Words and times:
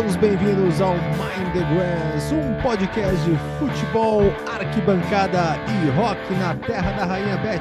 todos 0.00 0.16
bem-vindos 0.16 0.80
ao 0.80 0.94
Mind 0.94 1.52
the 1.52 1.60
Grass, 1.74 2.32
um 2.32 2.54
podcast 2.62 3.16
de 3.22 3.36
futebol, 3.58 4.22
arquibancada 4.50 5.58
e 5.68 5.90
rock 5.90 6.32
na 6.36 6.54
terra 6.54 6.92
da 6.92 7.04
Rainha 7.04 7.36
Beth. 7.36 7.60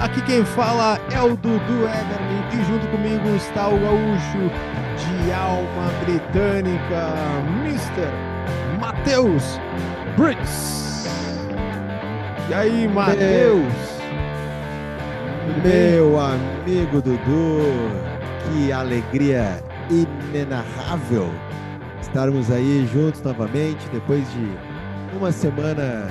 Aqui 0.00 0.20
quem 0.22 0.44
fala 0.44 0.98
é 1.12 1.22
o 1.22 1.36
Dudu 1.36 1.84
Everly 1.84 2.60
e 2.60 2.64
junto 2.64 2.88
comigo 2.88 3.28
está 3.36 3.68
o 3.68 3.78
gaúcho 3.78 4.50
de 4.96 5.32
alma 5.32 5.92
britânica, 6.04 7.12
Mr. 7.62 8.80
Matheus 8.80 9.60
Brits. 10.16 11.06
E 12.48 12.54
aí, 12.54 12.88
Matheus? 12.88 13.72
Meu 15.62 16.18
amigo 16.18 17.00
Dudu, 17.00 17.62
que 18.42 18.72
alegria 18.72 19.62
inenarrável 19.88 21.30
estarmos 22.10 22.50
aí 22.50 22.88
juntos 22.92 23.22
novamente 23.22 23.88
depois 23.92 24.26
de 24.32 25.16
uma 25.16 25.30
semana 25.30 26.08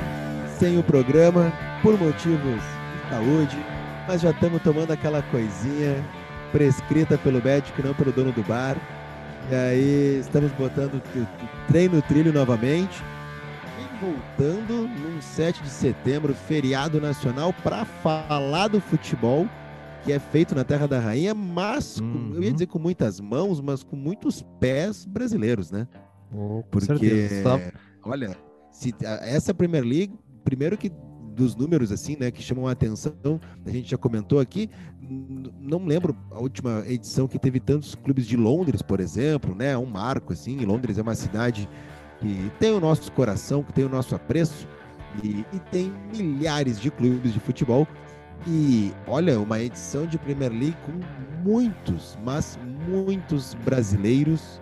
sem 0.58 0.80
o 0.80 0.84
programa 0.84 1.52
por 1.84 2.00
motivos 2.00 2.62
de 2.62 3.10
saúde, 3.10 3.58
mas 4.08 4.22
já 4.22 4.30
estamos 4.32 4.62
tomando 4.62 4.92
aquela 4.92 5.22
coisinha 5.24 6.02
prescrita 6.54 7.18
pelo 7.18 7.44
médico 7.44 7.82
não 7.86 7.94
pelo 7.94 8.14
dono 8.14 8.32
do 8.32 8.42
bar. 8.44 8.78
E 9.52 9.56
aí 9.56 10.20
estamos 10.22 10.54
botando 10.54 11.02
o 11.16 11.28
treino 11.68 11.98
no 11.98 12.02
trilho 12.02 12.32
novamente 12.32 13.04
e 13.78 14.06
voltando 14.06 14.88
num 14.88 15.22
7 15.22 15.62
de 15.62 15.70
setembro, 15.70 16.34
feriado 16.34 17.02
nacional, 17.02 17.54
para 17.62 17.84
falar 17.84 18.70
do 18.70 18.80
futebol 18.80 19.50
que 20.04 20.12
é 20.14 20.20
feito 20.20 20.56
na 20.56 20.64
Terra 20.64 20.88
da 20.88 21.00
Rainha, 21.00 21.34
mas 21.34 21.98
Uhum. 22.00 22.30
com- 22.32 22.36
eu 22.36 22.44
ia 22.44 22.52
dizer 22.54 22.68
com 22.68 22.80
muitas 22.80 23.20
mãos, 23.20 23.60
mas 23.62 23.84
com 23.84 23.96
muitos 23.96 24.42
pés 24.60 25.06
brasileiros, 25.06 25.72
né? 25.72 25.88
Oh, 26.34 26.64
Porque, 26.70 26.86
certeza. 26.88 27.74
Olha, 28.04 28.38
se, 28.72 28.94
essa 29.22 29.54
Premier 29.54 29.84
League, 29.84 30.14
primeiro 30.44 30.78
que 30.78 30.92
dos 31.36 31.56
números 31.56 31.92
assim, 31.92 32.18
né, 32.20 32.32
que 32.32 32.42
chamam 32.42 32.68
a 32.68 32.72
atenção, 32.72 33.14
a 33.66 33.70
gente 33.70 33.90
já 33.92 33.98
comentou 33.98 34.40
aqui, 34.40 34.70
não 35.62 35.86
lembro 35.86 36.16
a 36.32 36.40
última 36.40 36.84
edição 36.86 37.28
que 37.30 37.40
teve 37.40 37.60
tantos 37.62 37.96
clubes 37.96 38.28
de 38.28 38.36
Londres, 38.36 38.82
por 38.82 39.00
exemplo, 39.00 39.56
né, 39.56 39.78
um 39.78 39.86
marco 39.86 40.34
assim, 40.34 40.58
Londres 40.66 40.98
é 40.98 41.02
uma 41.02 41.16
cidade 41.16 41.70
que 42.20 42.52
tem 42.60 42.72
o 42.74 42.80
nosso 42.82 43.10
coração, 43.14 43.64
que 43.64 43.72
tem 43.72 43.86
o 43.86 43.90
nosso 43.90 44.14
apreço 44.16 44.68
e, 45.24 45.46
e 45.54 45.60
tem 45.72 45.94
milhares 46.16 46.80
de 46.80 46.92
clubes 46.92 47.34
de 47.34 47.40
futebol 47.40 47.88
e 48.48 48.94
olha, 49.08 49.40
uma 49.40 49.60
edição 49.60 50.06
de 50.06 50.18
Premier 50.18 50.52
League 50.52 50.78
com 50.86 50.94
muitos, 51.44 52.18
mas 52.24 52.58
muitos 52.88 53.54
brasileiros 53.66 54.62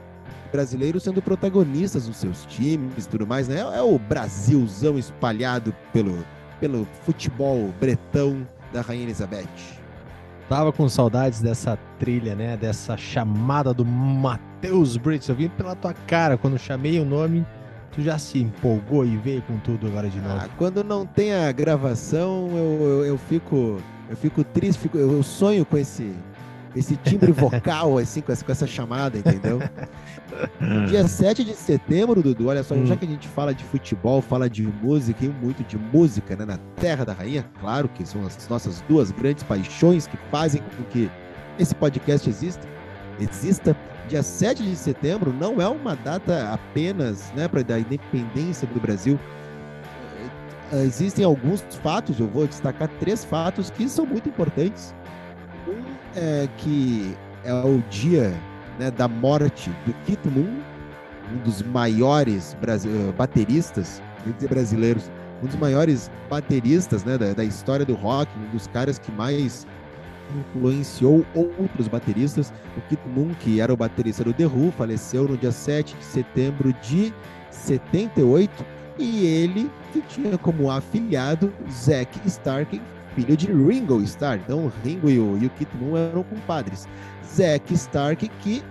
brasileiros 0.51 1.03
sendo 1.03 1.21
protagonistas 1.21 2.07
nos 2.07 2.17
seus 2.17 2.45
times 2.45 3.05
e 3.05 3.09
tudo 3.09 3.27
mais, 3.27 3.47
né? 3.47 3.59
É 3.59 3.81
o 3.81 3.99
Brasilzão 3.99 4.97
espalhado 4.97 5.75
pelo, 5.91 6.25
pelo 6.59 6.87
futebol 7.03 7.73
bretão 7.79 8.47
da 8.73 8.81
Rainha 8.81 9.03
Elizabeth. 9.03 9.47
Tava 10.49 10.71
com 10.71 10.87
saudades 10.87 11.41
dessa 11.41 11.77
trilha, 11.99 12.33
né? 12.33 12.55
Dessa 12.55 12.95
chamada 12.95 13.73
do 13.73 13.83
Matheus 13.83 14.95
Brits. 14.95 15.27
Eu 15.27 15.35
vi 15.35 15.49
pela 15.49 15.75
tua 15.75 15.93
cara 15.93 16.37
quando 16.37 16.57
chamei 16.57 16.99
o 16.99 17.05
nome. 17.05 17.45
Tu 17.97 18.03
já 18.03 18.17
se 18.19 18.37
empolgou 18.39 19.03
e 19.03 19.17
veio 19.17 19.41
com 19.41 19.57
tudo 19.57 19.87
agora 19.87 20.07
de 20.07 20.19
novo. 20.19 20.35
Ah, 20.39 20.47
quando 20.55 20.83
não 20.83 21.03
tem 21.03 21.33
a 21.33 21.51
gravação, 21.51 22.47
eu, 22.51 22.87
eu, 22.89 23.05
eu 23.05 23.17
fico 23.17 23.81
eu 24.07 24.15
fico 24.15 24.43
triste, 24.43 24.79
fico, 24.79 24.97
eu 24.99 25.21
sonho 25.23 25.65
com 25.65 25.77
esse 25.77 26.13
esse 26.75 26.95
timbre 26.97 27.31
vocal 27.33 27.97
assim 27.97 28.21
com 28.21 28.31
essa, 28.31 28.45
com 28.45 28.51
essa 28.51 28.67
chamada, 28.67 29.17
entendeu? 29.17 29.59
Dia 30.87 31.07
7 31.07 31.43
de 31.43 31.55
setembro, 31.55 32.21
Dudu, 32.21 32.47
olha 32.49 32.61
só, 32.63 32.75
Hum. 32.75 32.85
já 32.85 32.95
que 32.95 33.05
a 33.05 33.07
gente 33.07 33.27
fala 33.27 33.51
de 33.51 33.63
futebol, 33.63 34.21
fala 34.21 34.47
de 34.47 34.61
música 34.61 35.25
e 35.25 35.29
muito 35.29 35.63
de 35.63 35.75
música, 35.75 36.35
né, 36.35 36.45
na 36.45 36.57
Terra 36.75 37.03
da 37.03 37.13
Rainha, 37.13 37.43
claro 37.59 37.89
que 37.89 38.05
são 38.05 38.23
as 38.27 38.47
nossas 38.47 38.83
duas 38.87 39.09
grandes 39.09 39.43
paixões 39.43 40.05
que 40.05 40.17
fazem 40.29 40.61
com 40.77 40.83
que 40.91 41.09
esse 41.57 41.73
podcast 41.73 42.29
exista. 42.29 42.67
Exista. 43.19 43.75
Dia 44.07 44.23
7 44.23 44.63
de 44.63 44.75
setembro 44.75 45.33
não 45.33 45.61
é 45.61 45.67
uma 45.67 45.95
data 45.95 46.53
apenas, 46.53 47.31
né, 47.35 47.47
para 47.47 47.61
da 47.61 47.77
independência 47.77 48.65
do 48.67 48.79
Brasil. 48.79 49.19
Eh, 50.71 50.83
Existem 50.83 51.25
alguns 51.25 51.61
fatos, 51.83 52.19
eu 52.19 52.27
vou 52.27 52.47
destacar 52.47 52.87
três 52.99 53.25
fatos 53.25 53.69
que 53.69 53.87
são 53.89 54.05
muito 54.05 54.29
importantes. 54.29 54.95
Um 55.67 55.83
é 56.15 56.47
que 56.57 57.15
é 57.43 57.53
o 57.53 57.83
dia 57.89 58.33
né, 58.79 58.89
da 58.91 59.09
morte 59.09 59.69
do 59.85 59.93
Kit 60.05 60.25
Moon, 60.29 60.61
um 61.33 61.37
dos 61.43 61.61
maiores 61.61 62.55
eh, 62.63 63.11
bateristas, 63.17 64.01
brasileiros, 64.49 65.11
um 65.43 65.47
dos 65.47 65.55
maiores 65.57 66.09
bateristas 66.29 67.03
né, 67.03 67.17
da, 67.17 67.33
da 67.33 67.43
história 67.43 67.85
do 67.85 67.93
rock, 67.93 68.31
um 68.39 68.51
dos 68.51 68.67
caras 68.67 68.97
que 68.97 69.11
mais 69.11 69.67
influenciou 70.35 71.25
outros 71.35 71.87
bateristas. 71.87 72.51
O 72.77 72.81
Kit 72.89 73.01
Moon, 73.07 73.29
que 73.39 73.59
era 73.61 73.73
o 73.73 73.77
baterista 73.77 74.23
do 74.23 74.33
The 74.33 74.45
Who, 74.45 74.71
faleceu 74.77 75.27
no 75.27 75.37
dia 75.37 75.51
7 75.51 75.95
de 75.95 76.03
setembro 76.03 76.73
de 76.81 77.13
78, 77.51 78.65
e 78.97 79.25
ele 79.25 79.69
que 79.93 80.01
tinha 80.01 80.37
como 80.37 80.71
afilhado 80.71 81.53
Zack 81.71 82.19
Stark, 82.25 82.81
filho 83.15 83.37
de 83.37 83.47
Ringo 83.51 84.01
Starr. 84.03 84.39
Então, 84.43 84.65
o 84.65 84.71
Ringo 84.83 85.09
e 85.09 85.19
o, 85.19 85.37
e 85.41 85.45
o 85.45 85.49
Kit 85.51 85.69
Moon 85.79 85.95
eram 85.97 86.23
compadres. 86.23 86.87
Zack 87.35 87.73
Stark, 87.73 88.27
que 88.41 88.63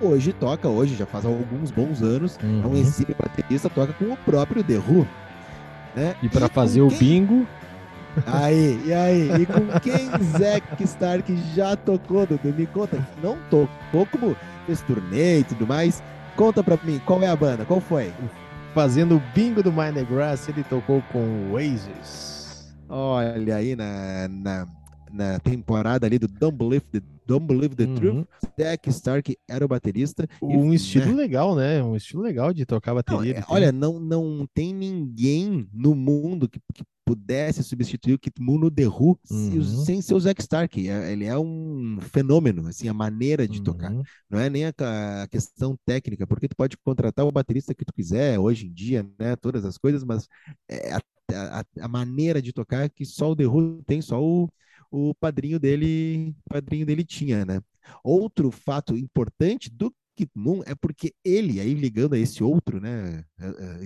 hoje 0.00 0.32
toca, 0.32 0.68
hoje 0.68 0.94
já 0.96 1.06
faz 1.06 1.24
alguns 1.24 1.70
bons 1.70 2.02
anos, 2.02 2.38
é 2.42 2.46
um 2.46 2.70
Uhum. 2.70 2.76
exímio 2.76 3.14
baterista, 3.20 3.68
toca 3.68 3.92
com 3.92 4.06
o 4.12 4.16
próprio 4.18 4.62
The 4.64 4.78
Who. 4.78 5.06
Né? 5.94 6.14
E 6.22 6.28
com 6.28 6.48
fazer 6.48 6.80
o 6.80 6.88
quem- 6.88 6.98
bingo, 6.98 7.46
Aí, 8.26 8.80
e 8.86 8.92
aí? 8.92 9.30
E 9.42 9.46
com 9.46 9.66
quem 9.80 10.08
Zack 10.38 10.82
Stark 10.84 11.36
já 11.54 11.76
tocou, 11.76 12.26
Dudu? 12.26 12.52
Me 12.56 12.66
conta. 12.66 13.06
Não 13.22 13.38
tocou 13.50 14.06
como 14.06 14.36
fez 14.66 14.80
turnê 14.82 15.40
e 15.40 15.44
tudo 15.44 15.66
mais. 15.66 16.02
Conta 16.36 16.62
pra 16.62 16.78
mim, 16.84 17.00
qual 17.04 17.22
é 17.22 17.26
a 17.28 17.36
banda? 17.36 17.64
Qual 17.64 17.80
foi? 17.80 18.12
fazendo 18.74 19.16
o 19.16 19.22
bingo 19.34 19.60
do 19.62 19.72
Mind 19.72 19.94
the 19.94 20.04
Grass, 20.04 20.48
ele 20.48 20.62
tocou 20.62 21.02
com 21.10 21.18
o 21.18 21.52
Oasis. 21.54 22.72
Olha 22.88 23.56
aí 23.56 23.74
na, 23.74 24.28
na, 24.28 24.66
na 25.10 25.38
temporada 25.40 26.06
ali 26.06 26.16
do 26.18 26.28
Don't 26.28 26.56
Believe 26.56 26.84
the, 26.92 27.00
Don't 27.26 27.44
Believe 27.46 27.74
the 27.74 27.84
Uhum. 27.84 27.94
Truth, 27.94 28.26
Zack 28.60 28.88
Stark 28.90 29.36
era 29.48 29.64
o 29.64 29.68
baterista. 29.68 30.28
e, 30.40 30.46
Um 30.56 30.72
estilo 30.72 31.06
né, 31.06 31.12
legal, 31.14 31.56
né? 31.56 31.82
Um 31.82 31.96
estilo 31.96 32.22
legal 32.22 32.52
de 32.54 32.64
tocar 32.64 32.92
não, 32.92 32.96
bateria. 32.96 33.32
é, 33.32 33.36
ele 33.38 33.42
tem. 33.46 33.54
olha, 33.56 33.72
não, 33.72 33.98
não 33.98 34.46
tem 34.54 34.72
ninguém 34.72 35.68
no 35.72 35.94
mundo 35.94 36.48
que, 36.48 36.60
que 36.72 36.84
pudesse 37.08 37.62
substituir 37.64 38.14
o 38.14 38.18
Kit 38.18 38.40
Moon 38.40 38.58
no 38.58 38.70
The 38.70 38.86
Who 38.86 39.18
se- 39.24 39.34
Uhum. 39.58 39.62
sem 39.64 40.02
ser 40.02 40.14
o 40.14 40.20
Zack 40.20 40.40
Stark. 40.42 40.88
É- 40.88 41.12
Ele 41.12 41.24
é 41.24 41.38
um 41.38 41.98
fenômeno, 42.00 42.66
assim, 42.68 42.88
a 42.88 42.94
maneira 42.94 43.48
de 43.48 43.62
tocar. 43.62 43.92
Uhum. 43.92 44.02
Não 44.28 44.38
é 44.38 44.50
nem 44.50 44.66
a, 44.66 44.72
a 45.22 45.26
questão 45.28 45.76
técnica, 45.86 46.26
porque 46.26 46.48
tu 46.48 46.56
pode 46.56 46.76
contratar 46.78 47.24
o 47.26 47.32
baterista 47.32 47.74
que 47.74 47.84
tu 47.84 47.92
quiser 47.92 48.38
hoje 48.38 48.66
em 48.66 48.72
dia, 48.72 49.08
né? 49.18 49.36
Todas 49.36 49.64
as 49.64 49.78
coisas, 49.78 50.04
mas 50.04 50.28
é 50.68 50.94
a, 50.94 51.00
a, 51.60 51.64
a 51.80 51.88
maneira 51.88 52.40
de 52.42 52.52
tocar 52.52 52.88
que 52.90 53.04
só 53.04 53.30
o 53.30 53.36
The 53.36 53.46
Who 53.46 53.82
tem, 53.86 54.00
só 54.02 54.22
o, 54.22 54.48
o 54.90 55.14
padrinho 55.14 55.58
dele, 55.58 56.34
padrinho 56.48 56.84
dele 56.86 57.04
tinha, 57.04 57.44
né? 57.44 57.60
Outro 58.04 58.50
fato 58.50 58.96
importante 58.96 59.70
do 59.70 59.92
Kit 60.18 60.30
Moon 60.34 60.62
é 60.66 60.74
porque 60.74 61.12
ele, 61.24 61.60
aí 61.60 61.74
ligando 61.74 62.14
a 62.14 62.18
esse 62.18 62.42
outro, 62.42 62.80
né? 62.80 63.24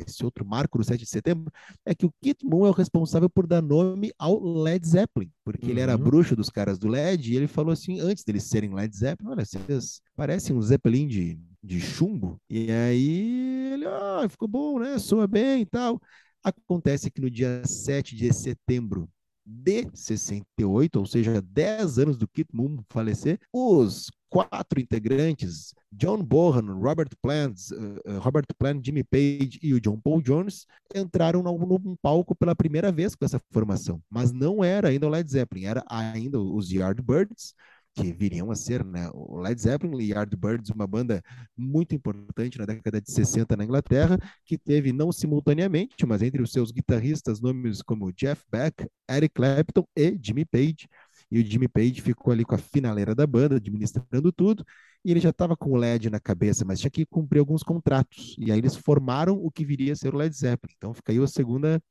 Esse 0.07 0.25
outro 0.25 0.45
marco 0.45 0.79
do 0.79 0.85
7 0.85 1.01
de 1.05 1.09
setembro, 1.09 1.53
é 1.85 1.95
que 1.95 2.07
o 2.07 2.13
Kit 2.23 2.45
Moon 2.45 2.67
é 2.67 2.71
o 2.71 2.73
responsável 2.73 3.29
por 3.29 3.47
dar 3.47 3.61
nome 3.61 4.11
ao 4.19 4.43
Led 4.43 4.87
Zeppelin, 4.87 5.31
porque 5.45 5.71
ele 5.71 5.81
era 5.81 5.97
Uhum. 5.97 6.03
bruxo 6.03 6.35
dos 6.35 6.49
caras 6.49 6.79
do 6.79 6.89
Led, 6.89 7.31
e 7.31 7.37
ele 7.37 7.47
falou 7.47 7.73
assim, 7.73 8.01
antes 8.01 8.25
deles 8.25 8.45
serem 8.45 8.73
Led 8.75 8.97
Zeppelin, 8.97 9.31
olha, 9.31 9.45
vocês 9.45 10.01
parecem 10.17 10.57
um 10.57 10.63
Zeppelin 10.63 11.07
de, 11.07 11.39
de 11.63 11.81
chumbo, 11.81 12.41
e 12.49 12.71
aí 12.71 13.73
ele, 13.75 13.87
ah, 13.87 14.27
ficou 14.29 14.49
bom, 14.49 14.79
né, 14.79 14.99
soa 14.99 15.27
bem 15.27 15.63
e 15.63 15.67
tal. 15.67 16.01
Acontece 16.43 17.11
que 17.11 17.21
no 17.21 17.31
dia 17.31 17.63
7 17.67 18.17
de 18.17 18.33
setembro 18.33 19.09
de 19.45 19.89
68, 19.93 20.99
ou 20.99 21.07
seja, 21.07 21.41
10 21.43 21.99
anos 21.99 22.17
do 22.17 22.29
Kit 22.29 22.49
Moon 22.53 22.79
falecer, 22.89 23.39
os 23.53 24.11
quatro 24.33 24.81
integrantes, 24.81 25.75
John 25.93 26.23
Bohan, 26.23 26.73
Robert 26.73 27.11
Plant, 27.21 27.55
eh, 27.71 28.17
Robert 28.19 28.47
Plant, 28.59 28.83
Jimmy 28.83 29.05
Page 29.05 29.59
e 29.63 29.75
o 29.75 29.81
John 29.81 30.01
Paul 30.01 30.23
Jones, 30.23 30.67
entraram 30.95 31.43
num 31.43 31.95
palco 32.01 32.35
pela 32.35 32.57
primeira 32.57 32.91
vez 32.91 33.15
com 33.15 33.27
essa 33.27 33.39
formação. 33.51 34.01
Mas 34.09 34.33
não 34.33 34.65
era 34.65 34.89
ainda 34.89 35.07
o 35.07 35.11
Led 35.11 35.31
Zeppelin, 35.31 35.67
era 35.67 35.85
ainda 35.87 36.41
os 36.41 36.73
Yardbirds, 36.73 37.55
que 37.95 38.13
viriam 38.13 38.51
a 38.51 38.55
ser 38.55 38.85
né, 38.85 39.09
o 39.13 39.39
Led 39.39 39.61
Zeppelin 39.61 39.99
e 40.01 40.11
Yardbirds, 40.11 40.71
uma 40.71 40.87
banda 40.87 41.23
muito 41.57 41.95
importante 41.95 42.59
na 42.59 42.65
década 42.65 43.01
de 43.01 43.11
60 43.13 43.57
na 43.57 43.65
Inglaterra, 43.65 44.19
que 44.45 44.57
teve 44.57 44.93
não 44.93 45.13
simultaneamente, 45.13 46.07
mas 46.07 46.23
entre 46.23 46.43
os 46.43 46.53
seus 46.53 46.71
guitarristas 46.71 47.41
nomes 47.41 47.83
como 47.83 48.13
Jeff 48.13 48.43
Beck, 48.51 48.87
Eric 49.11 49.35
Clapton 49.35 49.87
e 49.97 50.19
Jimmy 50.23 50.45
Page. 50.45 50.89
e 51.31 51.41
o 51.41 51.45
Jimmy 51.45 51.69
Page 51.69 52.01
ficou 52.01 52.33
ali 52.33 52.45
com 52.45 52.55
a 52.55 52.59
finaleira 52.59 53.15
da 53.15 53.27
banda, 53.27 53.57
administrando 53.57 54.33
tudo, 54.33 54.65
e 55.05 55.11
ele 55.11 55.21
já 55.21 55.31
estava 55.31 55.57
com 55.57 55.73
o 55.73 55.77
LED 55.77 56.11
na 56.11 56.21
cabeça, 56.21 56.65
mas 56.65 56.81
tinha 56.81 56.91
que 56.91 57.05
cumprir 57.07 57.41
alguns 57.41 57.63
contratos. 57.63 58.37
E 58.39 58.53
aí 58.53 58.59
eles 58.59 58.77
formaram 58.77 59.35
o 59.35 59.51
que 59.51 59.65
viria 59.65 59.93
a 59.93 59.97
ser 59.97 60.15
o 60.15 60.17
Led 60.19 60.35
Zeppelin. 60.35 60.75
Então 60.77 60.95
fica 60.95 61.13
aí 61.13 61.19
a 61.19 61.27
segunda 61.27 61.83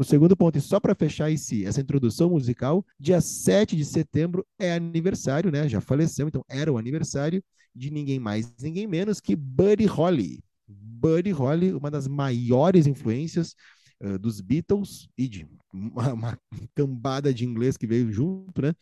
o 0.00 0.04
segundo 0.04 0.34
ponto, 0.34 0.56
e 0.56 0.62
só 0.62 0.80
para 0.80 0.94
fechar 0.94 1.30
esse, 1.30 1.66
essa 1.66 1.78
introdução 1.78 2.30
musical, 2.30 2.82
dia 2.98 3.20
7 3.20 3.76
de 3.76 3.84
setembro 3.84 4.46
é 4.58 4.72
aniversário, 4.72 5.52
né? 5.52 5.68
Já 5.68 5.78
faleceu, 5.78 6.26
então 6.26 6.42
era 6.48 6.72
o 6.72 6.78
aniversário 6.78 7.44
de 7.74 7.90
ninguém 7.90 8.18
mais, 8.18 8.50
ninguém 8.62 8.86
menos 8.86 9.20
que 9.20 9.36
Buddy 9.36 9.84
Holly. 9.84 10.42
Buddy 10.66 11.32
Holly, 11.32 11.74
uma 11.74 11.90
das 11.90 12.08
maiores 12.08 12.86
influências 12.86 13.54
uh, 14.02 14.18
dos 14.18 14.40
Beatles 14.40 15.06
e 15.18 15.28
de 15.28 15.46
uma, 15.70 16.14
uma 16.14 16.38
cambada 16.74 17.34
de 17.34 17.44
inglês 17.44 17.76
que 17.76 17.86
veio 17.86 18.10
junto, 18.10 18.62
né? 18.62 18.72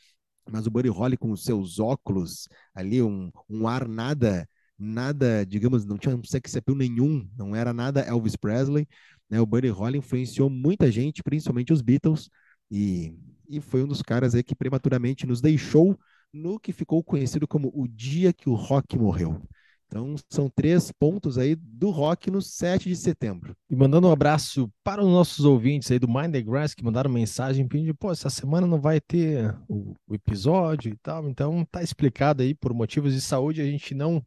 Mas 0.48 0.68
o 0.68 0.70
Buddy 0.70 0.88
Holly 0.88 1.16
com 1.16 1.32
os 1.32 1.42
seus 1.42 1.80
óculos 1.80 2.48
ali, 2.72 3.02
um, 3.02 3.32
um 3.50 3.66
ar 3.66 3.88
nada, 3.88 4.48
nada, 4.78 5.44
digamos, 5.44 5.84
não 5.84 5.98
tinha 5.98 6.14
um 6.14 6.22
sex 6.22 6.54
appeal 6.54 6.76
nenhum, 6.76 7.28
não 7.36 7.56
era 7.56 7.74
nada 7.74 8.02
Elvis 8.02 8.36
Presley, 8.36 8.86
né? 9.28 9.40
O 9.40 9.46
Buddy 9.46 9.68
Holly 9.68 9.98
influenciou 9.98 10.48
muita 10.50 10.90
gente, 10.90 11.22
principalmente 11.22 11.72
os 11.72 11.82
Beatles, 11.82 12.30
e, 12.70 13.14
e 13.48 13.60
foi 13.60 13.82
um 13.82 13.88
dos 13.88 14.02
caras 14.02 14.34
aí 14.34 14.42
que 14.42 14.54
prematuramente 14.54 15.26
nos 15.26 15.40
deixou 15.40 15.98
no 16.32 16.58
que 16.58 16.72
ficou 16.72 17.02
conhecido 17.02 17.48
como 17.48 17.70
o 17.74 17.86
dia 17.88 18.32
que 18.32 18.48
o 18.48 18.54
rock 18.54 18.98
morreu. 18.98 19.40
Então, 19.88 20.14
são 20.28 20.50
três 20.50 20.92
pontos 20.92 21.38
aí 21.38 21.54
do 21.56 21.88
rock 21.88 22.30
no 22.30 22.42
7 22.42 22.90
de 22.90 22.96
setembro. 22.96 23.56
E 23.70 23.74
mandando 23.74 24.06
um 24.06 24.12
abraço 24.12 24.70
para 24.84 25.02
os 25.02 25.08
nossos 25.08 25.46
ouvintes 25.46 25.90
aí 25.90 25.98
do 25.98 26.06
Mind 26.06 26.30
the 26.30 26.42
Grass 26.42 26.74
que 26.74 26.84
mandaram 26.84 27.10
mensagem 27.10 27.66
pedindo, 27.66 27.94
pô, 27.94 28.12
essa 28.12 28.28
semana 28.28 28.66
não 28.66 28.78
vai 28.78 29.00
ter 29.00 29.56
o, 29.66 29.94
o, 30.06 30.14
episódio 30.14 30.92
e 30.92 30.96
tal. 30.98 31.26
Então, 31.30 31.64
tá 31.64 31.82
explicado 31.82 32.42
aí, 32.42 32.54
por 32.54 32.74
motivos 32.74 33.14
de 33.14 33.20
saúde, 33.22 33.62
a 33.62 33.64
gente 33.64 33.94
não 33.94 34.22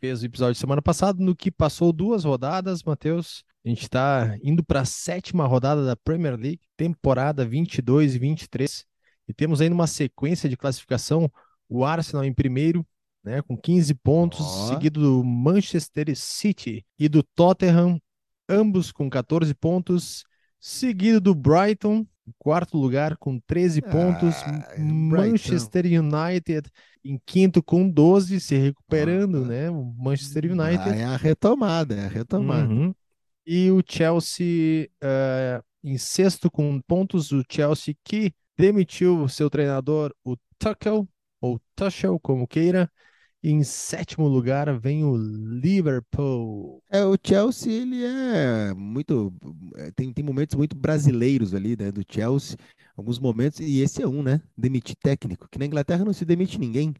fez 0.00 0.22
o 0.22 0.26
episódio 0.26 0.54
semana 0.54 0.80
passada, 0.80 1.22
no 1.22 1.34
que 1.34 1.50
passou 1.50 1.92
duas 1.92 2.24
rodadas, 2.24 2.82
Matheus. 2.82 3.44
A 3.64 3.68
gente 3.68 3.82
está 3.82 4.36
indo 4.42 4.64
para 4.64 4.80
a 4.80 4.84
sétima 4.84 5.46
rodada 5.46 5.84
da 5.84 5.96
Premier 5.96 6.36
League, 6.36 6.60
temporada 6.76 7.44
22 7.44 8.14
e 8.14 8.18
23. 8.18 8.84
E 9.26 9.34
temos 9.34 9.60
ainda 9.60 9.74
uma 9.74 9.86
sequência 9.86 10.48
de 10.48 10.56
classificação: 10.56 11.30
o 11.68 11.84
Arsenal 11.84 12.24
em 12.24 12.32
primeiro, 12.32 12.86
né, 13.22 13.42
com 13.42 13.56
15 13.56 13.94
pontos, 13.94 14.40
oh. 14.40 14.68
seguido 14.68 15.00
do 15.00 15.24
Manchester 15.24 16.16
City 16.16 16.84
e 16.98 17.08
do 17.08 17.22
Tottenham, 17.22 18.00
ambos 18.48 18.92
com 18.92 19.10
14 19.10 19.52
pontos, 19.54 20.24
seguido 20.60 21.20
do 21.20 21.34
Brighton, 21.34 22.06
em 22.28 22.34
quarto 22.38 22.76
lugar 22.76 23.16
com 23.16 23.40
13 23.40 23.82
ah, 23.84 23.90
pontos, 23.90 24.34
Manchester 24.78 25.84
United 25.86 26.70
em 27.04 27.18
quinto 27.24 27.62
com 27.62 27.88
12, 27.88 28.38
se 28.40 28.56
recuperando, 28.56 29.44
ah, 29.44 29.46
né? 29.46 29.70
O 29.70 29.84
Manchester 29.96 30.44
United. 30.44 30.90
Ah, 30.90 30.96
é 30.96 31.04
a 31.04 31.16
retomada, 31.16 31.94
é 31.94 32.04
a 32.04 32.08
retomada. 32.08 32.68
Uhum. 32.68 32.94
E 33.46 33.70
o 33.70 33.82
Chelsea 33.86 34.88
uh, 35.02 35.64
em 35.82 35.96
sexto 35.96 36.50
com 36.50 36.80
pontos, 36.82 37.32
o 37.32 37.42
Chelsea 37.48 37.94
que 38.04 38.32
demitiu 38.56 39.26
seu 39.28 39.48
treinador, 39.48 40.14
o 40.22 40.36
Tuchel, 40.58 41.08
ou 41.40 41.60
Tuchel, 41.74 42.18
como 42.20 42.46
queira. 42.46 42.90
E 43.42 43.50
em 43.50 43.62
sétimo 43.62 44.26
lugar 44.26 44.76
vem 44.78 45.04
o 45.04 45.16
Liverpool. 45.16 46.82
É, 46.90 47.04
o 47.04 47.16
Chelsea, 47.22 47.72
ele 47.72 48.04
é 48.04 48.74
muito. 48.74 49.32
É, 49.76 49.92
tem, 49.92 50.12
tem 50.12 50.24
momentos 50.24 50.56
muito 50.56 50.76
brasileiros 50.76 51.54
ali, 51.54 51.76
né? 51.78 51.92
Do 51.92 52.02
Chelsea. 52.08 52.56
Alguns 52.96 53.20
momentos, 53.20 53.60
e 53.60 53.80
esse 53.80 54.02
é 54.02 54.08
um, 54.08 54.24
né? 54.24 54.40
Demitir 54.56 54.96
técnico, 54.96 55.48
que 55.48 55.58
na 55.58 55.66
Inglaterra 55.66 56.04
não 56.04 56.12
se 56.12 56.24
demite 56.24 56.58
ninguém. 56.58 56.92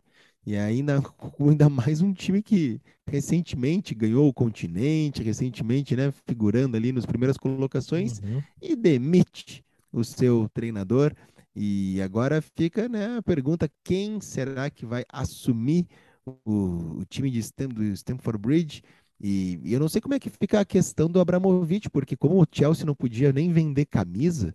E 0.46 0.56
ainda, 0.56 1.02
ainda 1.40 1.68
mais 1.68 2.00
um 2.00 2.12
time 2.12 2.40
que 2.40 2.80
recentemente 3.06 3.94
ganhou 3.94 4.28
o 4.28 4.32
continente, 4.32 5.22
recentemente, 5.22 5.96
né, 5.96 6.12
figurando 6.26 6.76
ali 6.76 6.92
nas 6.92 7.04
primeiras 7.04 7.36
colocações, 7.36 8.20
uhum. 8.20 8.42
e 8.62 8.76
demite 8.76 9.64
o 9.92 10.04
seu 10.04 10.48
treinador. 10.54 11.12
E 11.54 12.00
agora 12.00 12.40
fica 12.40 12.88
né, 12.88 13.16
a 13.18 13.22
pergunta: 13.22 13.68
quem 13.82 14.20
será 14.20 14.70
que 14.70 14.86
vai 14.86 15.04
assumir 15.08 15.86
o, 16.44 16.98
o 17.00 17.04
time 17.08 17.30
de 17.30 17.38
Stam, 17.40 17.68
do 17.68 17.84
Stamford 17.84 18.38
Bridge? 18.38 18.82
E, 19.20 19.60
e, 19.64 19.72
eu 19.72 19.80
não 19.80 19.88
sei 19.88 20.00
como 20.00 20.14
é 20.14 20.18
que 20.18 20.30
fica 20.30 20.60
a 20.60 20.64
questão 20.64 21.08
do 21.08 21.20
Abramovich, 21.20 21.90
porque 21.90 22.16
como 22.16 22.40
o 22.40 22.46
Chelsea 22.50 22.86
não 22.86 22.94
podia 22.94 23.32
nem 23.32 23.52
vender 23.52 23.86
camisa, 23.86 24.54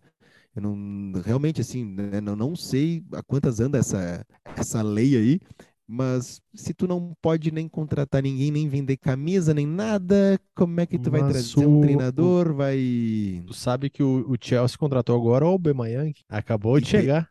eu 0.56 0.62
não 0.62 1.22
realmente 1.22 1.62
assim, 1.62 1.84
né, 1.84 2.22
não, 2.22 2.36
não 2.36 2.56
sei 2.56 3.04
a 3.14 3.22
quantas 3.22 3.60
anda 3.60 3.78
essa, 3.78 4.26
essa 4.56 4.82
lei 4.82 5.18
aí, 5.18 5.40
mas 5.86 6.42
se 6.54 6.74
tu 6.74 6.88
não 6.88 7.14
pode 7.22 7.52
nem 7.52 7.68
contratar 7.68 8.24
ninguém, 8.24 8.52
nem 8.52 8.70
vender 8.70 8.98
camisa, 8.98 9.54
nem 9.54 9.68
nada, 9.68 10.40
como 10.56 10.80
é 10.80 10.86
que 10.86 10.98
tu 10.98 11.12
Mas 11.12 11.22
vai 11.22 11.32
trazer 11.32 11.66
um 11.66 11.82
treinador? 11.82 12.52
O, 12.52 12.56
vai. 12.56 13.44
Tu 13.46 13.54
sabe 13.54 13.90
que 13.90 14.02
o, 14.02 14.32
o 14.32 14.36
Chelsea 14.40 14.78
contratou 14.78 15.20
agora 15.20 15.46
o 15.46 15.50
Aubameyang. 15.50 16.14
Acabou 16.30 16.80
de 16.80 16.88
e 16.88 16.90
chegar. 16.90 17.30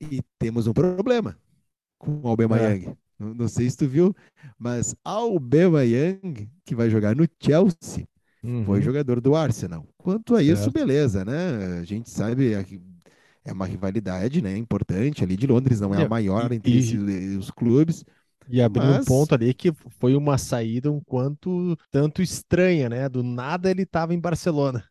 e 0.00 0.20
temos 0.38 0.66
um 0.66 0.72
problema 0.72 1.38
com 1.98 2.20
o 2.20 2.28
Aubameyang. 2.28 2.88
É. 2.88 3.03
Não, 3.18 3.34
não 3.34 3.48
sei 3.48 3.68
se 3.70 3.76
tu 3.76 3.88
viu, 3.88 4.14
mas 4.58 4.94
Aubameyang, 5.04 6.48
que 6.64 6.74
vai 6.74 6.90
jogar 6.90 7.14
no 7.14 7.28
Chelsea, 7.40 8.06
uhum. 8.42 8.64
foi 8.64 8.82
jogador 8.82 9.20
do 9.20 9.34
Arsenal. 9.34 9.86
Quanto 9.96 10.34
a 10.34 10.42
isso, 10.42 10.70
beleza, 10.70 11.24
né? 11.24 11.78
A 11.80 11.84
gente 11.84 12.10
sabe 12.10 12.54
é 13.44 13.52
uma 13.52 13.66
rivalidade, 13.66 14.40
né, 14.40 14.56
importante 14.56 15.22
ali 15.22 15.36
de 15.36 15.46
Londres, 15.46 15.78
não 15.78 15.94
é 15.94 16.04
a 16.04 16.08
maior 16.08 16.50
e, 16.50 16.56
entre 16.56 16.72
e, 16.72 17.36
os 17.36 17.50
clubes. 17.50 18.04
E 18.48 18.60
abriu 18.60 18.84
mas... 18.84 19.02
um 19.02 19.04
ponto 19.04 19.34
ali 19.34 19.52
que 19.54 19.72
foi 19.98 20.14
uma 20.14 20.38
saída 20.38 20.90
um 20.90 21.00
quanto 21.00 21.76
tanto 21.90 22.22
estranha, 22.22 22.88
né? 22.88 23.08
Do 23.08 23.22
nada 23.22 23.70
ele 23.70 23.82
estava 23.82 24.14
em 24.14 24.20
Barcelona. 24.20 24.84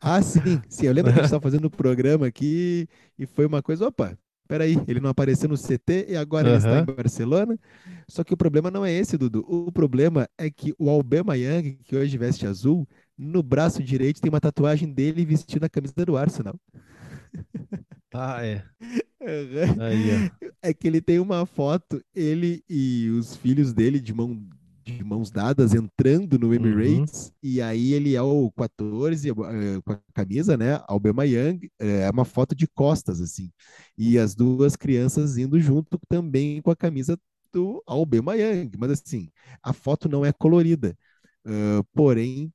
Ah, 0.00 0.20
sim, 0.20 0.60
sim. 0.68 0.86
Eu 0.86 0.92
lembro 0.92 1.12
que 1.12 1.18
a 1.18 1.22
gente 1.22 1.26
estava 1.26 1.42
fazendo 1.42 1.66
o 1.66 1.70
programa 1.70 2.26
aqui 2.26 2.88
e 3.18 3.26
foi 3.26 3.46
uma 3.46 3.62
coisa, 3.62 3.86
opa, 3.86 4.18
peraí, 4.48 4.76
ele 4.88 4.98
não 4.98 5.10
apareceu 5.10 5.48
no 5.48 5.56
CT 5.56 6.06
e 6.08 6.16
agora 6.16 6.48
uhum. 6.48 6.54
ele 6.54 6.58
está 6.58 6.80
em 6.80 6.96
Barcelona. 6.96 7.58
Só 8.08 8.24
que 8.24 8.32
o 8.32 8.36
problema 8.36 8.70
não 8.70 8.84
é 8.84 8.92
esse, 8.92 9.18
Dudu. 9.18 9.44
O 9.46 9.70
problema 9.70 10.28
é 10.38 10.50
que 10.50 10.74
o 10.78 10.88
Aubameyang, 10.88 11.78
que 11.84 11.94
hoje 11.94 12.16
veste 12.16 12.46
azul, 12.46 12.88
no 13.16 13.42
braço 13.42 13.82
direito 13.82 14.20
tem 14.20 14.30
uma 14.30 14.40
tatuagem 14.40 14.90
dele 14.90 15.24
vestindo 15.24 15.64
a 15.64 15.68
camisa 15.68 15.92
do 16.04 16.16
Arsenal. 16.16 16.58
Ah, 18.14 18.44
é. 18.44 18.64
Aí, 19.80 20.30
é 20.62 20.72
que 20.72 20.88
ele 20.88 21.00
tem 21.00 21.18
uma 21.18 21.44
foto, 21.44 22.02
ele 22.14 22.64
e 22.68 23.10
os 23.10 23.36
filhos 23.36 23.72
dele 23.72 24.00
de, 24.00 24.14
mão, 24.14 24.48
de 24.96 25.04
mãos 25.04 25.30
dadas 25.30 25.74
entrando 25.74 26.38
no 26.38 26.54
Emirates, 26.54 27.26
uhum. 27.26 27.32
e 27.42 27.60
aí 27.60 27.92
ele 27.92 28.14
é 28.14 28.22
o 28.22 28.50
14 28.52 29.30
uh, 29.30 29.44
eh, 29.44 29.80
com 29.84 29.92
a 29.92 30.00
camisa, 30.14 30.56
né? 30.56 30.80
Albema 30.86 31.26
Young, 31.26 31.70
eh, 31.78 32.02
é 32.02 32.10
uma 32.10 32.24
foto 32.24 32.54
de 32.54 32.66
costas, 32.66 33.20
assim. 33.20 33.50
E 33.96 34.18
as 34.18 34.34
duas 34.34 34.76
crianças 34.76 35.36
indo 35.36 35.60
junto 35.60 35.98
também 36.08 36.62
com 36.62 36.70
a 36.70 36.76
camisa 36.76 37.18
do 37.52 37.82
Albema 37.86 38.36
Young. 38.36 38.70
Mas 38.78 38.90
assim, 38.92 39.30
a 39.62 39.72
foto 39.72 40.08
não 40.08 40.24
é 40.24 40.32
colorida. 40.32 40.96
Uh, 41.46 41.84
porém, 41.94 42.52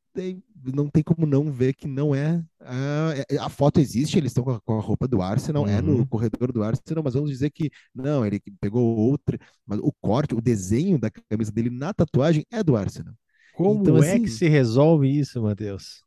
não 0.73 0.87
tem 0.89 1.03
como 1.03 1.25
não 1.25 1.51
ver 1.51 1.73
que 1.73 1.87
não 1.87 2.13
é. 2.13 2.43
A, 2.59 3.13
é, 3.29 3.37
a 3.37 3.49
foto 3.49 3.79
existe, 3.79 4.17
eles 4.17 4.31
estão 4.31 4.43
com, 4.43 4.59
com, 4.59 4.77
a 4.77 4.81
roupa 4.81 5.07
do 5.07 5.21
Arsenal, 5.21 5.63
uhum. 5.63 5.69
é 5.69 5.81
no 5.81 5.97
uhum. 5.97 6.05
corredor 6.05 6.51
do 6.51 6.63
Arsenal, 6.63 7.03
mas 7.03 7.13
vamos 7.13 7.29
dizer 7.29 7.49
que 7.49 7.69
não, 7.93 8.25
ele 8.25 8.41
pegou 8.61 8.95
outra. 8.97 9.37
Mas 9.65 9.79
o 9.79 9.91
corte, 10.01 10.35
o 10.35 10.41
desenho 10.41 10.99
da 10.99 11.09
camisa 11.09 11.51
dele 11.51 11.69
na 11.69 11.93
tatuagem 11.93 12.45
é 12.51 12.63
do 12.63 12.75
Arsenal. 12.75 13.13
Como 13.55 13.81
então, 13.81 13.97
é 13.97 14.11
assim, 14.11 14.23
que 14.23 14.29
se 14.29 14.47
resolve 14.47 15.07
isso, 15.07 15.41
Matheus? 15.41 16.03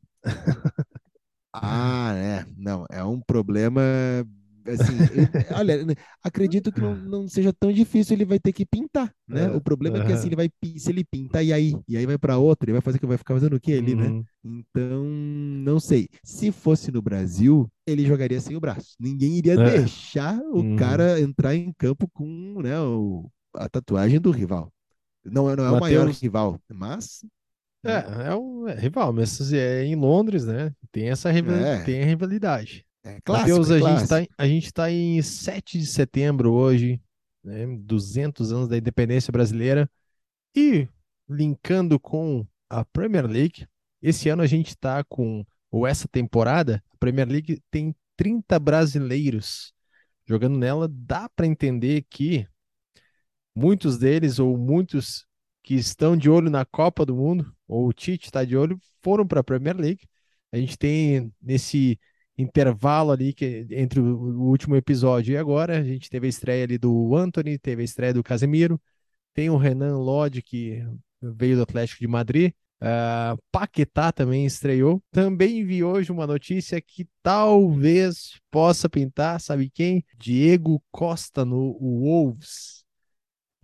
ah, 1.52 2.12
é. 2.16 2.46
Não, 2.56 2.86
é 2.90 3.04
um 3.04 3.20
problema 3.20 3.82
Assim, 4.72 4.96
olha, 5.54 5.84
acredito 6.22 6.72
que 6.72 6.80
não, 6.80 6.94
não, 6.94 7.28
seja 7.28 7.52
tão 7.52 7.72
difícil, 7.72 8.14
ele 8.14 8.24
vai 8.24 8.38
ter 8.38 8.52
que 8.52 8.66
pintar, 8.66 9.12
né? 9.26 9.44
É, 9.44 9.48
o 9.50 9.60
problema 9.60 9.98
é 9.98 10.04
que 10.04 10.12
assim, 10.12 10.28
ele 10.28 10.36
vai, 10.36 10.50
se 10.76 10.90
ele 10.90 11.04
pintar 11.04 11.44
e 11.44 11.52
aí, 11.52 11.74
e 11.88 11.96
aí 11.96 12.06
vai 12.06 12.18
para 12.18 12.38
outra, 12.38 12.66
ele 12.66 12.72
vai 12.72 12.80
fazer 12.80 12.98
que 12.98 13.06
vai 13.06 13.18
ficar 13.18 13.34
fazendo 13.34 13.56
o 13.56 13.60
que 13.60 13.72
ali, 13.72 13.94
né? 13.94 14.06
uhum. 14.06 14.18
né? 14.18 14.24
Então, 14.44 15.04
não 15.04 15.80
sei. 15.80 16.08
Se 16.22 16.52
fosse 16.52 16.92
no 16.92 17.02
Brasil, 17.02 17.68
ele 17.86 18.06
jogaria 18.06 18.40
sem 18.40 18.56
o 18.56 18.60
braço. 18.60 18.94
Ninguém 18.98 19.36
iria 19.36 19.54
é. 19.54 19.78
deixar 19.78 20.38
o 20.38 20.60
uhum. 20.60 20.76
cara 20.76 21.20
entrar 21.20 21.54
em 21.54 21.72
campo 21.76 22.08
com, 22.12 22.60
né, 22.62 22.78
o, 22.80 23.30
a 23.54 23.68
tatuagem 23.68 24.20
do 24.20 24.30
rival. 24.30 24.72
Não, 25.24 25.44
não 25.44 25.50
é 25.50 25.56
Mateus... 25.56 25.76
o 25.76 25.80
maior 25.80 26.08
rival, 26.08 26.60
mas 26.72 27.24
é, 27.86 28.28
é 28.28 28.34
um 28.34 28.68
é 28.68 28.74
rival, 28.74 29.12
mas 29.12 29.52
é 29.52 29.84
em 29.84 29.94
Londres, 29.94 30.46
né? 30.46 30.72
Tem 30.90 31.08
essa 31.08 31.30
rivalidade, 31.30 31.82
é. 31.82 31.84
tem 31.84 32.02
a 32.02 32.06
rivalidade. 32.06 32.85
É 33.06 33.20
clássico, 33.20 33.60
Mateus, 33.60 33.70
é 33.70 33.74
a, 33.76 33.98
gente 33.98 34.08
tá, 34.08 34.34
a 34.36 34.48
gente 34.48 34.72
tá 34.72 34.90
em 34.90 35.22
7 35.22 35.78
de 35.78 35.86
setembro 35.86 36.52
hoje, 36.52 37.00
né, 37.44 37.64
200 37.78 38.52
anos 38.52 38.68
da 38.68 38.76
independência 38.76 39.30
brasileira, 39.30 39.88
e 40.56 40.88
linkando 41.28 42.00
com 42.00 42.44
a 42.68 42.84
Premier 42.84 43.24
League, 43.24 43.64
esse 44.02 44.28
ano 44.28 44.42
a 44.42 44.46
gente 44.46 44.70
está 44.70 45.04
com, 45.04 45.46
ou 45.70 45.86
essa 45.86 46.08
temporada, 46.08 46.82
a 46.92 46.96
Premier 46.98 47.28
League 47.28 47.62
tem 47.70 47.94
30 48.16 48.58
brasileiros. 48.58 49.72
Jogando 50.26 50.58
nela, 50.58 50.88
dá 50.90 51.28
para 51.28 51.46
entender 51.46 52.04
que 52.10 52.44
muitos 53.54 53.98
deles, 53.98 54.40
ou 54.40 54.58
muitos 54.58 55.24
que 55.62 55.74
estão 55.74 56.16
de 56.16 56.28
olho 56.28 56.50
na 56.50 56.64
Copa 56.64 57.06
do 57.06 57.14
Mundo, 57.14 57.54
ou 57.68 57.86
o 57.86 57.92
Tite 57.92 58.26
está 58.26 58.44
de 58.44 58.56
olho, 58.56 58.80
foram 59.00 59.24
para 59.24 59.40
a 59.40 59.44
Premier 59.44 59.76
League. 59.76 60.08
A 60.50 60.56
gente 60.56 60.76
tem 60.76 61.32
nesse 61.40 62.00
intervalo 62.38 63.12
ali 63.12 63.32
que 63.32 63.66
entre 63.70 64.00
o, 64.00 64.04
o, 64.04 64.48
último 64.48 64.76
episódio 64.76 65.32
e 65.32 65.36
agora, 65.36 65.78
a 65.78 65.82
gente 65.82 66.10
teve 66.10 66.26
a 66.26 66.30
estreia 66.30 66.64
ali 66.64 66.78
do 66.78 67.14
Anthony, 67.14 67.58
teve 67.58 67.82
a 67.82 67.84
estreia 67.84 68.14
do 68.14 68.22
Casemiro, 68.22 68.80
tem 69.34 69.50
o 69.50 69.56
Renan 69.56 69.98
Lodge 69.98 70.42
que 70.42 70.82
veio 71.20 71.56
do 71.56 71.62
Atlético 71.62 72.00
de 72.00 72.08
Madrid, 72.08 72.52
uh, 72.80 73.38
Paquetá 73.50 74.12
também 74.12 74.46
estreou. 74.46 75.02
Também 75.10 75.64
vi 75.64 75.82
hoje 75.82 76.12
uma 76.12 76.26
notícia 76.26 76.80
que 76.80 77.06
talvez 77.22 78.38
possa 78.50 78.88
pintar, 78.88 79.40
sabe 79.40 79.70
quem? 79.70 80.04
Diego 80.18 80.82
Costa 80.90 81.44
no 81.44 81.72
Wolves. 81.78 82.85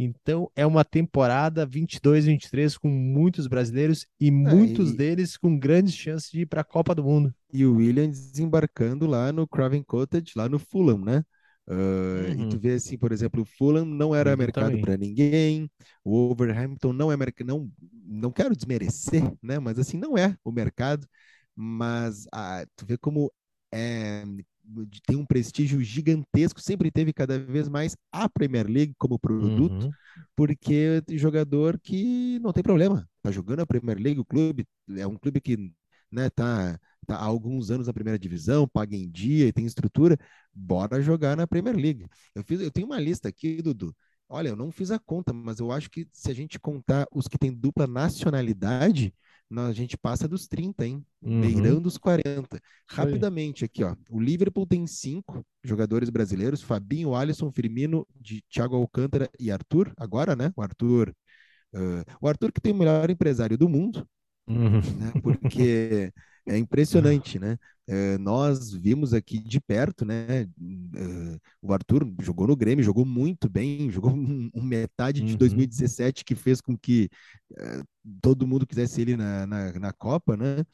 Então 0.02 0.50
é 0.54 0.66
uma 0.66 0.85
temporada 0.85 1.66
22-23 1.66 2.78
com 2.78 2.88
muitos 2.88 3.47
brasileiros 3.47 4.06
e 4.21 4.28
é, 4.28 4.30
muitos 4.30 4.90
e... 4.90 4.97
deles 4.97 5.37
com 5.37 5.59
grandes 5.59 5.94
chances 5.94 6.30
de 6.30 6.42
ir 6.42 6.47
para 6.47 6.61
a 6.62 6.64
Copa 6.64 6.94
do 6.94 7.04
Mundo. 7.04 7.35
E 7.52 7.64
o 7.64 7.76
William 7.76 8.09
desembarcando 8.09 9.06
lá 9.06 9.32
no 9.32 9.47
Craven 9.47 9.82
Cottage, 9.82 10.32
lá 10.37 10.49
no 10.49 10.59
Fulham, 10.59 10.99
né? 10.99 11.25
Uh, 11.66 12.37
uhum. 12.37 12.47
E 12.47 12.49
tu 12.49 12.59
vê 12.59 12.73
assim, 12.73 12.99
por 12.99 13.12
exemplo, 13.12 13.42
o 13.42 13.44
Fulham 13.47 13.85
não 13.85 14.14
era 14.14 14.37
mercado 14.37 14.80
para 14.80 14.97
ninguém, 14.97 15.71
o 16.04 16.30
Overhampton 16.30 16.92
não 16.92 17.12
é 17.12 17.16
mercado, 17.16 17.47
não, 17.47 17.71
não 18.04 18.32
quero 18.32 18.56
desmerecer, 18.56 19.23
né? 19.40 19.59
Mas 19.59 19.78
assim, 19.78 19.97
não 19.97 20.18
é 20.18 20.37
o 20.44 20.50
mercado, 20.50 21.06
mas 21.54 22.26
ah, 22.32 22.64
tu 22.75 22.85
vê 22.85 22.99
como 22.99 23.32
é, 23.73 24.25
tem 25.07 25.16
um 25.16 25.26
prestígio 25.26 25.81
gigantesco, 25.83 26.61
sempre 26.61 26.90
teve 26.90 27.12
cada 27.12 27.38
vez 27.38 27.69
mais 27.69 27.97
a 28.11 28.28
Premier 28.28 28.66
League 28.66 28.95
como 28.99 29.19
produto, 29.19 29.87
uhum. 29.87 29.92
porque 30.37 31.02
jogador 31.11 31.78
que 31.81 32.38
não 32.40 32.52
tem 32.52 32.62
problema, 32.62 33.09
tá 33.23 33.31
jogando 33.31 33.61
a 33.61 33.66
Premier 33.66 33.99
League, 33.99 34.21
o 34.21 34.25
clube 34.25 34.66
é 34.97 35.07
um 35.07 35.16
clube 35.16 35.40
que 35.40 35.73
né, 36.11 36.28
tá, 36.31 36.78
tá 37.07 37.16
há 37.16 37.25
alguns 37.25 37.71
anos 37.71 37.87
na 37.87 37.92
primeira 37.92 38.19
divisão, 38.19 38.69
paga 38.69 38.95
em 38.95 39.11
dia 39.11 39.49
e 39.49 39.52
tem 39.52 39.64
estrutura, 39.64 40.19
bora 40.52 41.00
jogar 41.00 41.37
na 41.37 41.47
Premier 41.47 41.76
League. 41.76 42.07
Eu, 42.35 42.45
fiz, 42.45 42.61
eu 42.61 42.71
tenho 42.71 42.87
uma 42.87 43.00
lista 43.00 43.28
aqui, 43.28 43.62
Dudu. 43.62 43.95
Olha, 44.28 44.49
eu 44.49 44.57
não 44.57 44.71
fiz 44.71 44.90
a 44.90 44.99
conta, 44.99 45.33
mas 45.33 45.59
eu 45.59 45.71
acho 45.73 45.90
que 45.90 46.07
se 46.12 46.31
a 46.31 46.35
gente 46.35 46.59
contar 46.59 47.07
os 47.12 47.26
que 47.26 47.38
têm 47.38 47.52
dupla 47.52 47.87
nacionalidade, 47.87 49.14
a 49.61 49.73
gente 49.73 49.97
passa 49.97 50.26
dos 50.26 50.49
30, 50.49 50.87
hein? 50.87 51.04
Uhum. 51.21 51.40
Beirando 51.40 51.88
os 51.88 51.99
40. 51.99 52.61
Rapidamente 52.88 53.64
aqui, 53.64 53.85
ó. 53.85 53.94
O 54.11 54.21
Liverpool 54.21 54.66
tem 54.66 54.87
cinco 54.87 55.44
jogadores 55.62 56.11
brasileiros: 56.11 56.62
Fabinho, 56.62 57.14
Alisson, 57.14 57.50
Firmino, 57.50 58.06
de 58.18 58.42
Thiago 58.50 58.76
Alcântara 58.76 59.28
e 59.38 59.50
Arthur. 59.50 59.92
Agora, 59.97 60.35
né? 60.35 60.52
O 60.56 60.62
Arthur. 60.62 61.14
Uh, 61.75 62.04
o 62.21 62.28
Arthur 62.28 62.52
que 62.52 62.61
tem 62.61 62.73
o 62.73 62.76
melhor 62.76 63.09
empresário 63.11 63.56
do 63.56 63.68
mundo, 63.68 64.06
uhum. 64.47 64.80
né? 64.99 65.12
Porque 65.23 66.12
é 66.46 66.58
impressionante, 66.58 67.38
né? 67.38 67.56
Uh, 67.88 68.18
nós 68.20 68.72
vimos 68.72 69.12
aqui 69.12 69.38
de 69.38 69.61
perto, 69.61 70.04
né? 70.04 70.44
Uh, 70.61 71.38
o 71.61 71.72
Arthur 71.72 72.08
jogou 72.20 72.46
no 72.46 72.56
Grêmio, 72.56 72.84
jogou 72.84 73.04
muito 73.04 73.49
bem, 73.49 73.90
jogou 73.90 74.12
um, 74.14 74.50
um 74.54 74.62
metade 74.62 75.20
de 75.20 75.32
uhum. 75.32 75.38
2017 75.38 76.25
que 76.25 76.34
fez 76.34 76.61
com 76.61 76.76
que 76.76 77.08
uh, 77.52 77.84
todo 78.20 78.46
mundo 78.46 78.66
quisesse 78.66 79.00
ele 79.00 79.16
na, 79.16 79.46
na, 79.46 79.72
na 79.72 79.92
Copa, 79.92 80.37
né? 80.37 80.64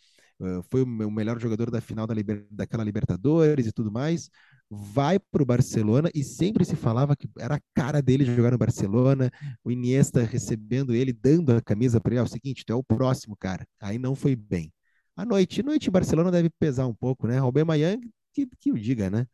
foi 0.70 0.82
o 0.84 1.10
melhor 1.10 1.40
jogador 1.40 1.68
da 1.68 1.80
final 1.80 2.06
da 2.06 2.14
liber, 2.14 2.46
daquela 2.48 2.84
Libertadores 2.84 3.66
e 3.66 3.72
tudo 3.72 3.90
mais. 3.90 4.30
Vai 4.70 5.18
para 5.18 5.42
o 5.42 5.46
Barcelona 5.46 6.08
e 6.14 6.22
sempre 6.22 6.64
se 6.64 6.76
falava 6.76 7.16
que 7.16 7.28
era 7.40 7.56
a 7.56 7.60
cara 7.74 8.00
dele 8.00 8.24
jogar 8.24 8.52
no 8.52 8.58
Barcelona. 8.58 9.32
O 9.64 9.72
Iniesta 9.72 10.22
recebendo 10.22 10.94
ele, 10.94 11.12
dando 11.12 11.50
a 11.50 11.60
camisa 11.60 12.00
para 12.00 12.12
ele. 12.12 12.20
É 12.20 12.22
o 12.22 12.28
seguinte, 12.28 12.64
tu 12.64 12.72
é 12.72 12.76
o 12.76 12.84
próximo, 12.84 13.36
cara. 13.36 13.66
Aí 13.80 13.98
não 13.98 14.14
foi 14.14 14.36
bem. 14.36 14.72
A 15.18 15.24
noite, 15.24 15.64
noite 15.64 15.88
em 15.88 15.90
Barcelona 15.90 16.30
deve 16.30 16.48
pesar 16.48 16.86
um 16.86 16.94
pouco, 16.94 17.26
né? 17.26 17.38
Aubameyang, 17.38 18.08
que, 18.32 18.46
que 18.60 18.70
o 18.70 18.78
diga, 18.78 19.10
né? 19.10 19.26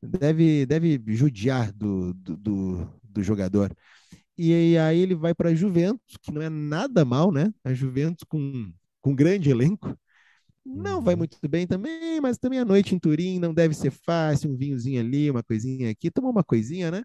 Deve, 0.00 0.64
deve 0.64 1.02
judiar 1.08 1.72
do, 1.72 2.14
do, 2.14 2.36
do, 2.36 3.00
do 3.02 3.22
jogador. 3.22 3.76
E 4.38 4.78
aí 4.78 5.00
ele 5.00 5.16
vai 5.16 5.34
para 5.34 5.50
a 5.50 5.54
Juventus, 5.54 6.16
que 6.22 6.32
não 6.32 6.40
é 6.40 6.48
nada 6.48 7.04
mal, 7.04 7.32
né? 7.32 7.52
A 7.64 7.74
Juventus 7.74 8.24
com, 8.28 8.72
com 9.00 9.12
grande 9.12 9.50
elenco. 9.50 9.98
Não 10.64 11.02
vai 11.02 11.14
uhum. 11.14 11.18
muito 11.18 11.36
bem 11.48 11.66
também, 11.66 12.20
mas 12.20 12.38
também 12.38 12.60
a 12.60 12.64
noite 12.64 12.94
em 12.94 12.98
Turim 13.00 13.40
não 13.40 13.52
deve 13.52 13.74
ser 13.74 13.90
fácil, 13.90 14.52
um 14.52 14.56
vinhozinho 14.56 15.00
ali, 15.00 15.30
uma 15.30 15.42
coisinha 15.42 15.90
aqui, 15.90 16.12
toma 16.12 16.30
uma 16.30 16.44
coisinha, 16.44 16.92
né? 16.92 17.02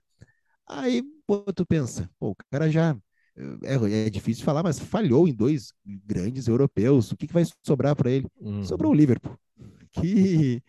Aí, 0.67 1.03
pô, 1.27 1.41
tu 1.53 1.65
pensa, 1.65 2.09
pô, 2.19 2.31
o 2.31 2.35
cara 2.51 2.69
já 2.71 2.95
é, 3.63 4.07
é 4.07 4.09
difícil 4.09 4.43
falar, 4.43 4.63
mas 4.63 4.79
falhou 4.79 5.27
em 5.27 5.33
dois 5.33 5.73
grandes 6.05 6.47
europeus. 6.47 7.11
O 7.11 7.17
que, 7.17 7.27
que 7.27 7.33
vai 7.33 7.43
sobrar 7.65 7.95
para 7.95 8.11
ele? 8.11 8.27
Uhum. 8.39 8.63
Sobrou 8.63 8.91
o 8.91 8.95
Liverpool. 8.95 9.37
Que, 9.91 10.61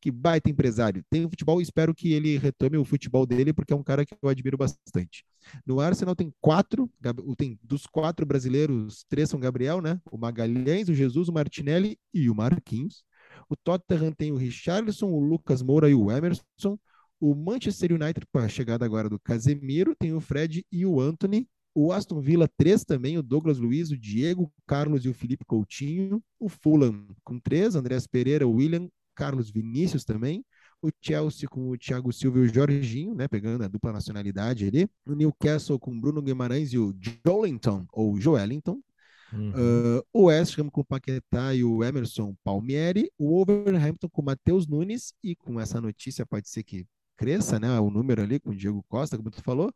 que 0.00 0.08
baita 0.08 0.48
empresário. 0.48 1.02
Tem 1.10 1.24
o 1.24 1.28
futebol, 1.28 1.60
espero 1.60 1.92
que 1.92 2.12
ele 2.12 2.38
retome 2.38 2.76
o 2.76 2.84
futebol 2.84 3.26
dele, 3.26 3.52
porque 3.52 3.72
é 3.72 3.76
um 3.76 3.82
cara 3.82 4.06
que 4.06 4.14
eu 4.22 4.28
admiro 4.28 4.56
bastante. 4.56 5.24
No 5.66 5.80
Arsenal 5.80 6.14
tem 6.14 6.32
quatro, 6.40 6.88
tem 7.36 7.58
dos 7.60 7.86
quatro 7.86 8.24
brasileiros, 8.24 9.04
três 9.08 9.28
são 9.28 9.40
Gabriel, 9.40 9.82
né? 9.82 10.00
O 10.12 10.16
Magalhães, 10.16 10.88
o 10.88 10.94
Jesus, 10.94 11.28
o 11.28 11.32
Martinelli 11.32 11.98
e 12.14 12.30
o 12.30 12.34
Marquinhos. 12.36 13.02
O 13.48 13.56
Tottenham 13.56 14.12
tem 14.12 14.30
o 14.30 14.36
Richarlison, 14.36 15.10
o 15.10 15.18
Lucas 15.18 15.60
Moura 15.60 15.90
e 15.90 15.94
o 15.94 16.12
Emerson. 16.12 16.78
O 17.20 17.34
Manchester 17.34 17.92
United, 17.92 18.24
com 18.32 18.38
a 18.38 18.48
chegada 18.48 18.84
agora 18.84 19.08
do 19.08 19.18
Casemiro, 19.18 19.92
tem 19.98 20.12
o 20.12 20.20
Fred 20.20 20.64
e 20.70 20.86
o 20.86 21.00
Anthony. 21.00 21.48
O 21.80 21.92
Aston 21.92 22.20
Villa, 22.20 22.50
três 22.56 22.84
também, 22.84 23.18
o 23.18 23.22
Douglas 23.22 23.56
Luiz, 23.56 23.92
o 23.92 23.96
Diego, 23.96 24.42
o 24.42 24.52
Carlos 24.66 25.04
e 25.04 25.08
o 25.08 25.14
Felipe 25.14 25.44
Coutinho. 25.44 26.20
O 26.36 26.48
Fulham 26.48 27.06
com 27.22 27.38
três, 27.38 27.76
Andrés 27.76 28.04
Pereira, 28.04 28.48
o 28.48 28.54
William, 28.54 28.88
Carlos 29.14 29.48
Vinícius 29.48 30.04
também. 30.04 30.44
O 30.82 30.90
Chelsea 31.00 31.48
com 31.48 31.70
o 31.70 31.78
Thiago 31.78 32.12
Silva 32.12 32.40
e 32.40 32.42
o 32.42 32.52
Jorginho, 32.52 33.14
né, 33.14 33.28
pegando 33.28 33.62
a 33.62 33.68
dupla 33.68 33.92
nacionalidade 33.92 34.66
ali. 34.66 34.88
O 35.06 35.14
Newcastle 35.14 35.78
com 35.78 35.92
o 35.92 36.00
Bruno 36.00 36.20
Guimarães 36.20 36.72
e 36.72 36.78
o 36.78 36.92
Joelinton, 37.24 37.86
ou 37.92 38.20
Joelinton. 38.20 38.80
Uhum. 39.32 39.50
Uh, 39.50 40.02
o 40.12 40.24
West 40.24 40.58
Ham 40.58 40.70
com 40.70 40.80
o 40.80 40.84
Paquetá 40.84 41.54
e 41.54 41.62
o 41.62 41.84
Emerson 41.84 42.34
Palmieri. 42.42 43.08
O 43.16 43.44
Wolverhampton 43.44 44.08
com 44.08 44.20
o 44.20 44.24
Matheus 44.24 44.66
Nunes. 44.66 45.14
E 45.22 45.36
com 45.36 45.60
essa 45.60 45.80
notícia 45.80 46.26
pode 46.26 46.48
ser 46.48 46.64
que 46.64 46.88
cresça, 47.16 47.60
né, 47.60 47.78
o 47.78 47.88
número 47.88 48.20
ali 48.20 48.40
com 48.40 48.50
o 48.50 48.56
Diego 48.56 48.84
Costa, 48.88 49.16
como 49.16 49.30
tu 49.30 49.40
falou. 49.44 49.72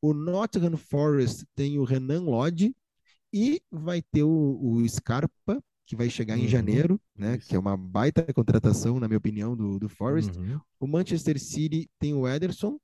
O 0.00 0.12
Nottingham 0.12 0.76
Forest 0.76 1.44
tem 1.54 1.78
o 1.78 1.84
Renan 1.84 2.22
Lodge 2.22 2.74
e 3.32 3.60
vai 3.70 4.00
ter 4.02 4.22
o, 4.22 4.58
o 4.62 4.88
Scarpa, 4.88 5.62
que 5.86 5.96
vai 5.96 6.10
chegar 6.10 6.36
uhum. 6.36 6.44
em 6.44 6.48
janeiro, 6.48 7.00
né? 7.16 7.38
Que 7.38 7.56
é 7.56 7.58
uma 7.58 7.76
baita 7.76 8.22
contratação, 8.32 9.00
na 9.00 9.08
minha 9.08 9.18
opinião, 9.18 9.56
do, 9.56 9.78
do 9.78 9.88
Forest. 9.88 10.38
Uhum. 10.38 10.60
O 10.78 10.86
Manchester 10.86 11.38
City 11.40 11.90
tem 11.98 12.14
o 12.14 12.28
Ederson, 12.28 12.78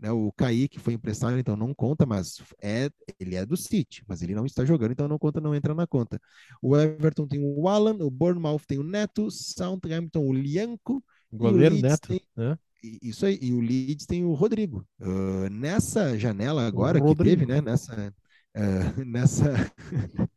né? 0.00 0.10
O 0.10 0.32
Kaique 0.32 0.80
foi 0.80 0.94
emprestado, 0.94 1.38
então 1.38 1.54
não 1.54 1.74
conta, 1.74 2.06
mas 2.06 2.42
é 2.60 2.90
ele 3.18 3.34
é 3.34 3.44
do 3.44 3.56
City, 3.56 4.02
mas 4.08 4.22
ele 4.22 4.34
não 4.34 4.46
está 4.46 4.64
jogando, 4.64 4.92
então 4.92 5.06
não 5.06 5.18
conta, 5.18 5.40
não 5.40 5.54
entra 5.54 5.74
na 5.74 5.86
conta. 5.86 6.18
O 6.62 6.76
Everton 6.76 7.26
tem 7.26 7.40
o 7.42 7.68
Alan, 7.68 7.96
o 8.00 8.10
Bournemouth 8.10 8.62
tem 8.66 8.78
o 8.78 8.82
Neto, 8.82 9.30
Southampton 9.30 10.26
o 10.26 10.32
Lianco, 10.32 11.04
o 11.30 11.36
goleiro 11.36 11.78
Neto, 11.78 12.08
tem... 12.08 12.22
né? 12.34 12.58
Isso 12.82 13.26
aí, 13.26 13.38
e 13.42 13.52
o 13.52 13.60
Leeds 13.60 14.06
tem 14.06 14.24
o 14.24 14.32
Rodrigo. 14.32 14.86
Uh, 15.00 15.50
nessa 15.50 16.18
janela 16.18 16.66
agora 16.66 17.00
que 17.00 17.14
teve, 17.16 17.44
né? 17.44 17.60
Nessa, 17.60 18.14
uh, 18.56 19.04
nessa, 19.04 19.72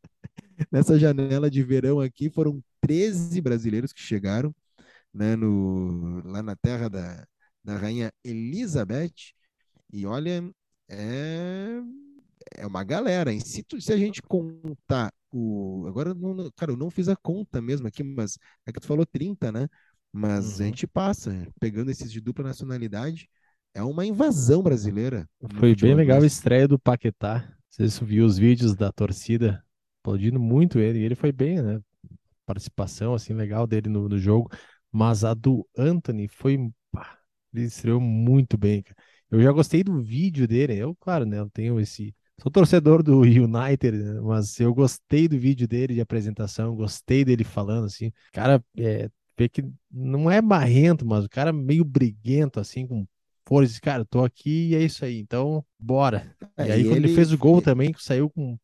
nessa 0.71 0.99
janela 0.99 1.49
de 1.49 1.63
verão 1.63 1.99
aqui, 1.99 2.29
foram 2.29 2.61
13 2.81 3.39
brasileiros 3.41 3.93
que 3.93 4.01
chegaram 4.01 4.53
né, 5.13 5.35
no, 5.35 6.21
lá 6.25 6.41
na 6.41 6.55
terra 6.55 6.89
da, 6.89 7.25
da 7.63 7.77
rainha 7.77 8.11
Elizabeth. 8.23 9.33
E 9.91 10.05
olha, 10.05 10.43
é, 10.89 11.79
é 12.57 12.67
uma 12.67 12.83
galera. 12.83 13.31
Hein? 13.31 13.39
Se, 13.39 13.63
tu, 13.63 13.79
se 13.79 13.93
a 13.93 13.97
gente 13.97 14.21
contar 14.21 15.13
o. 15.31 15.85
Agora, 15.87 16.13
não, 16.13 16.49
cara, 16.55 16.71
eu 16.71 16.77
não 16.77 16.89
fiz 16.89 17.07
a 17.07 17.15
conta 17.15 17.61
mesmo 17.61 17.87
aqui, 17.87 18.03
mas 18.03 18.37
é 18.65 18.71
que 18.71 18.79
tu 18.79 18.87
falou 18.87 19.05
30, 19.05 19.51
né? 19.51 19.67
Mas 20.13 20.59
uhum. 20.59 20.65
a 20.65 20.67
gente 20.67 20.85
passa, 20.85 21.47
pegando 21.59 21.89
esses 21.89 22.11
de 22.11 22.21
dupla 22.21 22.45
nacionalidade, 22.45 23.27
é 23.73 23.81
uma 23.81 24.05
invasão 24.05 24.61
brasileira. 24.61 25.27
Foi 25.55 25.75
bem 25.75 25.95
legal 25.95 26.21
a 26.21 26.25
estreia 26.25 26.67
do 26.67 26.77
Paquetá. 26.77 27.51
Vocês 27.67 27.97
viram 27.97 28.27
os 28.27 28.37
vídeos 28.37 28.75
da 28.75 28.91
torcida 28.91 29.63
aplaudindo 30.01 30.39
muito 30.39 30.79
ele, 30.79 30.99
e 30.99 31.03
ele 31.03 31.15
foi 31.15 31.31
bem, 31.31 31.61
né? 31.61 31.81
Participação 32.45 33.15
assim 33.15 33.33
legal 33.33 33.65
dele 33.65 33.89
no, 33.89 34.07
no 34.07 34.19
jogo, 34.19 34.51
mas 34.91 35.23
a 35.23 35.33
do 35.33 35.67
Anthony 35.75 36.27
foi, 36.27 36.59
pá, 36.91 37.17
ele 37.51 37.65
estreou 37.65 37.99
muito 37.99 38.57
bem. 38.57 38.83
Eu 39.31 39.41
já 39.41 39.51
gostei 39.51 39.83
do 39.83 39.99
vídeo 40.03 40.47
dele. 40.47 40.75
Eu, 40.77 40.95
claro, 40.95 41.25
né, 41.25 41.39
eu 41.39 41.49
tenho 41.49 41.79
esse 41.79 42.13
Sou 42.41 42.51
torcedor 42.51 43.03
do 43.03 43.21
United, 43.23 43.91
né, 43.97 44.19
mas 44.21 44.59
eu 44.59 44.73
gostei 44.73 45.27
do 45.27 45.37
vídeo 45.37 45.67
dele 45.67 45.93
de 45.93 46.01
apresentação, 46.01 46.75
gostei 46.75 47.23
dele 47.23 47.43
falando 47.43 47.85
assim. 47.85 48.11
Cara, 48.31 48.63
é, 48.77 49.09
vê 49.37 49.49
que 49.49 49.63
não 49.91 50.29
é 50.29 50.41
marrento, 50.41 51.05
mas 51.05 51.25
o 51.25 51.29
cara 51.29 51.53
meio 51.53 51.83
briguento, 51.85 52.59
assim, 52.59 52.87
com 52.87 53.05
disse, 53.67 53.81
cara, 53.81 54.05
tô 54.05 54.23
aqui 54.23 54.69
e 54.69 54.75
é 54.75 54.81
isso 54.83 55.03
aí, 55.05 55.19
então 55.19 55.63
bora. 55.79 56.25
É, 56.57 56.63
e 56.65 56.71
aí, 56.71 56.81
e 56.81 56.85
quando 56.85 56.99
ele, 56.99 57.07
ele- 57.07 57.07
fez 57.07 57.31
o 57.33 57.37
gol 57.37 57.61
também, 57.61 57.91
que 57.91 58.03
saiu 58.03 58.29
com, 58.29 58.57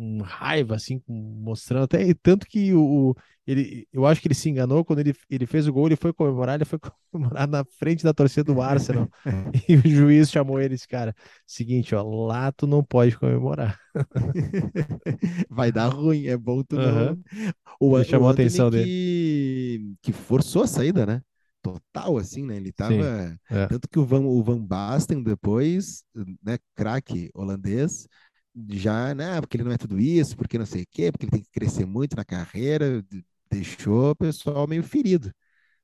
com 0.00 0.22
raiva, 0.22 0.74
assim, 0.76 0.98
com- 1.00 1.12
mostrando 1.12 1.84
até. 1.84 2.02
e 2.02 2.14
Tanto 2.14 2.46
que 2.46 2.72
o, 2.74 3.10
o- 3.10 3.14
ele, 3.46 3.86
eu 3.92 4.06
acho 4.06 4.20
que 4.20 4.28
ele 4.28 4.34
se 4.34 4.48
enganou 4.48 4.84
quando 4.84 5.00
ele, 5.00 5.14
ele 5.28 5.46
fez 5.46 5.66
o 5.68 5.72
gol, 5.72 5.86
ele 5.86 5.96
foi 5.96 6.12
comemorar, 6.12 6.54
ele 6.54 6.64
foi 6.64 6.78
comemorar 7.12 7.46
na 7.48 7.64
frente 7.78 8.02
da 8.04 8.14
torcida 8.14 8.44
do 8.44 8.60
Arsenal. 8.62 9.08
e 9.68 9.76
o 9.76 9.88
juiz 9.88 10.30
chamou 10.30 10.58
ele 10.60 10.74
e 10.74 10.76
disse, 10.76 10.88
cara, 10.88 11.14
seguinte, 11.46 11.94
ó, 11.94 12.02
lá 12.26 12.50
tu 12.52 12.66
não 12.66 12.82
pode 12.82 13.16
comemorar. 13.18 13.78
Vai 15.50 15.72
dar 15.72 15.88
ruim, 15.88 16.26
é 16.26 16.36
bom 16.36 16.62
tu 16.62 16.78
não. 16.78 16.86
Aham. 16.86 17.18
O, 17.80 17.96
Ele 17.96 18.04
chamou 18.04 18.26
o 18.26 18.28
a 18.28 18.32
atenção 18.32 18.70
que, 18.70 19.94
que 20.02 20.12
forçou 20.12 20.62
a 20.62 20.66
saída, 20.66 21.04
né? 21.06 21.22
Total, 21.62 22.16
assim, 22.16 22.42
né? 22.44 22.56
Ele 22.56 22.72
tava. 22.72 23.04
é. 23.50 23.66
Tanto 23.68 23.88
que 23.88 23.98
o 23.98 24.04
Van, 24.04 24.20
o 24.20 24.42
Van 24.42 24.58
Basten 24.64 25.22
depois, 25.22 26.04
né, 26.42 26.58
craque 26.74 27.30
holandês, 27.34 28.08
já, 28.70 29.14
né, 29.14 29.40
porque 29.40 29.56
ele 29.56 29.64
não 29.64 29.72
é 29.72 29.78
tudo 29.78 29.98
isso, 29.98 30.36
porque 30.36 30.58
não 30.58 30.66
sei 30.66 30.82
o 30.82 30.86
quê, 30.90 31.10
porque 31.12 31.24
ele 31.26 31.32
tem 31.32 31.42
que 31.42 31.50
crescer 31.50 31.86
muito 31.86 32.16
na 32.16 32.24
carreira, 32.24 33.02
de- 33.02 33.24
deixou 33.50 34.10
o 34.10 34.16
pessoal 34.16 34.66
meio 34.66 34.82
ferido 34.82 35.32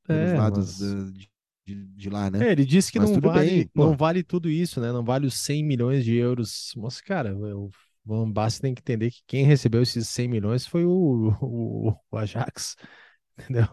É, 0.08 0.40
lados 0.40 0.78
mas- 0.78 0.96
de, 1.12 1.30
de, 1.66 1.86
de 1.88 2.10
lá, 2.10 2.30
né? 2.30 2.44
É, 2.44 2.52
ele 2.52 2.66
disse 2.66 2.92
que 2.92 2.98
Mas 2.98 3.00
não 3.00 3.18
vale, 3.18 3.66
bem, 3.66 3.70
não 3.74 3.96
vale 3.96 4.22
tudo 4.22 4.50
isso, 4.50 4.80
né? 4.80 4.92
Não 4.92 5.02
vale 5.04 5.26
os 5.26 5.34
100 5.40 5.64
milhões 5.64 6.04
de 6.04 6.14
euros. 6.16 6.72
Mas, 6.76 7.00
cara, 7.00 7.34
o 7.36 7.70
Van 8.04 8.30
Basten 8.30 8.60
tem 8.62 8.74
que 8.74 8.80
entender 8.82 9.10
que 9.10 9.22
quem 9.26 9.44
recebeu 9.44 9.82
esses 9.82 10.08
100 10.08 10.28
milhões 10.28 10.66
foi 10.66 10.84
o, 10.84 11.30
o, 11.40 11.96
o 12.10 12.18
Ajax, 12.18 12.76
entendeu? 13.38 13.66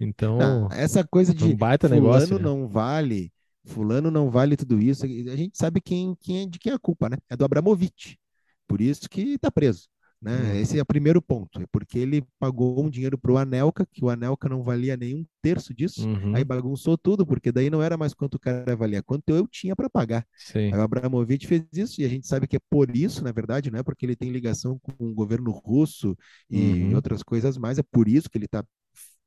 Então, 0.00 0.68
essa 0.70 1.06
coisa 1.06 1.34
foi 1.36 1.48
um 1.48 1.56
de 1.56 1.56
baita 1.56 1.88
negócio, 1.88 2.38
né? 2.38 2.48
não 2.48 2.68
vale, 2.68 3.32
fulano 3.68 4.10
não 4.10 4.30
vale 4.30 4.56
tudo 4.56 4.80
isso. 4.80 5.04
A 5.04 5.08
gente 5.36 5.56
sabe 5.58 5.80
quem, 5.80 6.14
quem 6.20 6.42
é, 6.42 6.46
de 6.46 6.58
quem 6.58 6.72
é 6.72 6.74
a 6.74 6.78
culpa, 6.78 7.08
né? 7.08 7.16
É 7.28 7.36
do 7.36 7.44
Abramovich. 7.44 8.18
Por 8.66 8.80
isso 8.80 9.08
que 9.08 9.34
está 9.34 9.50
preso. 9.50 9.88
Né? 10.20 10.32
Uhum. 10.32 10.60
Esse 10.60 10.78
é 10.78 10.82
o 10.82 10.86
primeiro 10.86 11.22
ponto. 11.22 11.60
É 11.62 11.66
porque 11.70 11.98
ele 11.98 12.24
pagou 12.40 12.84
um 12.84 12.90
dinheiro 12.90 13.16
para 13.16 13.30
o 13.32 13.38
Anelka, 13.38 13.86
que 13.92 14.04
o 14.04 14.10
Anelka 14.10 14.48
não 14.48 14.64
valia 14.64 14.96
nem 14.96 15.14
um 15.14 15.26
terço 15.40 15.72
disso. 15.72 16.08
Uhum, 16.08 16.34
Aí 16.34 16.44
bagunçou 16.44 16.98
tudo, 16.98 17.24
porque 17.24 17.52
daí 17.52 17.70
não 17.70 17.82
era 17.82 17.96
mais 17.96 18.12
quanto 18.14 18.34
o 18.34 18.40
cara 18.40 18.74
valia, 18.76 19.02
quanto 19.02 19.28
eu 19.30 19.46
tinha 19.46 19.76
para 19.76 19.88
pagar. 19.88 20.26
sim. 20.34 20.72
Aí 20.72 20.78
o 20.78 20.82
Abramovich 20.82 21.46
fez 21.46 21.62
isso, 21.72 22.00
e 22.00 22.04
a 22.04 22.08
gente 22.08 22.26
sabe 22.26 22.46
que 22.48 22.56
é 22.56 22.60
por 22.68 22.94
isso, 22.94 23.22
na 23.24 23.32
verdade, 23.32 23.70
não 23.70 23.78
é 23.78 23.82
porque 23.82 24.04
ele 24.04 24.16
tem 24.16 24.30
ligação 24.30 24.78
com 24.80 24.92
o 24.98 25.14
governo 25.14 25.50
russo 25.52 26.16
e 26.50 26.58
Uhum. 26.60 26.94
outras 26.94 27.22
coisas 27.22 27.56
mais, 27.56 27.78
é 27.78 27.82
por 27.82 28.08
isso 28.08 28.28
que 28.28 28.36
ele 28.36 28.44
está 28.46 28.64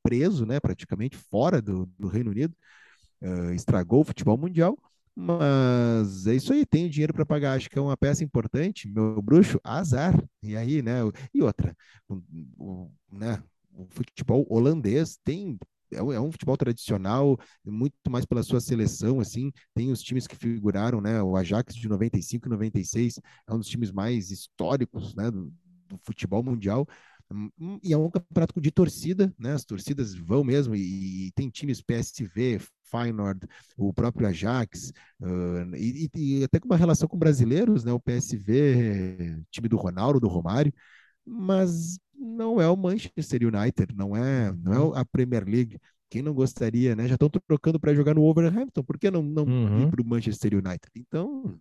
preso, 0.04 0.46
né, 0.46 0.60
praticamente 0.60 1.18
fora 1.18 1.62
do, 1.62 1.86
do 1.98 2.08
Reino 2.08 2.32
Unido, 2.32 2.56
eh, 3.22 3.54
estragou 3.56 4.02
o 4.02 4.04
futebol 4.06 4.38
mundial, 4.38 4.78
mas 5.16 6.26
é 6.28 6.36
isso 6.36 6.54
aí, 6.54 6.66
tem 6.66 6.90
dinheiro 6.90 7.14
para 7.14 7.26
pagar, 7.26 7.54
acho 7.54 7.70
que 7.70 7.78
é 7.78 7.82
uma 7.82 7.98
peça 7.98 8.24
importante, 8.24 8.88
meu 8.88 9.22
bruxo, 9.22 9.60
azar, 9.64 10.16
e 10.42 10.56
aí, 10.56 10.82
né, 10.82 11.00
e 11.34 11.42
outra, 11.42 11.76
o, 12.08 12.22
o- 12.58 12.92
né, 13.12 13.42
o 13.74 13.86
futebol 13.90 14.46
holandês 14.50 15.18
tem 15.24 15.58
é 15.94 16.02
um, 16.02 16.12
é 16.14 16.20
um 16.22 16.32
futebol 16.32 16.56
tradicional, 16.56 17.38
muito 17.66 17.94
mais 18.10 18.26
pela 18.26 18.44
sua 18.44 18.62
seleção, 18.62 19.20
assim, 19.20 19.52
tem 19.74 19.92
os 19.92 20.02
times 20.02 20.26
que 20.26 20.36
figuraram, 20.38 21.02
né, 21.02 21.22
o 21.22 21.36
Ajax 21.36 21.76
de 21.76 21.88
95 21.90 22.48
e 22.48 22.50
96 22.50 23.20
é 23.48 23.54
um 23.54 23.58
dos 23.60 23.68
times 23.68 23.92
mais 23.92 24.32
históricos, 24.32 25.14
né, 25.16 25.30
do, 25.30 25.52
do 25.90 25.98
futebol 26.04 26.42
mundial, 26.42 26.88
e 27.82 27.94
é 27.94 27.98
um 27.98 28.10
campeonato 28.10 28.60
de 28.60 28.72
torcida, 28.72 29.34
né? 29.38 29.54
As 29.54 29.64
torcidas 29.64 30.14
vão 30.14 30.44
mesmo, 30.44 30.76
e, 30.76 31.28
e 31.28 31.32
tem 31.32 31.50
times 31.50 31.82
PSV, 31.82 32.60
Feyenoord, 32.84 33.48
o 33.78 33.94
próprio 33.94 34.28
Ajax, 34.28 34.92
uh, 35.22 35.76
e, 35.76 36.10
e, 36.14 36.44
até 36.44 36.60
com 36.60 36.68
uma 36.68 36.78
relação 36.78 37.08
com 37.08 37.18
brasileiros, 37.18 37.84
né? 37.84 37.92
O 37.92 38.00
PSV, 38.00 39.44
time 39.50 39.68
do 39.68 39.78
Ronaldo, 39.78 40.20
do 40.20 40.28
Romário, 40.28 40.74
mas 41.26 41.98
não 42.14 42.60
é 42.62 42.68
o 42.68 42.78
Manchester 42.78 43.42
United, 43.44 43.96
não 43.96 44.16
é, 44.16 44.54
não 44.54 44.96
é 44.96 45.00
a 45.00 45.06
Premier 45.06 45.46
League. 45.46 45.80
Quem 46.10 46.22
não 46.22 46.34
gostaria, 46.34 46.94
né? 46.94 47.08
Já 47.08 47.16
estão 47.16 47.30
trocando 47.30 47.80
para 47.80 47.96
jogar 47.96 48.14
no 48.14 48.22
Wolverhampton, 48.22 48.84
por 48.84 49.00
que 49.00 49.10
não, 49.10 49.24
não 49.24 49.46
Uhum. 49.46 49.84
ir 49.84 49.92
para 49.92 50.02
o 50.02 50.06
Manchester 50.06 50.54
United? 50.54 50.92
Então, 50.94 51.58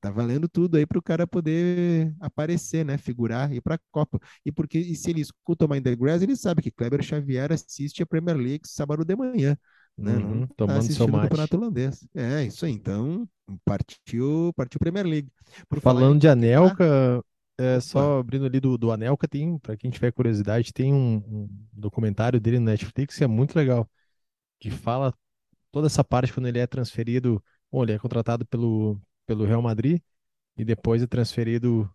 tá 0.00 0.10
valendo 0.10 0.48
tudo 0.48 0.76
aí 0.76 0.86
para 0.86 0.98
o 0.98 1.02
cara 1.02 1.26
poder 1.26 2.14
aparecer, 2.20 2.84
né? 2.84 2.96
Figurar 2.98 3.52
e 3.52 3.56
ir 3.56 3.60
para 3.60 3.74
a 3.76 3.78
Copa. 3.90 4.18
E 4.44 4.52
porque 4.52 4.78
e 4.78 4.94
se 4.94 5.10
ele 5.10 5.20
escuta 5.20 5.64
o 5.64 5.68
Mind 5.68 5.82
the 5.82 5.96
Grass, 5.96 6.22
ele 6.22 6.36
sabe 6.36 6.62
que 6.62 6.70
Kleber 6.70 7.02
Xavier 7.02 7.52
assiste 7.52 8.02
a 8.02 8.06
Premier 8.06 8.36
League 8.36 8.66
sábado 8.66 9.04
de 9.04 9.16
manhã, 9.16 9.56
né? 9.96 10.16
Uhum, 10.16 10.40
Não 10.40 10.46
tá 10.46 10.54
tomando 10.58 10.78
assistindo 10.78 11.16
o 11.16 11.20
campeonato 11.20 11.56
holandês. 11.56 12.06
É, 12.14 12.44
isso 12.44 12.64
aí. 12.64 12.72
Então, 12.72 13.28
partiu, 13.64 14.52
partiu 14.56 14.78
Premier 14.78 15.06
League. 15.06 15.28
Por 15.68 15.80
Falando 15.80 16.20
de 16.20 16.28
Anelka, 16.28 17.22
é, 17.58 17.80
só 17.80 18.20
abrindo 18.20 18.46
ali 18.46 18.60
do, 18.60 18.78
do 18.78 18.92
Anelka, 18.92 19.26
tem, 19.26 19.58
para 19.58 19.76
quem 19.76 19.90
tiver 19.90 20.12
curiosidade, 20.12 20.72
tem 20.72 20.94
um, 20.94 21.16
um 21.16 21.48
documentário 21.72 22.40
dele 22.40 22.58
no 22.58 22.66
Netflix 22.66 23.16
que 23.16 23.24
é 23.24 23.26
muito 23.26 23.56
legal, 23.56 23.88
que 24.60 24.70
fala 24.70 25.12
toda 25.72 25.86
essa 25.86 26.04
parte 26.04 26.32
quando 26.32 26.46
ele 26.46 26.58
é 26.58 26.66
transferido, 26.66 27.42
bom, 27.70 27.82
ele 27.82 27.92
é 27.92 27.98
contratado 27.98 28.46
pelo, 28.46 29.00
pelo 29.28 29.44
Real 29.44 29.60
Madrid 29.60 30.00
e 30.56 30.64
depois 30.64 31.02
é 31.02 31.06
transferido 31.06 31.88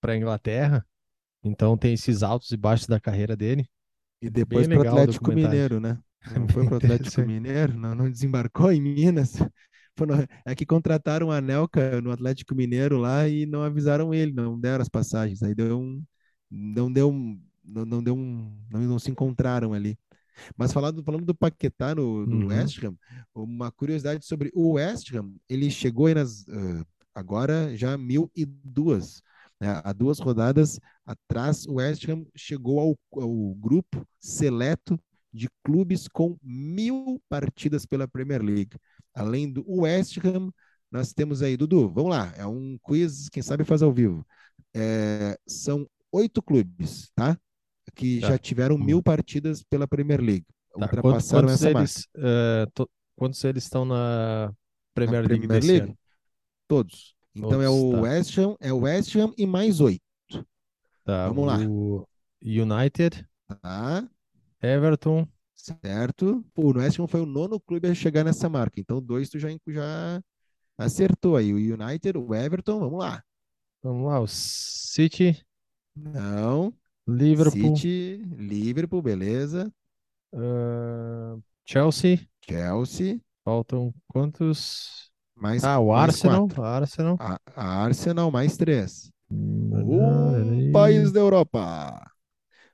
para 0.00 0.12
a 0.12 0.16
Inglaterra. 0.16 0.86
Então 1.42 1.76
tem 1.76 1.92
esses 1.92 2.22
altos 2.22 2.52
e 2.52 2.56
baixos 2.56 2.86
da 2.86 3.00
carreira 3.00 3.36
dele. 3.36 3.68
E 4.22 4.30
depois 4.30 4.68
para 4.68 4.78
o 4.78 4.88
Atlético. 4.88 5.32
Mineiro, 5.32 5.80
né? 5.80 5.98
Não 6.38 6.48
foi 6.48 6.64
para 6.64 6.74
o 6.74 6.76
Atlético. 6.76 7.20
Mineiro, 7.20 7.76
não, 7.76 7.94
não 7.94 8.10
desembarcou 8.10 8.72
em 8.72 8.80
Minas. 8.80 9.34
É 10.44 10.56
que 10.56 10.66
contrataram 10.66 11.28
o 11.28 11.30
Anelka 11.30 12.00
no 12.00 12.10
Atlético 12.10 12.52
Mineiro 12.52 12.98
lá 12.98 13.28
e 13.28 13.46
não 13.46 13.62
avisaram 13.62 14.12
ele, 14.12 14.32
não 14.32 14.58
deram 14.58 14.82
as 14.82 14.88
passagens. 14.88 15.40
Aí 15.40 15.54
deu 15.54 15.78
um. 15.78 16.02
Não 16.50 16.92
deu 16.92 17.08
um. 17.12 17.40
Não, 17.62 17.84
não 17.84 18.02
deu 18.02 18.16
um. 18.16 18.58
Não, 18.68 18.80
não 18.80 18.98
se 18.98 19.12
encontraram 19.12 19.72
ali. 19.72 19.96
Mas 20.56 20.72
falando, 20.72 21.02
falando 21.02 21.24
do 21.24 21.34
Paquetá 21.34 21.94
no, 21.94 22.26
no 22.26 22.44
Uhum. 22.44 22.46
West 22.46 22.82
Ham, 22.82 22.96
uma 23.34 23.70
curiosidade 23.72 24.24
sobre 24.26 24.50
o 24.54 24.72
West 24.72 25.12
Ham, 25.14 25.34
ele 25.48 25.70
chegou 25.70 26.06
aí 26.06 26.14
nas. 26.14 26.46
ah, 26.48 26.84
agora 27.14 27.76
já 27.76 27.96
mil 27.96 28.30
e 28.34 28.44
duas. 28.44 29.22
né? 29.60 29.80
Há 29.84 29.92
duas 29.92 30.18
rodadas 30.18 30.80
atrás, 31.06 31.66
o 31.66 31.74
West 31.74 32.08
Ham 32.08 32.24
chegou 32.36 32.80
ao, 32.80 32.98
ao 33.22 33.54
grupo 33.54 34.06
seleto 34.20 34.98
de 35.32 35.48
clubes 35.64 36.06
com 36.08 36.36
mil 36.42 37.20
partidas 37.28 37.84
pela 37.86 38.06
Premier 38.08 38.42
League. 38.42 38.76
Além 39.14 39.50
do 39.52 39.64
West 39.66 40.18
Ham, 40.24 40.50
nós 40.90 41.12
temos 41.12 41.42
aí, 41.42 41.56
Dudu, 41.56 41.88
vamos 41.88 42.10
lá, 42.10 42.32
é 42.36 42.46
um 42.46 42.78
quiz, 42.82 43.28
quem 43.28 43.42
sabe 43.42 43.64
faz 43.64 43.82
ao 43.82 43.92
vivo. 43.92 44.24
É, 44.74 45.36
são 45.46 45.88
oito 46.12 46.42
clubes, 46.42 47.10
tá? 47.14 47.38
Que 47.94 48.20
Tá. 48.20 48.28
já 48.28 48.38
tiveram 48.38 48.76
mil 48.78 49.02
partidas 49.02 49.62
pela 49.62 49.86
Premier 49.86 50.20
League. 50.20 50.44
Tá, 50.72 50.80
Ultrapassaram 50.86 51.46
quantos 51.48 51.54
essa 51.62 51.64
marca. 51.72 51.78
eles, 51.80 52.08
eh, 52.16 52.66
to- 52.74 52.90
quantos 53.16 53.44
eles 53.44 53.62
estão 53.64 53.84
na 53.84 54.46
Na 54.48 54.54
Premier 54.94 55.26
League 55.26 55.46
Premier 55.46 55.82
League? 55.82 55.98
Todos. 56.68 57.14
Então 57.34 57.60
é 57.62 57.66
Todos, 57.66 57.82
o 57.82 57.92
tá. 57.92 58.00
West 58.02 58.38
Ham, 58.38 58.56
é 58.60 58.72
o 58.72 58.78
West 58.80 59.14
Ham 59.16 59.32
e 59.36 59.46
mais 59.46 59.80
oito, 59.80 60.02
Tá, 61.04 61.28
Vamos 61.28 61.46
lá. 61.46 61.58
o 61.68 62.06
United, 62.42 63.26
tá? 63.60 64.08
Everton, 64.62 65.28
Certo? 65.54 66.44
O 66.56 66.76
West 66.76 66.98
Ham 66.98 67.06
foi 67.06 67.20
o 67.20 67.26
nono 67.26 67.58
clube 67.60 67.88
a 67.88 67.94
chegar 67.94 68.22
nessa 68.24 68.48
marca. 68.48 68.78
Então, 68.80 69.00
dois 69.00 69.28
tu 69.30 69.38
já, 69.38 69.48
já 69.72 70.20
acertou 70.76 71.36
aí. 71.36 71.52
O 71.54 71.56
United, 71.56 72.18
o 72.18 72.34
Everton, 72.34 72.80
vamos 72.80 72.98
lá. 72.98 73.22
vamos 73.82 74.06
lá, 74.06 74.20
o 74.20 74.26
City, 74.26 75.42
Não. 75.96 76.72
Liverpool, 77.06 77.86
City, 77.86 78.24
Liverpool, 78.36 79.02
beleza. 79.02 79.72
ah, 80.32 81.36
Chelsea, 81.64 82.28
Chelsea, 82.40 83.20
faltam 83.44 83.92
quantos? 84.08 85.10
mais, 85.34 85.62
Ah, 85.62 85.78
o 85.80 85.92
mais 85.92 86.16
Arsenal, 86.16 86.52
quatro. 86.52 86.62
Arsenal. 86.62 87.20
A, 87.20 87.38
a 87.56 87.84
Arsenal, 87.84 88.30
mais 88.30 88.56
três. 88.56 89.12
Um 89.30 90.62
país 90.72 91.12
da 91.12 91.20
Europa. 91.20 92.10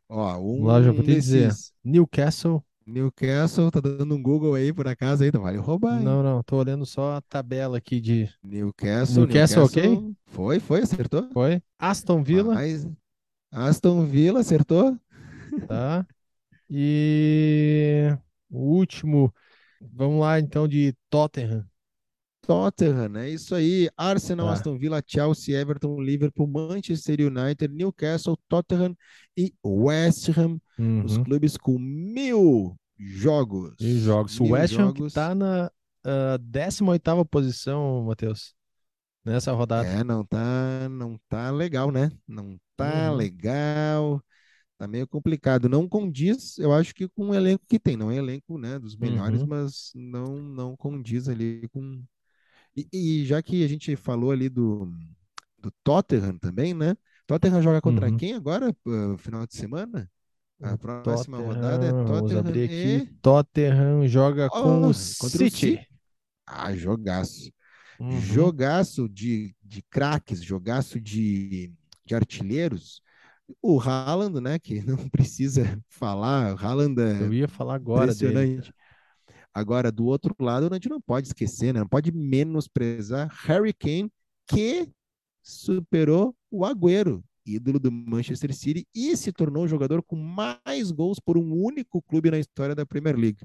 Ó, 0.08 0.38
um 0.40 0.64
Lá 0.64 0.80
já 0.82 0.92
vou 0.92 1.02
te 1.02 1.14
dizer. 1.16 1.58
Newcastle. 1.84 2.64
Newcastle, 2.86 3.70
tá 3.70 3.80
dando 3.80 4.14
um 4.14 4.22
Google 4.22 4.54
aí 4.54 4.70
por 4.72 4.86
acaso 4.86 5.22
aí, 5.24 5.30
não 5.32 5.40
vale 5.42 5.56
roubar, 5.58 6.02
hein? 6.02 6.06
Não, 6.06 6.22
não, 6.22 6.42
tô 6.42 6.56
olhando 6.56 6.86
só 6.86 7.16
a 7.16 7.20
tabela 7.22 7.78
aqui 7.78 8.00
de. 8.00 8.28
Newcastle, 8.42 9.26
Newcastle, 9.26 9.64
ok? 9.64 10.02
Foi, 10.26 10.60
foi, 10.60 10.80
acertou. 10.82 11.28
Foi? 11.32 11.60
Aston 11.80 12.22
Villa, 12.22 12.60
Mais- 12.60 12.86
Aston 13.50 14.06
Villa, 14.06 14.40
acertou. 14.40 14.98
tá? 15.66 16.06
E 16.70 18.16
o 18.50 18.58
último, 18.76 19.34
vamos 19.80 20.20
lá 20.20 20.38
então 20.40 20.68
de 20.68 20.94
Tottenham. 21.10 21.66
Tottenham, 22.42 23.16
é 23.16 23.28
isso 23.30 23.54
aí. 23.54 23.88
Arsenal, 23.96 24.46
Tá. 24.46 24.52
Aston 24.54 24.78
Villa, 24.78 25.02
Chelsea, 25.06 25.58
Everton, 25.58 26.00
Liverpool, 26.00 26.46
Manchester 26.48 27.20
United, 27.20 27.68
Newcastle, 27.74 28.36
Tottenham 28.48 28.96
e 29.36 29.52
West 29.64 30.28
Ham, 30.36 30.58
os 31.04 31.16
Uhum. 31.16 31.24
clubes 31.24 31.56
com 31.56 31.78
mil 31.78 32.76
jogos. 32.98 33.74
Mil 33.80 33.98
jogos. 34.00 34.38
Mil 34.40 34.50
o 34.50 34.52
West 34.54 34.74
Ham 34.78 34.92
que 34.92 34.98
jogos. 34.98 35.12
tá 35.12 35.34
na 35.34 35.70
uh, 36.06 36.38
18ª 36.38 37.24
posição, 37.24 38.04
Matheus. 38.04 38.54
Nessa 39.24 39.52
rodada. 39.52 39.86
É, 39.88 40.02
não 40.02 40.24
tá, 40.24 40.88
não 40.88 41.20
tá 41.28 41.50
legal, 41.50 41.90
né? 41.92 42.10
Não 42.26 42.58
tá 42.82 43.10
Uhum. 43.10 43.12
legal. 43.12 44.22
Tá 44.78 44.88
meio 44.88 45.08
complicado. 45.08 45.68
Não 45.68 45.88
condiz, 45.88 46.58
eu 46.58 46.72
acho 46.72 46.94
que 46.94 47.08
com 47.08 47.30
o 47.30 47.34
elenco 47.34 47.64
que 47.68 47.78
tem. 47.80 47.96
Não 47.96 48.10
é 48.10 48.16
elenco, 48.16 48.58
né, 48.58 48.78
dos 48.78 48.96
melhores, 48.96 49.42
Uhum. 49.42 49.46
mas 49.46 49.92
não 49.94 50.36
não 50.42 50.76
condiz 50.76 51.28
ali 51.28 51.68
com. 51.70 52.02
E, 52.76 52.88
e 52.92 53.24
já 53.26 53.42
que 53.42 53.64
a 53.64 53.68
gente 53.68 53.96
falou 53.96 54.30
ali 54.32 54.48
do, 54.48 54.86
do 55.58 55.70
Tottenham 55.84 56.38
também, 56.38 56.74
né? 56.74 56.96
Tottenham 57.26 57.62
joga 57.62 57.80
contra 57.80 58.10
Uhum. 58.10 58.12
quem 58.12 58.34
agora, 58.34 58.74
uh, 58.86 59.18
final 59.18 59.46
de 59.46 59.54
semana? 59.56 60.10
A 60.62 60.76
próxima 60.78 61.38
rodada 61.40 61.86
é 61.86 61.92
Tottenham, 61.94 62.00
Tottenham 62.04 62.40
abrir 62.40 62.64
aqui. 62.64 63.02
e. 63.04 63.08
Tottenham 63.22 64.06
joga 64.08 64.50
com 64.50 64.88
Oh, 64.88 64.90
o 64.90 64.94
contra 65.18 65.44
o 65.44 65.48
City. 65.48 65.86
Ah, 66.46 66.74
jogaço. 66.74 67.52
Uhum. 67.98 68.50
Jogaço 68.50 69.08
de, 69.08 69.54
de 69.62 69.82
craques, 69.84 70.42
jogaço 70.42 71.00
de, 71.00 71.72
de 72.10 72.14
artilheiros. 72.14 73.00
O 73.62 73.80
Haaland, 73.80 74.40
né, 74.40 74.58
que 74.58 74.82
não 74.82 75.08
precisa 75.08 75.80
falar, 75.88 76.54
o 76.54 76.58
Haaland 76.58 77.00
é 77.00 77.22
Eu 77.22 77.32
ia 77.32 77.48
falar 77.48 77.74
agora 77.74 78.14
dele. 78.14 78.62
Agora, 79.52 79.90
do 79.90 80.04
outro 80.04 80.34
lado, 80.38 80.68
a 80.70 80.74
gente 80.74 80.88
não 80.88 81.00
pode 81.00 81.26
esquecer, 81.26 81.74
né? 81.74 81.80
Não 81.80 81.88
pode 81.88 82.12
menosprezar 82.12 83.28
Harry 83.46 83.72
Kane, 83.72 84.10
que 84.46 84.88
superou 85.42 86.36
o 86.48 86.64
Agüero, 86.64 87.24
ídolo 87.44 87.80
do 87.80 87.90
Manchester 87.90 88.54
City, 88.54 88.86
e 88.94 89.16
se 89.16 89.32
tornou 89.32 89.64
o 89.64 89.68
jogador 89.68 90.04
com 90.04 90.14
mais 90.14 90.92
gols 90.92 91.18
por 91.18 91.36
um 91.36 91.52
único 91.52 92.00
clube 92.00 92.30
na 92.30 92.38
história 92.38 92.76
da 92.76 92.86
Premier 92.86 93.16
League. 93.16 93.44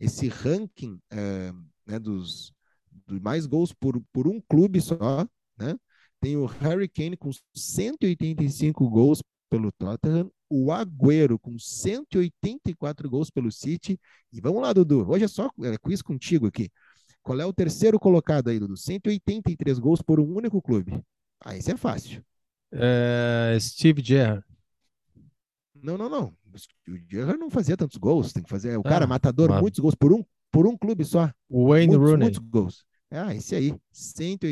Esse 0.00 0.28
ranking 0.28 0.98
eh, 1.10 1.52
né, 1.86 1.98
dos, 1.98 2.50
dos 3.06 3.20
mais 3.20 3.44
gols 3.44 3.74
por, 3.74 4.02
por 4.10 4.26
um 4.26 4.40
clube 4.48 4.80
só, 4.80 5.26
né? 5.58 5.76
Tem 6.22 6.36
o 6.36 6.46
Harry 6.46 6.88
Kane 6.88 7.16
com 7.16 7.30
185 7.52 8.88
gols 8.88 9.20
pelo 9.50 9.72
Tottenham, 9.72 10.30
o 10.48 10.70
Agüero 10.70 11.36
com 11.36 11.58
184 11.58 13.10
gols 13.10 13.28
pelo 13.28 13.50
City. 13.50 13.98
E 14.32 14.40
vamos 14.40 14.62
lá, 14.62 14.72
Dudu. 14.72 15.04
Hoje 15.10 15.24
é 15.24 15.28
só 15.28 15.50
é, 15.64 15.76
quiz 15.78 16.00
contigo 16.00 16.46
aqui. 16.46 16.70
Qual 17.24 17.40
é 17.40 17.44
o 17.44 17.52
terceiro 17.52 17.98
colocado 17.98 18.48
aí, 18.50 18.60
Dudu? 18.60 18.76
183 18.76 19.80
gols 19.80 20.00
por 20.00 20.20
um 20.20 20.32
único 20.36 20.62
clube. 20.62 21.02
Ah, 21.44 21.56
isso 21.56 21.72
é 21.72 21.76
fácil. 21.76 22.24
É, 22.70 23.58
Steve 23.60 24.00
Gerrard. 24.00 24.44
Não, 25.74 25.98
não, 25.98 26.08
não. 26.08 26.26
O 26.88 26.96
Gerrard 27.10 27.40
não 27.40 27.50
fazia 27.50 27.76
tantos 27.76 27.96
gols. 27.98 28.32
Tem 28.32 28.44
que 28.44 28.48
fazer. 28.48 28.78
O 28.78 28.82
cara 28.84 29.06
Ah, 29.06 29.08
matador, 29.08 29.48
mas- 29.50 29.60
muitos 29.60 29.80
gols 29.80 29.96
por 29.96 30.12
um, 30.12 30.24
por 30.52 30.68
um 30.68 30.76
clube 30.78 31.04
só. 31.04 31.28
Wayne 31.50 31.88
muitos, 31.96 32.10
Rooney. 32.10 32.18
muitos 32.30 32.38
gols. 32.48 32.84
Ah, 33.12 33.34
esse 33.34 33.54
aí. 33.54 33.74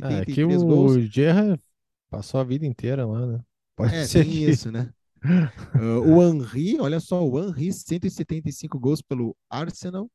Ah, 0.00 0.20
é 0.20 0.26
183 0.26 0.26
que 0.26 0.44
o 0.44 0.60
gols. 0.64 0.98
Gerrard 1.10 1.62
passou 2.10 2.40
a 2.40 2.44
vida 2.44 2.66
inteira 2.66 3.06
lá, 3.06 3.26
né? 3.26 3.44
Pode 3.76 3.94
É, 3.94 4.02
ser 4.02 4.24
tem 4.24 4.40
que... 4.42 4.50
isso, 4.50 4.70
né? 4.70 4.92
Ah, 5.74 6.00
o 6.00 6.22
Henry, 6.22 6.80
olha 6.80 7.00
só, 7.00 7.22
o 7.26 7.38
Henry, 7.40 7.72
175 7.72 8.78
gols 8.78 9.02
pelo 9.02 9.36
Arsenal. 9.48 10.10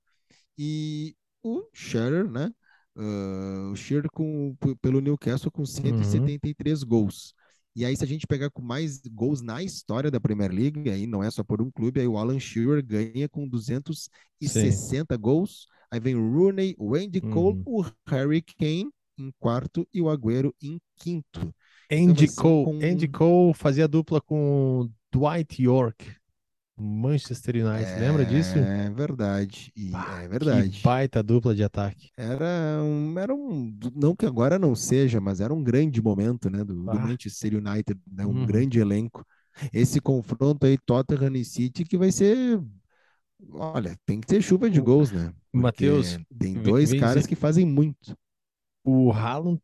E 0.57 1.15
o 1.43 1.63
Shearer, 1.73 2.29
né? 2.31 2.51
Ah, 2.97 3.69
o 3.73 3.75
Shearer 3.75 4.09
com, 4.11 4.55
pelo 4.81 5.01
Newcastle 5.01 5.51
com 5.51 5.65
173 5.65 6.83
gols. 6.83 7.33
E 7.75 7.83
aí, 7.83 7.95
se 7.97 8.03
a 8.03 8.07
gente 8.07 8.25
pegar 8.25 8.49
com 8.49 8.61
mais 8.61 9.01
gols 9.01 9.41
na 9.41 9.61
história 9.61 10.09
da 10.09 10.19
Premier 10.19 10.51
League, 10.51 10.89
aí 10.89 11.05
não 11.05 11.21
é 11.21 11.29
só 11.29 11.43
por 11.43 11.61
um 11.61 11.69
clube, 11.69 11.99
aí 11.99 12.07
o 12.07 12.17
Alan 12.17 12.39
Shearer 12.39 12.83
ganha 12.85 13.27
com 13.27 13.47
260 13.47 15.17
gols. 15.17 15.67
Aí 15.91 15.99
vem 15.99 16.15
o 16.15 16.31
Rooney, 16.33 16.73
o 16.77 16.95
Andy 16.95 17.19
Cole, 17.21 17.57
Uhum. 17.65 17.81
o 17.81 17.85
Harry 18.07 18.41
Kane 18.41 18.89
em 19.17 19.31
quarto 19.39 19.87
e 19.93 20.01
o 20.01 20.09
Agüero 20.09 20.53
em 20.61 20.79
quinto. 20.97 21.53
Andy 21.91 22.25
vai 22.25 22.27
ser 22.27 22.41
Cole. 22.41 22.65
com- 22.65 22.79
Andy 22.85 23.07
Cole 23.07 23.53
fazia 23.53 23.87
dupla 23.87 24.19
com 24.21 24.89
Dwight 25.11 25.61
York, 25.61 26.15
Manchester 26.77 27.55
United. 27.55 27.99
Lembra 27.99 28.25
disso? 28.25 28.57
É 28.57 28.89
verdade. 28.89 29.71
E 29.75 29.91
Pá, 29.91 30.21
é 30.21 30.27
verdade. 30.27 30.69
Que 30.69 30.83
baita 30.83 31.23
dupla 31.23 31.55
de 31.55 31.63
ataque. 31.63 32.09
Era 32.17 32.81
um, 32.83 33.17
era 33.17 33.33
um, 33.33 33.77
não 33.95 34.15
que 34.15 34.25
agora 34.25 34.59
não 34.59 34.75
seja, 34.75 35.21
mas 35.21 35.39
era 35.39 35.53
um 35.53 35.63
grande 35.63 36.01
momento, 36.01 36.49
né, 36.49 36.63
do, 36.63 36.73
do. 36.73 36.83
Manchester 36.83 37.55
United, 37.55 37.99
né, 38.11 38.25
um 38.25 38.29
Uhum. 38.29 38.45
grande 38.45 38.79
elenco. 38.79 39.25
Esse 39.71 40.01
confronto 40.01 40.65
aí, 40.65 40.77
Tottenham 40.77 41.33
e 41.35 41.45
City, 41.45 41.85
que 41.85 41.97
vai 41.97 42.11
ser, 42.11 42.59
olha, 43.53 43.97
tem 44.05 44.19
que 44.19 44.27
ter 44.27 44.41
chuva 44.41 44.69
de 44.69 44.81
gols, 44.81 45.11
né? 45.11 45.31
Porque 45.51 45.57
Matheus, 45.57 46.17
tem 46.37 46.53
dois 46.61 46.93
caras 46.93 47.15
dizer- 47.23 47.27
que 47.29 47.35
fazem 47.35 47.65
muito. 47.65 48.17
O 48.83 49.11
Haaland 49.11 49.61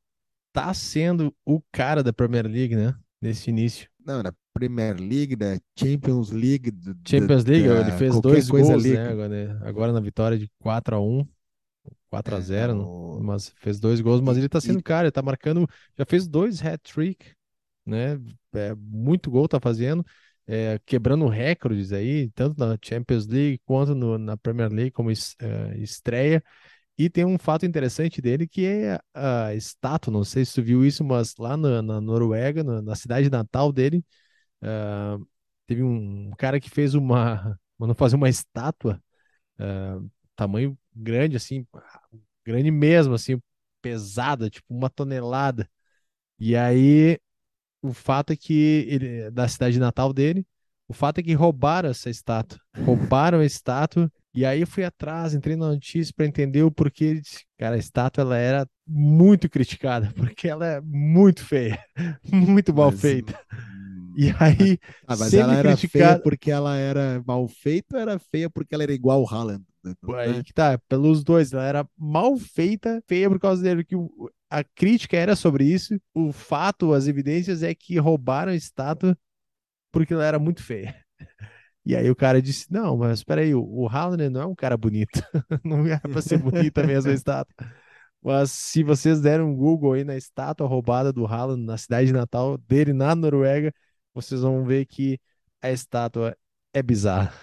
tá 0.53 0.73
sendo 0.73 1.33
o 1.45 1.61
cara 1.71 2.03
da 2.03 2.13
Premier 2.13 2.47
League, 2.47 2.75
né? 2.75 2.95
Nesse 3.21 3.49
início. 3.49 3.89
Não, 4.05 4.23
na 4.23 4.33
Premier 4.53 4.95
League, 4.99 5.35
da 5.35 5.57
Champions 5.77 6.31
League, 6.31 6.71
da- 6.71 6.93
Champions 7.07 7.43
League, 7.45 7.67
da 7.67 7.81
ele 7.81 7.91
fez 7.91 8.19
dois 8.19 8.49
gols, 8.49 8.85
ali. 8.85 8.93
né? 8.93 9.07
Agora, 9.07 9.29
né? 9.29 9.59
Agora 9.63 9.91
na 9.93 9.99
vitória 9.99 10.37
de 10.37 10.49
4 10.59 10.95
a 10.95 10.99
1 11.01 11.25
4 12.09 12.35
a 12.35 12.37
É, 12.37 12.41
0 12.41 12.75
não- 12.75 12.85
o- 13.17 13.23
mas 13.23 13.49
fez 13.57 13.79
dois 13.79 14.01
gols, 14.01 14.21
mas 14.21 14.37
ele 14.37 14.49
tá 14.49 14.59
sendo 14.61 14.79
e- 14.79 14.83
cara, 14.83 15.05
ele 15.07 15.11
tá 15.11 15.21
marcando, 15.21 15.67
já 15.97 16.05
fez 16.05 16.27
dois 16.27 16.61
hat-trick, 16.63 17.33
né? 17.85 18.19
É, 18.53 18.75
muito 18.75 19.31
gol 19.31 19.47
tá 19.47 19.59
fazendo, 19.59 20.05
é, 20.45 20.77
quebrando 20.85 21.27
recordes 21.27 21.93
aí, 21.93 22.29
tanto 22.31 22.59
na 22.59 22.77
Champions 22.83 23.25
League 23.27 23.59
quanto 23.65 23.95
no- 23.95 24.17
na 24.17 24.35
Premier 24.37 24.69
League 24.71 24.91
como 24.91 25.09
es- 25.09 25.35
é, 25.39 25.77
estreia. 25.79 26.43
E 26.97 27.09
tem 27.09 27.25
um 27.25 27.37
fato 27.37 27.65
interessante 27.65 28.21
dele 28.21 28.47
que 28.47 28.65
é 28.65 28.99
a 29.13 29.55
estátua, 29.55 30.13
não 30.13 30.23
sei 30.23 30.45
se 30.45 30.53
tu 30.55 30.63
viu 30.63 30.85
isso, 30.85 31.03
mas 31.03 31.35
lá 31.37 31.57
na, 31.57 31.81
na 31.81 32.01
Noruega, 32.01 32.63
na, 32.63 32.81
na 32.81 32.95
cidade 32.95 33.29
natal 33.29 33.71
dele, 33.71 34.03
ah, 34.63 35.17
teve 35.67 35.83
um 35.83 36.31
cara 36.37 36.59
que 36.59 36.69
fez 36.69 36.93
uma, 36.95 37.59
mandou 37.79 37.95
fazer 37.95 38.15
uma 38.15 38.29
estátua, 38.29 39.01
ah, 39.59 39.99
tamanho 40.35 40.77
grande, 40.95 41.37
assim, 41.37 41.65
grande 42.45 42.71
mesmo, 42.71 43.13
assim, 43.13 43.41
pesada, 43.81 44.49
tipo 44.49 44.73
uma 44.73 44.89
tonelada. 44.89 45.69
E 46.39 46.55
aí, 46.55 47.19
o 47.81 47.93
fato 47.93 48.33
é 48.33 48.35
que 48.35 48.85
ele, 48.89 49.31
da 49.31 49.47
cidade 49.47 49.79
natal 49.79 50.13
dele, 50.13 50.45
o 50.87 50.93
fato 50.93 51.19
é 51.19 51.23
que 51.23 51.33
roubaram 51.33 51.89
essa 51.89 52.09
estátua, 52.09 52.59
roubaram 52.85 53.39
a 53.39 53.45
estátua. 53.45 54.11
E 54.33 54.45
aí 54.45 54.61
eu 54.61 54.67
fui 54.67 54.83
atrás, 54.83 55.33
entrei 55.33 55.55
na 55.55 55.67
notícia 55.69 56.13
para 56.15 56.25
entender 56.25 56.63
o 56.63 56.71
porquê. 56.71 57.19
Disse, 57.21 57.45
Cara, 57.57 57.75
a 57.75 57.79
estátua 57.79 58.21
ela 58.23 58.37
era 58.37 58.67
muito 58.87 59.49
criticada, 59.49 60.11
porque 60.15 60.47
ela 60.47 60.65
é 60.65 60.81
muito 60.81 61.45
feia, 61.45 61.79
muito 62.31 62.73
mal 62.73 62.91
Mas, 62.91 63.01
feita. 63.01 63.39
E 64.15 64.33
aí, 64.39 64.77
Ah, 65.07 65.15
mas 65.15 65.33
ela 65.33 65.53
era 65.55 65.75
feia 65.77 66.15
porque 66.15 66.51
ela 66.51 66.75
era 66.77 67.21
mal 67.25 67.47
feita 67.47 67.95
ou 67.95 68.01
era 68.01 68.19
feia 68.19 68.49
porque 68.49 68.73
ela 68.73 68.83
era 68.83 68.93
igual 68.93 69.21
o 69.21 69.27
Haaland? 69.27 69.63
né? 69.83 69.93
Aí 70.17 70.43
que 70.43 70.53
tá, 70.53 70.77
pelos 70.87 71.23
dois, 71.23 71.53
ela 71.53 71.65
era 71.65 71.87
mal 71.97 72.37
feita, 72.37 73.03
feia 73.07 73.29
por 73.29 73.39
causa 73.39 73.61
dele, 73.63 73.83
que 73.83 73.95
a 74.49 74.63
crítica 74.63 75.17
era 75.17 75.35
sobre 75.35 75.65
isso, 75.65 75.99
o 76.13 76.31
fato, 76.31 76.93
as 76.93 77.07
evidências 77.07 77.63
é 77.63 77.73
que 77.73 77.97
roubaram 77.97 78.51
a 78.51 78.55
estátua 78.55 79.17
porque 79.91 80.13
ela 80.13 80.25
era 80.25 80.39
muito 80.39 80.63
feia. 80.63 80.95
E 81.85 81.95
aí 81.95 82.09
o 82.11 82.15
cara 82.15 82.41
disse, 82.41 82.71
não, 82.71 82.95
mas 82.97 83.19
espera 83.19 83.41
aí, 83.41 83.55
o, 83.55 83.63
o 83.63 83.87
Haaland 83.89 84.29
não 84.29 84.41
é 84.41 84.45
um 84.45 84.53
cara 84.55 84.77
bonito, 84.77 85.19
não 85.65 85.87
era 85.87 85.99
pra 86.01 86.21
ser 86.21 86.37
bonita 86.37 86.83
mesmo 86.83 87.09
a 87.11 87.13
estátua. 87.13 87.55
Mas 88.21 88.51
se 88.51 88.83
vocês 88.83 89.21
derem 89.21 89.45
um 89.45 89.55
Google 89.55 89.93
aí 89.93 90.03
na 90.03 90.15
estátua 90.15 90.67
roubada 90.67 91.11
do 91.11 91.25
Haaland 91.25 91.63
na 91.65 91.77
cidade 91.77 92.13
natal 92.13 92.57
dele, 92.57 92.93
na 92.93 93.15
Noruega, 93.15 93.73
vocês 94.13 94.41
vão 94.41 94.65
ver 94.65 94.85
que 94.85 95.19
a 95.61 95.71
estátua 95.71 96.35
é 96.73 96.81
bizarra. 96.83 97.33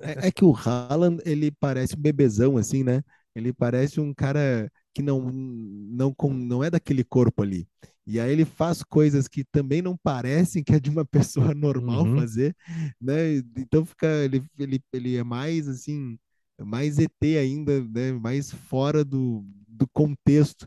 É, 0.00 0.28
é 0.28 0.32
que 0.32 0.44
o 0.44 0.54
Haaland, 0.54 1.22
ele 1.26 1.50
parece 1.50 1.96
um 1.96 2.00
bebezão, 2.00 2.56
assim, 2.56 2.82
né? 2.82 3.02
Ele 3.34 3.52
parece 3.52 4.00
um 4.00 4.12
cara 4.14 4.70
que 4.94 5.02
não, 5.02 5.20
não, 5.30 6.12
com, 6.14 6.32
não 6.32 6.64
é 6.64 6.70
daquele 6.70 7.04
corpo 7.04 7.42
ali. 7.42 7.68
E 8.06 8.18
aí 8.18 8.32
ele 8.32 8.44
faz 8.44 8.82
coisas 8.82 9.28
que 9.28 9.44
também 9.44 9.80
não 9.82 9.96
parecem 9.96 10.64
que 10.64 10.74
é 10.74 10.80
de 10.80 10.90
uma 10.90 11.04
pessoa 11.06 11.54
normal 11.54 12.06
Uhum. 12.06 12.14
fazer, 12.14 12.56
né? 13.00 13.36
Então 13.56 13.84
fica, 13.84 14.06
ele, 14.24 14.42
ele, 14.58 14.82
ele 14.92 15.16
é 15.16 15.22
mais, 15.24 15.68
assim, 15.68 16.18
mais 16.60 16.98
ET 16.98 17.38
ainda, 17.38 17.82
né? 17.84 18.12
Mais 18.12 18.50
fora 18.50 19.04
do, 19.04 19.44
do 19.68 19.86
contexto. 19.88 20.66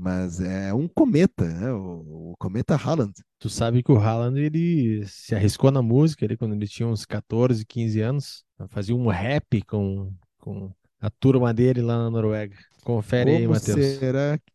Mas 0.00 0.40
é 0.40 0.72
um 0.72 0.86
cometa, 0.86 1.44
né? 1.44 1.72
O, 1.72 2.30
o 2.30 2.34
cometa 2.38 2.76
Haaland. 2.76 3.12
Tu 3.40 3.50
sabe 3.50 3.82
que 3.82 3.90
o 3.90 3.98
Haaland, 3.98 4.38
ele 4.40 5.04
se 5.06 5.34
arriscou 5.34 5.72
na 5.72 5.82
música 5.82 6.24
ali 6.24 6.36
quando 6.36 6.54
ele 6.54 6.68
tinha 6.68 6.86
uns 6.88 7.04
14, 7.04 7.64
15 7.66 8.00
anos. 8.00 8.44
Fazia 8.68 8.94
um 8.94 9.08
rap 9.08 9.60
com, 9.62 10.12
com 10.38 10.70
a 11.00 11.10
turma 11.10 11.52
dele 11.52 11.82
lá 11.82 11.96
na 11.98 12.10
Noruega. 12.10 12.56
Confere 12.84 13.32
aí, 13.32 13.42
Como 13.42 13.54
Matheus. 13.54 13.98
será? 13.98 14.38
que- 14.38 14.52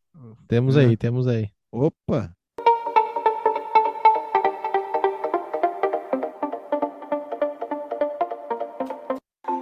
Temos 0.47 0.77
Ah. 0.77 0.81
aí, 0.81 0.95
temos 0.95 1.27
aí. 1.27 1.49
Opa! 1.71 2.33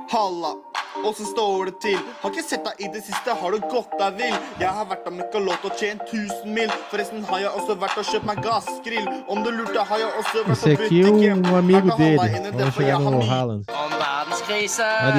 Hold 0.10 0.44
up. 0.46 0.61
Åssen 1.10 1.26
står 1.26 1.66
det 1.70 1.76
til? 1.86 1.98
Har 2.22 2.30
ikke 2.34 2.44
sett 2.50 2.64
deg 2.66 2.82
i 2.86 2.90
det 2.94 3.02
siste, 3.06 3.34
har 3.42 3.52
du 3.52 3.60
gått 3.72 3.94
deg 4.00 4.18
vill? 4.20 4.36
Jeg 4.62 4.72
har 4.78 4.86
vært 4.92 5.08
av 5.10 5.14
møkka 5.18 5.40
låt 5.48 5.66
og 5.70 5.74
tjent 5.80 6.02
1000 6.12 6.54
mil. 6.56 6.72
Forresten 6.92 7.24
har 7.30 7.40
jeg 7.46 7.52
også 7.60 7.76
vært 7.82 7.98
og 8.02 8.06
kjøpt 8.12 8.28
meg 8.30 8.42
gassgrill. 8.46 9.08
Om 9.32 9.44
du 9.46 9.50
lurte, 9.52 9.84
har 9.92 9.98
jeg 10.04 10.12
også 10.22 10.44
vært 10.48 10.58
Esse 10.58 10.76
butikken. 10.78 11.46
um 11.46 11.56
amigo 11.56 11.80
holde 11.80 11.92
handla 11.92 11.98
dele. 11.98 12.52
Vamos 12.58 12.76
chegar 12.76 12.88
jeg 12.88 12.98
har 13.06 13.12
no 13.12 13.22
Haaland. 13.32 13.64
Om 13.84 13.92
verdenskrise, 14.04 14.90
Ja, 15.02 15.12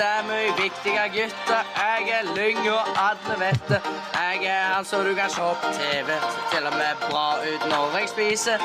det 0.00 0.08
er 0.16 0.22
mye 0.30 0.50
viktige 0.62 1.04
gutter. 1.16 1.62
Jeg 1.80 2.02
er 2.18 2.24
lyng 2.38 2.60
og 2.70 2.84
alle 3.08 3.34
vet 3.44 3.68
det. 3.68 3.80
Jeg 4.14 4.44
er 4.56 4.64
han 4.74 4.84
så 4.84 5.02
du 5.04 5.14
kan 5.14 5.30
se 5.30 5.40
på 5.62 5.68
TV. 5.78 6.08
Ser 6.34 6.44
til 6.52 6.66
og 6.66 6.74
med 6.80 6.94
bra 7.10 7.26
ut 7.50 7.62
når 7.72 7.98
jeg 7.98 8.08
spiser. 8.14 8.58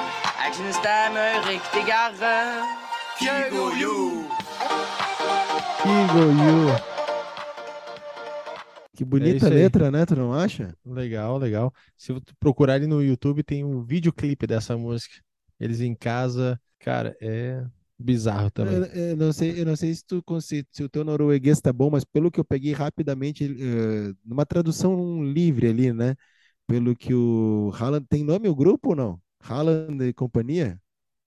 Jeg 0.44 0.56
syns 0.58 0.78
det 0.86 0.92
er 1.04 1.10
mye 1.18 1.38
riktigere. 1.50 2.34
Kygo 3.20 3.66
jo. 3.82 3.96
Kigo 5.82 6.24
Yu. 6.44 6.96
Que 8.96 9.04
bonita 9.04 9.36
isso 9.38 9.46
aí. 9.48 9.54
letra, 9.54 9.92
né? 9.92 10.06
Tu 10.06 10.16
não 10.16 10.34
acha? 10.34 10.74
Legal, 10.86 11.38
legal. 11.38 11.74
Se 11.98 12.14
tu 12.22 12.34
procurar 12.40 12.76
ali 12.76 12.88
no 12.88 13.04
YouTube, 13.04 13.44
tem 13.44 13.64
um 13.64 13.84
videoclipe 13.84 14.48
dessa 14.48 14.78
música. 14.78 15.16
Eles 15.60 15.82
em 15.82 15.94
casa, 15.94 16.60
cara, 16.80 17.16
é 17.22 17.64
bizarro 18.00 18.50
também. 18.52 18.76
Eu, 18.76 18.84
eu 18.86 19.18
não 19.18 19.34
sei, 19.34 19.60
eu 19.62 19.66
não 19.66 19.76
sei 19.76 19.94
se, 19.94 20.06
tu, 20.06 20.22
conse- 20.24 20.66
se 20.72 20.84
o 20.84 20.90
teu 20.90 21.04
norueguês 21.04 21.60
tá 21.60 21.74
bom, 21.74 21.90
mas 21.90 22.04
pelo 22.06 22.32
que 22.32 22.40
eu 22.40 22.46
peguei 22.46 22.74
rapidamente, 22.74 23.44
eh, 23.46 24.14
numa 24.24 24.46
tradução 24.46 25.24
livre 25.24 25.68
ali, 25.70 25.92
né? 25.94 26.16
Pelo 26.68 26.96
que 26.96 27.14
o 27.14 27.72
Haaland 27.78 28.06
tem 28.10 28.24
nome 28.24 28.48
o 28.50 28.56
grupo 28.56 28.90
ou 28.90 28.96
não? 28.96 29.20
Haaland 29.42 30.04
e 30.04 30.14
companhia? 30.14 30.80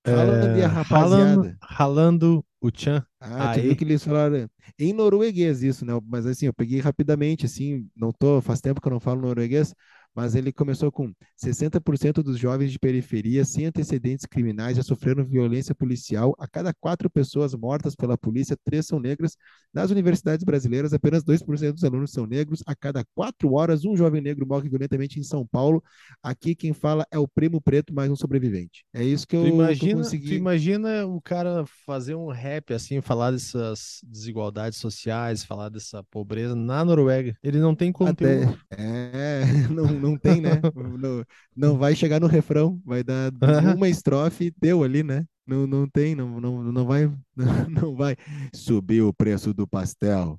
Haaland 0.06 0.58
e 0.58 0.62
a 0.62 0.64
É, 0.64 0.66
rapaziada. 0.66 1.24
Haaland- 1.32 1.56
Ralando 1.62 2.44
o 2.60 2.70
Chan. 2.74 3.06
Ah, 3.20 3.48
tu 3.48 3.60
Aí. 3.60 3.62
viu 3.62 3.76
que 3.76 3.84
eles 3.84 4.04
falaram 4.04 4.48
em 4.78 4.92
norueguês 4.92 5.62
isso, 5.62 5.84
né? 5.84 5.92
Mas 6.06 6.26
assim, 6.26 6.46
eu 6.46 6.54
peguei 6.54 6.80
rapidamente, 6.80 7.46
assim, 7.46 7.88
não 7.96 8.12
tô, 8.12 8.40
faz 8.40 8.60
tempo 8.60 8.80
que 8.80 8.86
eu 8.88 8.92
não 8.92 9.00
falo 9.00 9.20
norueguês, 9.22 9.74
mas 10.18 10.34
ele 10.34 10.52
começou 10.52 10.90
com 10.90 11.14
60% 11.36 12.24
dos 12.24 12.36
jovens 12.36 12.72
de 12.72 12.78
periferia 12.80 13.44
sem 13.44 13.66
antecedentes 13.66 14.26
criminais 14.26 14.76
já 14.76 14.82
sofreram 14.82 15.24
violência 15.24 15.76
policial. 15.76 16.34
A 16.40 16.48
cada 16.48 16.74
quatro 16.74 17.08
pessoas 17.08 17.54
mortas 17.54 17.94
pela 17.94 18.18
polícia, 18.18 18.56
três 18.64 18.84
são 18.84 18.98
negras. 18.98 19.36
Nas 19.72 19.92
universidades 19.92 20.44
brasileiras, 20.44 20.92
apenas 20.92 21.22
2% 21.22 21.72
dos 21.74 21.84
alunos 21.84 22.10
são 22.10 22.26
negros. 22.26 22.64
A 22.66 22.74
cada 22.74 23.04
quatro 23.14 23.54
horas, 23.54 23.84
um 23.84 23.96
jovem 23.96 24.20
negro 24.20 24.44
morre 24.44 24.68
violentamente 24.68 25.20
em 25.20 25.22
São 25.22 25.46
Paulo. 25.46 25.80
Aqui 26.20 26.56
quem 26.56 26.72
fala 26.72 27.06
é 27.12 27.18
o 27.18 27.28
Primo 27.28 27.60
Preto, 27.60 27.94
mais 27.94 28.10
um 28.10 28.16
sobrevivente. 28.16 28.84
É 28.92 29.04
isso 29.04 29.24
que 29.24 29.36
eu, 29.36 29.42
Tu 29.42 29.46
eu 29.46 29.54
imagina, 29.54 29.92
tu 29.92 29.96
consegui. 29.98 30.34
imagina 30.34 31.06
o 31.06 31.20
cara 31.22 31.64
fazer 31.86 32.16
um 32.16 32.26
rap 32.26 32.74
assim, 32.74 33.00
falar 33.00 33.30
dessas 33.30 34.00
desigualdades 34.02 34.80
sociais, 34.80 35.44
falar 35.44 35.68
dessa 35.68 36.02
pobreza 36.10 36.56
na 36.56 36.84
Noruega. 36.84 37.36
Ele 37.40 37.60
não 37.60 37.72
tem 37.72 37.90
Até, 37.90 38.40
conteúdo. 38.40 38.58
é, 38.76 39.44
não, 39.70 39.86
não 39.86 40.07
tem, 40.16 40.40
né? 40.40 40.62
Não, 40.98 41.24
não 41.56 41.78
vai 41.78 41.94
chegar 41.96 42.20
no 42.20 42.26
refrão, 42.26 42.80
vai 42.84 43.02
dar 43.02 43.32
uma 43.76 43.88
estrofe 43.88 44.52
deu 44.60 44.82
ali, 44.82 45.02
né? 45.02 45.24
Não, 45.46 45.66
não 45.66 45.88
tem, 45.88 46.14
não, 46.14 46.40
não, 46.40 46.62
não 46.62 46.86
vai, 46.86 47.10
não 47.68 47.94
vai 47.96 48.16
subir 48.52 49.02
o 49.02 49.12
preço 49.14 49.54
do 49.54 49.66
pastel. 49.66 50.38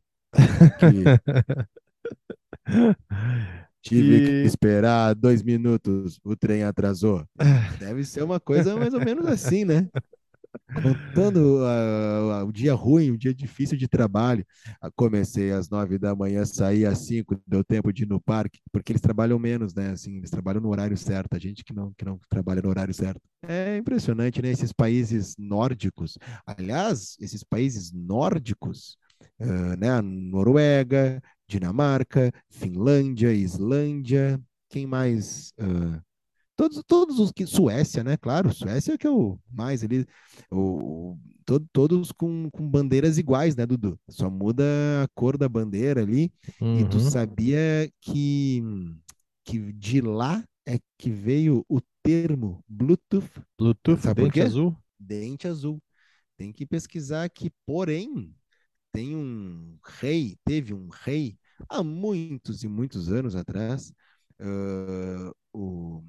Que 0.77 1.11
tive 3.81 4.21
que 4.21 4.33
E- 4.43 4.43
esperar 4.43 5.13
dois 5.15 5.41
minutos, 5.43 6.19
o 6.23 6.35
trem 6.35 6.63
atrasou. 6.63 7.25
Deve 7.77 8.03
ser 8.05 8.23
uma 8.23 8.39
coisa 8.39 8.77
mais 8.77 8.93
ou 8.93 9.01
menos 9.01 9.25
assim, 9.27 9.65
né? 9.65 9.89
Contando 10.73 11.59
ah, 11.65 12.43
o 12.45 12.51
dia 12.51 12.73
ruim, 12.73 13.11
o 13.11 13.17
dia 13.17 13.33
difícil 13.33 13.77
de 13.77 13.87
trabalho. 13.87 14.45
Ah, 14.81 14.89
Comecei 14.91 15.51
às 15.51 15.69
nove 15.69 15.97
da 15.97 16.15
manhã, 16.15 16.45
saí 16.45 16.85
às 16.85 16.99
cinco, 16.99 17.39
deu 17.45 17.63
tempo 17.63 17.91
de 17.91 18.03
ir 18.03 18.07
no 18.07 18.21
parque, 18.21 18.59
porque 18.71 18.91
eles 18.91 19.01
trabalham 19.01 19.37
menos, 19.39 19.73
né? 19.73 19.91
Assim, 19.91 20.17
eles 20.17 20.29
trabalham 20.29 20.61
no 20.61 20.69
horário 20.69 20.95
certo, 20.97 21.35
a 21.35 21.39
gente 21.39 21.63
que 21.63 21.73
não, 21.73 21.91
que 21.97 22.05
não 22.05 22.19
trabalha 22.29 22.61
no 22.61 22.69
horário 22.69 22.93
certo. 22.93 23.21
É 23.43 23.77
impressionante, 23.77 24.41
né? 24.41 24.49
Esses 24.51 24.71
países 24.71 25.35
nórdicos. 25.37 26.17
Aliás, 26.45 27.17
esses 27.19 27.43
países 27.43 27.91
nórdicos, 27.91 28.97
ah, 29.39 29.75
né? 29.75 30.01
Noruega, 30.01 31.21
Dinamarca, 31.47 32.31
Finlândia, 32.49 33.33
Islândia, 33.33 34.39
quem 34.69 34.85
mais? 34.85 35.51
Ah, 35.59 36.01
Todos, 36.59 36.83
todos 36.85 37.19
os 37.19 37.31
que. 37.31 37.45
Suécia, 37.45 38.03
né? 38.03 38.17
Claro, 38.17 38.53
Suécia 38.53 38.93
é 38.93 38.97
que 38.97 39.07
é 39.07 39.09
o 39.09 39.39
mais 39.49 39.81
ali. 39.83 40.05
O, 40.51 41.17
to- 41.45 41.65
todos 41.71 42.11
com, 42.11 42.49
com 42.51 42.69
bandeiras 42.69 43.17
iguais, 43.17 43.55
né, 43.55 43.65
Dudu? 43.65 43.97
Só 44.09 44.29
muda 44.29 44.63
a 45.03 45.07
cor 45.15 45.37
da 45.37 45.47
bandeira 45.47 46.01
ali. 46.01 46.31
E 46.73 46.83
tu 46.83 46.99
Uhum. 46.99 46.99
sabia 46.99 47.89
que, 48.01 48.61
que 49.45 49.71
de 49.73 50.01
lá 50.01 50.43
é 50.67 50.79
que 50.97 51.09
veio 51.09 51.65
o 51.69 51.79
termo 52.03 52.63
Bluetooth 52.67 53.29
Bluetooth, 53.57 54.01
Sabe 54.01 54.23
dente 54.23 54.41
azul. 54.41 54.75
dente 54.99 55.47
azul. 55.47 55.81
Tem 56.37 56.51
que 56.53 56.65
pesquisar 56.65 57.29
que, 57.29 57.51
porém, 57.65 58.35
tem 58.91 59.15
um 59.15 59.77
rei, 59.99 60.37
teve 60.45 60.73
um 60.73 60.89
rei 60.89 61.37
há 61.69 61.83
muitos 61.83 62.63
e 62.63 62.67
muitos 62.67 63.11
anos 63.11 63.35
atrás, 63.35 63.93
ah, 64.39 65.31
o, 65.53 66.03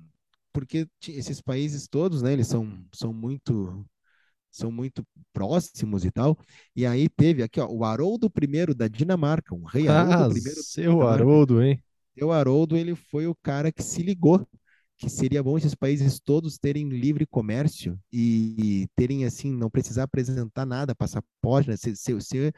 porque 0.52 0.88
esses 1.08 1.40
países 1.40 1.88
todos, 1.88 2.22
né, 2.22 2.32
eles 2.32 2.46
são, 2.46 2.84
são 2.92 3.12
muito 3.12 3.84
são 4.50 4.70
muito 4.72 5.04
próximos 5.32 6.04
e 6.04 6.10
tal. 6.10 6.36
E 6.74 6.84
aí 6.84 7.08
teve 7.08 7.42
aqui, 7.42 7.60
ó, 7.60 7.68
o 7.68 7.84
Haroldo 7.84 8.30
I 8.42 8.74
da 8.74 8.88
Dinamarca, 8.88 9.54
um 9.54 9.64
rei 9.64 9.86
Ah, 9.88 10.02
Haroldo 10.02 10.36
I 10.36 10.40
da 10.42 10.50
seu. 10.50 11.02
Haroldo, 11.02 11.62
hein? 11.62 11.82
O 12.20 12.32
Haroldo, 12.32 12.76
ele 12.76 12.94
foi 12.94 13.26
o 13.26 13.34
cara 13.34 13.72
que 13.72 13.82
se 13.82 14.02
ligou 14.02 14.46
que 14.98 15.08
seria 15.08 15.42
bom 15.42 15.56
esses 15.56 15.74
países 15.74 16.20
todos 16.20 16.58
terem 16.58 16.86
livre 16.90 17.24
comércio 17.26 17.98
e, 18.12 18.86
terem 18.94 19.24
assim, 19.24 19.50
não 19.50 19.70
precisar 19.70 20.02
apresentar 20.02 20.66
nada, 20.66 20.94
passaporte, 20.94 21.70
né? 21.70 21.76
ser, 21.78 21.96
ser, 21.96 22.20
ser 22.20 22.54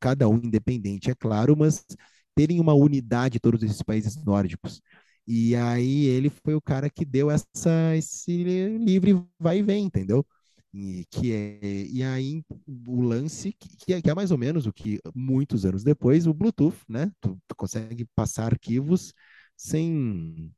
cada 0.00 0.26
um 0.26 0.36
independente, 0.36 1.10
é 1.10 1.14
claro, 1.14 1.54
mas 1.54 1.84
terem 2.34 2.60
uma 2.60 2.72
unidade 2.72 3.38
todos 3.38 3.62
esses 3.62 3.82
países 3.82 4.16
nórdicos. 4.24 4.80
E 5.26 5.56
aí 5.56 6.06
ele 6.06 6.30
foi 6.30 6.54
o 6.54 6.60
cara 6.60 6.88
que 6.90 7.04
deu 7.04 7.30
essa, 7.30 7.96
esse 7.96 8.44
livre 8.78 9.14
vai 9.38 9.58
e 9.58 9.62
vem, 9.62 9.84
entendeu? 9.86 10.24
E, 10.72 11.06
que 11.10 11.32
é, 11.32 11.58
e 11.86 12.02
aí 12.02 12.42
o 12.86 13.00
lance, 13.02 13.52
que, 13.52 13.94
é, 13.94 14.02
que 14.02 14.10
é 14.10 14.14
mais 14.14 14.30
ou 14.30 14.38
menos 14.38 14.66
o 14.66 14.72
que 14.72 15.00
muitos 15.14 15.64
anos 15.64 15.82
depois, 15.82 16.26
o 16.26 16.34
Bluetooth, 16.34 16.76
né? 16.88 17.10
Tu, 17.20 17.36
tu 17.48 17.56
consegue 17.56 18.04
passar 18.14 18.46
arquivos 18.52 19.12
sem, 19.56 20.52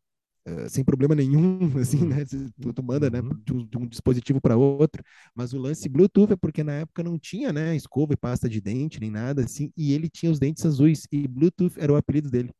eh, 0.47 0.69
sem 0.69 0.85
problema 0.85 1.15
nenhum, 1.15 1.59
assim, 1.79 2.05
né? 2.07 2.25
Tu, 2.61 2.73
tu 2.73 2.83
manda, 2.83 3.11
né, 3.11 3.21
Uhum. 3.21 3.31
de 3.45 3.53
um, 3.53 3.67
de 3.67 3.79
um 3.79 3.87
dispositivo 3.87 4.41
para 4.41 4.57
outro. 4.57 5.03
Mas 5.35 5.53
o 5.53 5.59
lance 5.59 5.89
Bluetooth 5.89 6.33
é 6.33 6.37
porque 6.37 6.63
na 6.65 6.73
época 6.73 7.03
não 7.03 7.19
tinha, 7.19 7.53
né, 7.53 7.77
escova 7.77 8.13
e 8.15 8.17
pasta 8.17 8.49
de 8.49 8.61
dente, 8.61 9.01
nem 9.01 9.11
nada 9.11 9.45
assim, 9.45 9.73
e 9.77 9.93
ele 9.93 10.09
tinha 10.09 10.31
os 10.33 10.39
dentes 10.39 10.65
azuis, 10.67 11.07
e 11.13 11.27
Bluetooth 11.29 11.75
era 11.79 11.93
o 11.93 11.97
apelido 11.97 12.31
dele. 12.31 12.51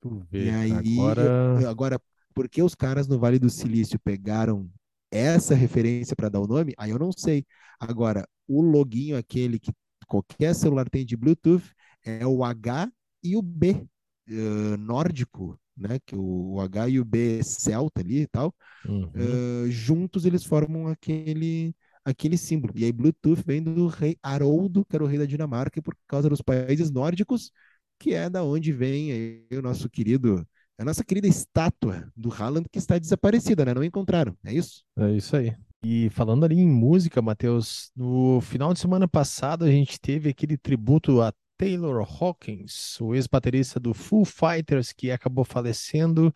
Tu 0.00 0.08
E 0.38 0.48
vê, 0.48 0.50
aí, 0.50 0.68
agora. 0.68 1.36
agora, 1.66 2.00
por 2.34 2.48
que 2.48 2.62
os 2.62 2.74
caras 2.74 3.08
no 3.08 3.18
Vale 3.18 3.38
do 3.38 3.48
Silício 3.50 3.98
pegaram 3.98 4.70
essa 5.10 5.54
referência 5.54 6.14
para 6.16 6.28
dar 6.28 6.40
o 6.40 6.46
nome? 6.46 6.74
Aí 6.78 6.90
eu 6.90 6.98
não 6.98 7.12
sei. 7.12 7.46
Agora, 7.80 8.28
o 8.46 8.60
loginho 8.62 9.16
aquele 9.16 9.58
que 9.58 9.72
qualquer 10.06 10.54
celular 10.54 10.88
tem 10.90 11.04
de 11.06 11.16
Bluetooth 11.16 11.64
é 12.04 12.26
o 12.26 12.44
H 12.44 12.90
e 13.22 13.36
o 13.36 13.42
B 13.42 13.86
eh, 14.28 14.76
nórdico, 14.78 15.58
né? 15.76 15.98
Que 16.04 16.14
o, 16.16 16.54
o 16.54 16.60
H 16.60 16.88
e 16.90 17.00
o 17.00 17.04
B 17.04 17.42
celta 17.42 18.00
ali 18.02 18.22
e 18.22 18.26
tal, 18.26 18.54
Uhum. 18.84 19.42
eh, 19.66 19.70
juntos 19.70 20.24
eles 20.24 20.44
formam 20.44 20.88
aquele 20.88 21.74
aquele 22.04 22.36
símbolo. 22.38 22.72
E 22.76 22.84
aí 22.84 22.92
Bluetooth 22.92 23.42
vem 23.44 23.62
do 23.62 23.88
rei 23.88 24.16
Haroldo, 24.22 24.84
que 24.84 24.94
era 24.94 25.02
o 25.04 25.08
rei 25.08 25.18
da 25.18 25.26
Dinamarca, 25.26 25.78
e 25.80 25.82
por 25.82 25.96
causa 26.06 26.28
dos 26.28 26.40
países 26.40 26.90
nórdicos, 26.90 27.50
que 27.98 28.14
é 28.14 28.28
da 28.28 28.42
onde 28.42 28.72
vem 28.72 29.12
aí 29.12 29.58
o 29.58 29.62
nosso 29.62 29.88
querido, 29.88 30.46
a 30.78 30.84
nossa 30.84 31.04
querida 31.04 31.26
estátua 31.26 32.10
do 32.16 32.32
Haaland 32.32 32.68
que 32.70 32.78
está 32.78 32.98
desaparecida, 32.98 33.64
né? 33.64 33.74
Não 33.74 33.84
encontraram, 33.84 34.36
é 34.44 34.52
isso? 34.52 34.82
É 34.98 35.10
isso 35.12 35.36
aí. 35.36 35.54
E 35.84 36.10
falando 36.10 36.44
ali 36.44 36.56
em 36.58 36.68
música, 36.68 37.22
Matheus, 37.22 37.90
no 37.94 38.40
final 38.40 38.72
de 38.72 38.80
semana 38.80 39.06
passado 39.06 39.64
a 39.64 39.70
gente 39.70 40.00
teve 40.00 40.28
aquele 40.30 40.56
tributo 40.56 41.22
a 41.22 41.32
Taylor 41.56 42.06
Hawkins, 42.20 43.00
o 43.00 43.14
ex-baterista 43.14 43.80
do 43.80 43.94
Foo 43.94 44.24
Fighters, 44.24 44.92
que 44.92 45.10
acabou 45.10 45.44
falecendo 45.44 46.32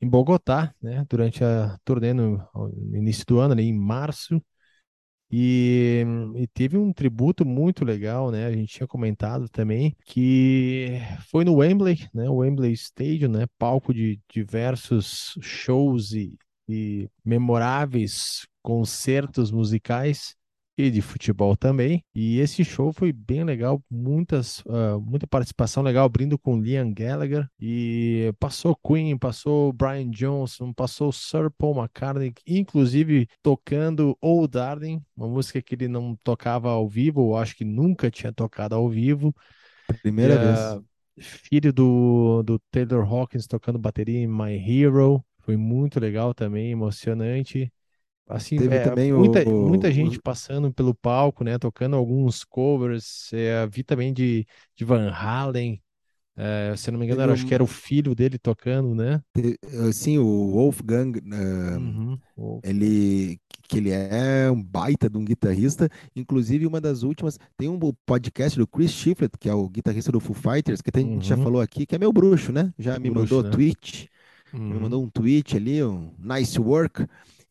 em 0.00 0.08
Bogotá, 0.08 0.74
né, 0.82 1.04
durante 1.08 1.42
a 1.42 1.78
turnê 1.84 2.12
no, 2.12 2.36
no 2.54 2.96
início 2.96 3.24
do 3.26 3.38
ano, 3.40 3.52
ali 3.54 3.64
em 3.64 3.72
março. 3.72 4.40
E, 5.36 6.04
e 6.36 6.46
teve 6.46 6.76
um 6.78 6.92
tributo 6.92 7.44
muito 7.44 7.84
legal, 7.84 8.30
né? 8.30 8.46
A 8.46 8.52
gente 8.52 8.72
tinha 8.72 8.86
comentado 8.86 9.48
também 9.48 9.96
que 10.04 11.00
foi 11.28 11.44
no 11.44 11.56
Wembley, 11.56 12.08
né? 12.14 12.30
O 12.30 12.36
Wembley 12.36 12.72
Stadium, 12.72 13.32
né? 13.32 13.46
Palco 13.58 13.92
de 13.92 14.20
diversos 14.32 15.36
shows 15.42 16.12
e, 16.12 16.38
e 16.68 17.08
memoráveis 17.24 18.46
concertos 18.62 19.50
musicais. 19.50 20.36
E 20.76 20.90
de 20.90 21.00
futebol 21.00 21.56
também. 21.56 22.04
E 22.14 22.38
esse 22.40 22.64
show 22.64 22.92
foi 22.92 23.12
bem 23.12 23.44
legal, 23.44 23.82
muitas, 23.90 24.60
uh, 24.60 25.00
muita 25.00 25.26
participação 25.26 25.82
legal, 25.82 26.04
abrindo 26.04 26.38
com 26.38 26.60
Liam 26.60 26.92
Gallagher. 26.92 27.48
E 27.60 28.32
passou 28.38 28.76
Queen, 28.76 29.16
passou 29.16 29.72
Brian 29.72 30.10
Johnson, 30.10 30.72
passou 30.72 31.12
Sir 31.12 31.50
Paul 31.56 31.78
McCartney, 31.78 32.32
inclusive 32.46 33.28
tocando 33.42 34.16
Old 34.20 34.52
Darling, 34.52 35.00
uma 35.16 35.28
música 35.28 35.62
que 35.62 35.74
ele 35.74 35.88
não 35.88 36.16
tocava 36.22 36.70
ao 36.70 36.88
vivo, 36.88 37.22
ou 37.22 37.36
acho 37.36 37.56
que 37.56 37.64
nunca 37.64 38.10
tinha 38.10 38.32
tocado 38.32 38.74
ao 38.74 38.88
vivo. 38.88 39.34
Primeira 40.02 40.36
vez. 40.38 40.84
Filho 41.16 41.72
do, 41.72 42.42
do 42.42 42.58
Taylor 42.72 43.06
Hawkins 43.06 43.46
tocando 43.46 43.78
bateria 43.78 44.18
em 44.18 44.26
My 44.26 44.56
Hero. 44.56 45.24
Foi 45.44 45.56
muito 45.56 46.00
legal 46.00 46.34
também, 46.34 46.72
emocionante. 46.72 47.70
Assim, 48.26 48.56
Teve 48.56 48.68
é, 48.68 48.90
também 48.90 49.12
muita, 49.14 49.44
o- 49.44 49.52
muita 49.58 49.92
gente 49.92 50.18
passando 50.18 50.72
pelo 50.72 50.94
palco, 50.94 51.44
né? 51.44 51.58
Tocando 51.58 51.96
alguns 51.96 52.42
covers. 52.44 53.32
É, 53.32 53.66
vi 53.66 53.82
também 53.84 54.12
de, 54.14 54.46
de 54.76 54.84
Van 54.84 55.10
Halen. 55.10 55.82
É, 56.36 56.76
se 56.76 56.90
não 56.90 56.98
me 57.00 57.06
engano, 57.06 57.22
era- 57.22 57.32
acho 57.34 57.46
um- 57.46 57.46
que 57.46 57.54
era 57.54 57.64
o 57.64 57.66
filho 57.66 58.14
dele 58.14 58.38
tocando, 58.38 58.94
né? 58.94 59.22
Assim, 59.88 60.18
o 60.18 60.24
Wolfgang, 60.52 61.18
eh, 61.18 61.78
Uhum. 61.78 62.22
Ele 62.64 63.38
que 63.68 63.78
ele 63.78 63.90
é 63.92 64.50
um 64.50 64.62
baita 64.62 65.10
de 65.10 65.18
um 65.18 65.24
guitarrista, 65.24 65.88
inclusive 66.16 66.66
uma 66.66 66.80
das 66.80 67.02
últimas, 67.02 67.38
tem 67.56 67.68
um 67.68 67.78
podcast 68.06 68.58
do 68.58 68.66
Chris 68.66 68.92
Shiflett, 68.92 69.38
que 69.38 69.48
é 69.48 69.54
o 69.54 69.68
guitarrista 69.68 70.12
do 70.12 70.20
Foo 70.20 70.34
Fighters, 70.34 70.82
que 70.82 70.90
a 70.94 71.00
gente 71.00 71.26
já 71.28 71.36
Uhum. 71.36 71.38
falou 71.38 71.60
aqui, 71.62 71.86
que 71.86 71.94
é 71.94 71.98
meu 71.98 72.12
bruxo, 72.12 72.52
né? 72.52 72.72
Já 72.78 72.98
me 72.98 73.10
Bruxo, 73.10 73.10
mandou 73.10 73.44
né? 73.44 73.62
tweet, 73.62 74.10
me 74.68 74.78
Uhum. 74.78 74.80
mandou 74.80 75.02
um 75.04 75.10
tweet 75.10 75.56
ali, 75.56 75.82
um 75.84 76.14
nice 76.18 76.60
work, 76.60 77.06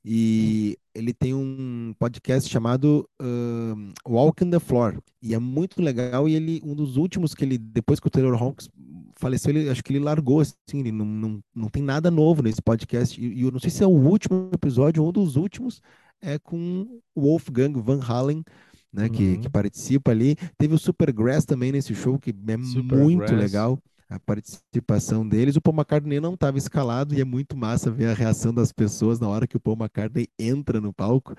e 0.06 0.78
ele 0.94 1.14
tem 1.14 1.34
um 1.34 1.94
podcast 1.98 2.50
chamado 2.50 3.08
ahn, 3.20 3.94
Walk 4.08 4.44
in 4.44 4.50
the 4.50 4.60
Floor, 4.60 5.00
e 5.22 5.34
é 5.34 5.40
muito 5.40 5.82
legal, 5.82 6.28
e 6.28 6.36
ele, 6.36 6.62
um 6.64 6.76
dos 6.76 6.98
últimos 6.98 7.34
que 7.34 7.44
ele, 7.46 7.58
depois 7.58 8.00
que 8.00 8.08
o 8.08 8.10
Taylor 8.10 8.42
Hawkins 8.42 8.70
faleceu, 9.16 9.52
ele, 9.56 9.70
acho 9.70 9.84
que 9.84 9.94
ele 9.94 10.04
largou, 10.04 10.42
assim, 10.42 10.56
ele 10.74 10.92
não, 10.92 11.06
não, 11.06 11.40
não 11.56 11.70
tem 11.70 11.82
nada 11.82 12.12
novo 12.12 12.44
nesse 12.44 12.62
podcast, 12.62 13.20
e, 13.20 13.34
e 13.34 13.42
eu 13.44 13.52
não 13.52 13.60
sei 13.60 13.70
se 13.70 13.84
é 13.84 13.88
o 13.88 13.90
último 13.90 14.50
episódio 14.54 15.02
ou 15.02 15.10
um 15.10 15.14
dos 15.14 15.36
últimos, 15.36 15.82
é 16.22 16.38
com 16.38 17.00
o 17.16 17.22
Wolfgang 17.22 17.80
Van 17.82 18.00
Halen, 18.02 18.44
né, 18.92 19.10
que, 19.10 19.24
Uhum. 19.24 19.42
que 19.42 19.50
participa 19.50 20.12
ali. 20.12 20.36
Teve 20.58 20.76
o 20.76 20.78
Supergrass 20.78 21.46
também 21.46 21.72
nesse 21.72 21.96
show, 21.96 22.20
que 22.20 22.30
é 22.30 22.58
muito 22.58 23.34
legal 23.34 23.80
a 24.10 24.20
participação 24.20 25.28
deles. 25.28 25.56
O 25.56 25.62
Paul 25.62 25.76
McCartney 25.76 26.20
não 26.20 26.34
estava 26.34 26.58
escalado 26.58 27.16
e 27.16 27.22
é 27.22 27.24
muito 27.24 27.56
massa 27.56 27.92
ver 27.92 28.08
a 28.08 28.14
reação 28.14 28.54
das 28.54 28.72
pessoas 28.72 29.20
na 29.20 29.28
hora 29.28 29.48
que 29.48 29.58
o 29.58 29.60
Paul 29.60 29.78
McCartney 29.78 30.28
entra 30.38 30.80
no 30.80 30.94
palco. 30.94 31.36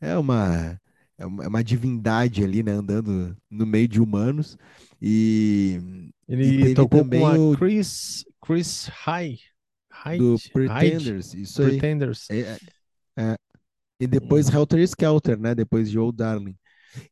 É 0.00 0.16
uma, 0.16 0.80
é 1.16 1.26
uma, 1.26 1.60
é 1.60 1.62
divindade 1.62 2.44
ali, 2.44 2.62
né, 2.62 2.72
andando 2.72 3.36
no 3.50 3.66
meio 3.66 3.88
de 3.88 4.00
humanos. 4.00 4.56
E, 5.00 5.80
e 6.28 6.32
Ele 6.32 6.58
teve 6.58 6.74
tocou 6.74 7.02
também 7.02 7.20
com 7.20 7.50
o 7.50 7.56
Chris, 7.56 8.24
Chris 8.40 8.86
High. 8.86 9.38
do 10.18 10.36
Hyde, 10.36 10.50
Pretenders, 10.52 11.34
isso 11.34 11.62
aí. 11.62 11.70
Pretenders. 11.70 12.30
É, 12.30 12.40
é, 12.40 12.58
é. 13.16 13.36
E 14.00 14.06
depois 14.06 14.48
Helter 14.48 14.80
Skelter, 14.80 15.38
né? 15.38 15.54
Depois 15.54 15.90
de 15.90 15.98
Old 15.98 16.16
Darling. 16.16 16.56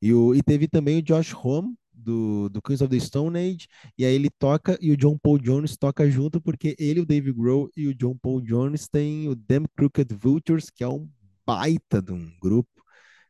E, 0.01 0.13
o, 0.13 0.35
e 0.35 0.43
teve 0.43 0.69
também 0.69 0.99
o 0.99 1.03
Josh 1.03 1.35
Homme, 1.35 1.75
do, 2.07 2.49
do 2.49 2.63
Queens 2.63 2.81
of 2.81 2.89
the 2.89 3.01
Stone 3.01 3.37
Age, 3.37 3.67
e 3.99 4.05
aí 4.05 4.15
ele 4.15 4.31
toca 4.31 4.79
e 4.81 4.93
o 4.93 4.97
John 4.97 5.19
Paul 5.19 5.39
Jones 5.39 5.77
toca 5.77 6.09
junto, 6.09 6.41
porque 6.41 6.77
ele, 6.79 7.01
o 7.01 7.07
Dave 7.07 7.33
Grohl 7.33 7.69
e 7.77 7.89
o 7.89 7.95
John 7.95 8.17
Paul 8.17 8.41
Jones 8.41 8.89
têm 8.89 9.29
o 9.29 9.35
Damn 9.35 9.67
Crooked 9.77 10.15
Vultures, 10.15 10.71
que 10.71 10.85
é 10.85 10.89
um 10.89 11.09
baita 11.45 12.01
de 12.01 12.13
um 12.13 12.31
grupo, 12.41 12.71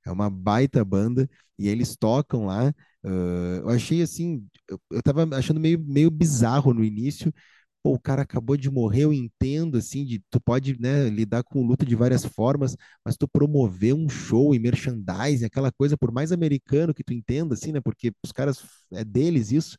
é 0.05 0.11
uma 0.11 0.29
baita 0.29 0.85
banda, 0.85 1.29
e 1.59 1.69
eles 1.69 1.97
tocam 1.97 2.47
lá. 2.47 2.69
ah, 3.05 3.61
eu 3.63 3.69
achei 3.71 4.03
assim, 4.03 4.47
eu, 4.69 4.79
eu 4.91 5.03
tava 5.03 5.27
achando 5.37 5.59
meio, 5.59 5.79
meio 5.79 6.11
bizarro 6.11 6.75
no 6.75 6.85
início, 6.85 7.33
pô, 7.87 7.95
o 7.95 8.01
cara 8.01 8.23
acabou 8.23 8.57
de 8.57 8.69
morrer, 8.69 9.03
eu 9.05 9.13
entendo, 9.13 9.79
assim, 9.79 10.05
de 10.05 10.19
tu 10.29 10.41
pode, 10.41 10.77
né, 10.81 11.09
lidar 11.09 11.45
com 11.45 11.65
luta 11.65 11.87
de 11.87 11.95
várias 11.95 12.25
formas, 12.25 12.77
mas 13.05 13.17
tu 13.17 13.29
promover 13.29 13.95
um 13.95 14.09
show 14.09 14.53
e 14.55 14.59
merchandising, 14.59 15.45
aquela 15.45 15.71
coisa, 15.71 15.97
por 15.97 16.11
mais 16.11 16.33
americano 16.33 16.93
que 16.93 17.05
tu 17.05 17.13
entenda, 17.13 17.55
assim, 17.55 17.71
né, 17.71 17.81
porque 17.81 18.13
os 18.25 18.33
caras, 18.33 18.61
é 18.93 19.05
deles 19.05 19.53
isso, 19.53 19.77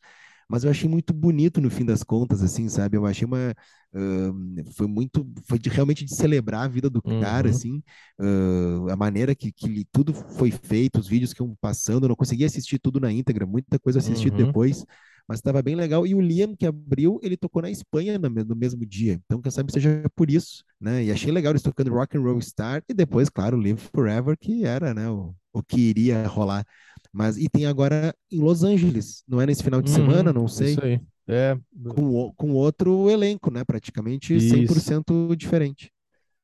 mas 0.48 0.64
eu 0.64 0.70
achei 0.70 0.88
muito 0.88 1.12
bonito 1.12 1.60
no 1.60 1.68
fim 1.70 1.84
das 1.84 2.02
contas, 2.02 2.42
assim, 2.42 2.66
sabe, 2.70 2.96
eu 2.96 3.04
achei 3.04 3.26
uma, 3.26 3.54
ahn, 3.94 4.56
foi 4.74 4.86
muito, 4.86 5.26
foi 5.46 5.58
de, 5.58 5.68
realmente 5.68 6.04
de 6.06 6.14
celebrar 6.14 6.64
a 6.64 6.68
vida 6.68 6.88
do 6.88 7.02
cara, 7.18 7.50
Uhum. 7.50 7.50
assim, 7.50 7.82
ah, 8.18 8.92
a 8.92 8.96
maneira 8.96 9.34
que, 9.34 9.52
que 9.52 9.84
tudo 9.92 10.14
foi 10.14 10.50
feito, 10.50 10.98
os 10.98 11.06
vídeos 11.08 11.34
que 11.34 11.42
iam 11.42 11.54
passando, 11.60 12.04
eu 12.04 12.08
não 12.08 12.16
consegui 12.16 12.44
assistir 12.44 12.78
tudo 12.78 12.98
na 13.00 13.12
íntegra, 13.12 13.46
muita 13.46 13.78
coisa 13.78 13.98
assisti 13.98 14.30
Uhum. 14.30 14.30
depois, 14.30 14.84
mas 15.28 15.38
estava 15.38 15.62
bem 15.62 15.74
legal. 15.76 16.06
E 16.06 16.14
o 16.14 16.20
Liam, 16.20 16.56
que 16.56 16.66
abriu, 16.66 17.20
ele 17.22 17.36
tocou 17.36 17.62
na 17.62 17.70
Espanha 17.70 18.18
no, 18.18 18.30
me- 18.30 18.44
no 18.44 18.56
mesmo 18.56 18.84
dia. 18.86 19.20
Então, 19.26 19.40
quem 19.42 19.52
sabe 19.52 19.72
seja 19.72 20.02
por 20.16 20.30
isso, 20.30 20.64
né? 20.80 21.04
E 21.04 21.12
achei 21.12 21.30
legal 21.32 21.52
eles 21.52 21.62
tocando 21.62 21.92
Rock 21.92 22.16
and 22.16 22.22
Roll 22.22 22.40
Star 22.40 22.82
e 22.88 22.94
depois, 22.94 23.28
claro, 23.28 23.56
Live 23.58 23.80
Forever, 23.94 24.36
que 24.38 24.64
era, 24.64 24.94
né, 24.94 25.08
o, 25.10 25.34
o 25.52 25.62
que 25.62 25.80
iria 25.80 26.26
rolar. 26.26 26.64
Mas 27.12 27.36
e 27.36 27.48
tem 27.48 27.66
agora 27.66 28.14
em 28.30 28.40
Los 28.40 28.62
Angeles, 28.64 29.22
não 29.28 29.40
é 29.40 29.46
nesse 29.46 29.62
final 29.62 29.82
de 29.82 29.90
semana, 29.90 30.30
Uhum, 30.30 30.32
não 30.32 30.48
sei, 30.48 30.72
Isso 30.72 30.84
aí. 30.84 31.00
É, 31.28 31.58
com, 31.88 32.32
com 32.34 32.52
outro 32.52 33.10
elenco, 33.10 33.50
né? 33.50 33.64
Praticamente 33.64 34.40
Isso. 34.40 34.40
100% 34.40 35.34
diferente. 35.36 35.90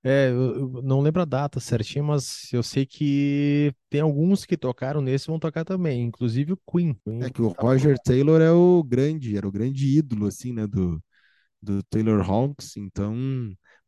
É, 0.04 0.28
eu, 0.30 0.76
eu 0.76 0.82
não 0.82 1.00
lembro 1.00 1.22
a 1.22 1.24
data 1.24 1.60
certinha, 1.60 2.04
mas 2.04 2.52
eu 2.52 2.62
sei 2.62 2.86
que 2.86 3.72
tem 3.90 4.00
alguns 4.02 4.44
que 4.44 4.56
tocaram 4.56 5.00
nesse 5.00 5.26
e 5.26 5.28
vão 5.30 5.38
tocar 5.38 5.64
também, 5.64 6.02
inclusive 6.02 6.52
o 6.52 6.56
Queen. 6.70 6.94
Queen 7.04 7.20
É 7.20 7.30
que 7.30 7.40
o 7.42 7.48
tá- 7.54 7.60
Roger 7.60 7.98
Taylor 7.98 8.40
é 8.40 8.50
o 8.50 8.82
grande, 8.82 9.36
era 9.36 9.46
o 9.48 9.52
grande 9.52 9.86
ídolo, 9.98 10.26
assim, 10.26 10.52
né, 10.52 10.66
do, 10.66 11.02
do 11.62 11.82
Taylor 11.84 12.20
Hawkins, 12.28 12.76
então, 12.76 13.14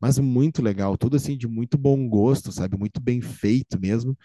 mas 0.01 0.19
muito 0.19 0.61
legal, 0.63 0.97
tudo 0.97 1.17
assim 1.17 1.37
de 1.37 1.47
muito 1.47 1.77
bom 1.77 2.07
gosto, 2.09 2.51
sabe, 2.51 2.77
muito 2.77 3.01
bem 3.01 3.21
feito 3.21 3.79
mesmo, 3.79 4.17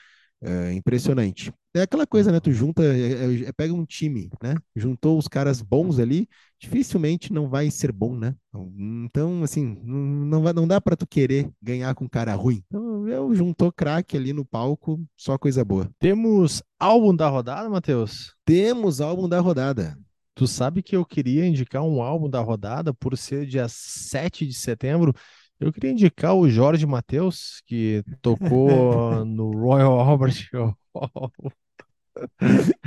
é 0.43 0.73
impressionante. 0.75 1.53
É 1.75 1.83
aquela 1.83 2.07
coisa, 2.07 2.31
né, 2.31 2.39
tu 2.39 2.53
junta, 2.53 2.83
é- 2.83 3.13
é- 3.13 3.49
é- 3.49 3.53
pega 3.53 3.73
um 3.73 3.85
time, 3.85 4.29
né, 4.43 4.55
juntou 4.77 5.17
os 5.17 5.27
caras 5.27 5.63
bons 5.63 5.99
ali, 5.99 6.29
dificilmente 6.61 7.33
não 7.33 7.49
vai 7.49 7.71
ser 7.71 7.91
bom, 7.91 8.15
né, 8.15 8.35
então, 9.05 9.43
assim, 9.43 9.79
não, 9.83 9.97
não, 9.97 10.43
vai, 10.43 10.53
não 10.53 10.69
dá 10.69 10.81
pra 10.83 10.95
tu 10.97 11.07
querer 11.07 11.51
ganhar 11.63 11.95
com 11.95 12.05
um 12.05 12.09
cara 12.09 12.35
ruim, 12.35 12.63
então, 12.67 13.09
eu 13.09 13.35
juntou 13.35 13.73
craque 13.73 14.19
ali 14.19 14.35
no 14.35 14.45
palco, 14.45 15.01
só 15.17 15.39
coisa 15.39 15.65
boa. 15.65 15.91
Temos 15.99 16.63
álbum 16.79 17.17
da 17.17 17.29
rodada, 17.29 17.71
Matheus? 17.71 18.35
Temos 18.45 19.01
álbum 19.01 19.27
da 19.27 19.41
rodada. 19.41 19.97
Tu 20.35 20.47
sabe 20.47 20.83
que 20.83 20.97
eu 20.97 21.05
queria 21.05 21.47
indicar 21.47 21.83
um 21.83 22.03
álbum 22.03 22.29
da 22.29 22.41
rodada 22.41 22.93
por 22.93 23.17
ser 23.17 23.47
dia 23.47 23.67
7 23.69 24.47
de 24.47 24.55
setembro. 24.55 25.15
Eu 25.61 25.73
queria 25.73 25.91
indicar 25.91 26.35
o 26.35 26.49
Jorge 26.49 26.87
Mateus, 26.87 27.63
que 27.67 28.03
tocou 28.21 29.25
no 29.25 29.51
Royal 29.53 30.01
Albert 30.01 30.49
Hall 30.53 31.33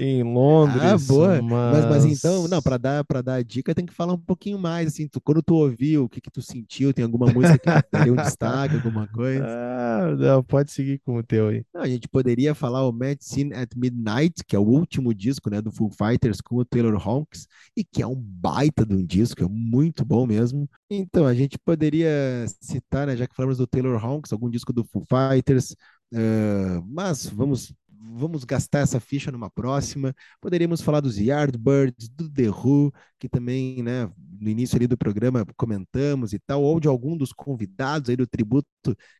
em 0.00 0.22
Londres. 0.22 0.82
Ah, 0.82 0.98
boa. 0.98 1.42
Mas, 1.42 1.84
mas 1.86 2.04
então, 2.04 2.46
não, 2.48 2.62
para 2.62 2.76
dar 2.76 3.04
para 3.04 3.22
dar 3.22 3.34
a 3.34 3.42
dica 3.42 3.74
tem 3.74 3.86
que 3.86 3.92
falar 3.92 4.12
um 4.14 4.18
pouquinho 4.18 4.58
mais, 4.58 4.88
assim, 4.88 5.08
tu, 5.08 5.20
quando 5.20 5.42
tu 5.42 5.54
ouviu, 5.54 6.04
o 6.04 6.08
que 6.08 6.20
que 6.20 6.30
tu 6.30 6.40
sentiu, 6.40 6.92
tem 6.92 7.04
alguma 7.04 7.26
música 7.26 7.82
que 7.82 7.88
daria 7.90 8.12
um 8.12 8.16
destaque, 8.16 8.76
alguma 8.76 9.06
coisa? 9.08 9.44
Ah, 9.44 10.14
não, 10.16 10.42
pode 10.42 10.70
seguir 10.70 11.00
com 11.00 11.16
o 11.16 11.22
teu 11.22 11.48
aí. 11.48 11.64
Não, 11.74 11.82
a 11.82 11.88
gente 11.88 12.08
poderia 12.08 12.54
falar 12.54 12.86
o 12.86 12.92
Medicine 12.92 13.54
at 13.54 13.74
Midnight, 13.76 14.44
que 14.46 14.54
é 14.54 14.58
o 14.58 14.62
último 14.62 15.12
disco, 15.12 15.50
né, 15.50 15.60
do 15.60 15.72
Foo 15.72 15.90
Fighters 15.90 16.40
com 16.40 16.56
o 16.56 16.64
Taylor 16.64 16.96
Hawkins, 16.96 17.46
e 17.76 17.84
que 17.84 18.02
é 18.02 18.06
um 18.06 18.16
baita 18.16 18.84
de 18.84 18.94
um 18.94 19.04
disco, 19.04 19.42
é 19.42 19.48
muito 19.48 20.04
bom 20.04 20.26
mesmo. 20.26 20.68
Então, 20.90 21.26
a 21.26 21.34
gente 21.34 21.58
poderia 21.58 22.46
citar, 22.60 23.06
né, 23.06 23.16
já 23.16 23.26
que 23.26 23.34
falamos 23.34 23.58
do 23.58 23.66
Taylor 23.66 24.02
Hawkins, 24.02 24.32
algum 24.32 24.48
disco 24.48 24.72
do 24.72 24.84
Foo 24.84 25.04
Fighters, 25.04 25.74
ah, 26.14 26.82
mas 26.86 27.26
vamos 27.26 27.72
vamos 28.00 28.44
gastar 28.44 28.80
essa 28.80 29.00
ficha 29.00 29.30
numa 29.32 29.50
próxima. 29.50 30.14
Poderíamos 30.40 30.80
falar 30.80 31.00
dos 31.00 31.18
Yardbirds, 31.18 32.08
do 32.08 32.30
The 32.30 32.48
Who, 32.50 32.92
que 33.18 33.28
também, 33.28 33.82
né, 33.82 34.10
no 34.40 34.48
início 34.48 34.76
ali 34.76 34.86
do 34.86 34.96
programa 34.96 35.44
comentamos 35.56 36.32
e 36.32 36.38
tal, 36.38 36.62
ou 36.62 36.78
de 36.78 36.88
algum 36.88 37.16
dos 37.16 37.32
convidados 37.32 38.08
aí 38.08 38.16
do 38.16 38.26
tributo 38.26 38.66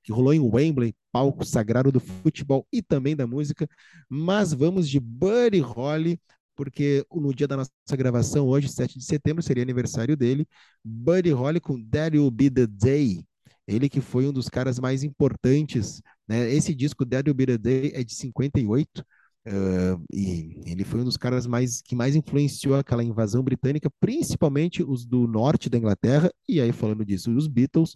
que 0.02 0.12
rolou 0.12 0.32
em 0.32 0.40
Wembley, 0.40 0.94
palco 1.10 1.44
sagrado 1.44 1.90
do 1.90 2.00
futebol 2.00 2.66
e 2.72 2.82
também 2.82 3.16
da 3.16 3.26
música. 3.26 3.68
Mas 4.08 4.52
vamos 4.52 4.88
de 4.88 5.00
Buddy 5.00 5.60
Holly, 5.60 6.20
porque 6.56 7.04
no 7.12 7.34
dia 7.34 7.46
da 7.48 7.56
nossa 7.56 7.70
gravação, 7.92 8.46
hoje, 8.48 8.68
7 8.68 8.98
de 8.98 9.04
setembro, 9.04 9.42
seria 9.42 9.62
aniversário 9.62 10.16
dele. 10.16 10.46
Buddy 10.84 11.30
Holly 11.30 11.60
com 11.60 11.82
That 11.84 12.16
Will 12.16 12.30
Be 12.30 12.50
the 12.50 12.66
Day. 12.66 13.24
Ele 13.66 13.88
que 13.88 14.00
foi 14.00 14.26
um 14.26 14.32
dos 14.32 14.48
caras 14.48 14.78
mais 14.78 15.02
importantes, 15.04 16.00
né? 16.28 16.52
Esse 16.52 16.74
disco, 16.74 17.06
That 17.06 17.28
Will 17.28 17.34
Be 17.34 17.46
the 17.46 17.58
Day, 17.58 17.92
é 17.94 18.04
de 18.04 18.14
58. 18.14 19.04
Uh, 19.46 20.04
e 20.12 20.60
ele 20.66 20.84
foi 20.84 21.00
um 21.00 21.04
dos 21.04 21.16
caras 21.16 21.46
mais 21.46 21.80
que 21.80 21.96
mais 21.96 22.14
influenciou 22.14 22.74
aquela 22.76 23.02
invasão 23.02 23.42
britânica, 23.42 23.90
principalmente 23.98 24.82
os 24.82 25.06
do 25.06 25.26
norte 25.26 25.70
da 25.70 25.78
Inglaterra, 25.78 26.30
e 26.46 26.60
aí 26.60 26.70
falando 26.70 27.02
disso, 27.02 27.34
os 27.34 27.46
Beatles, 27.46 27.94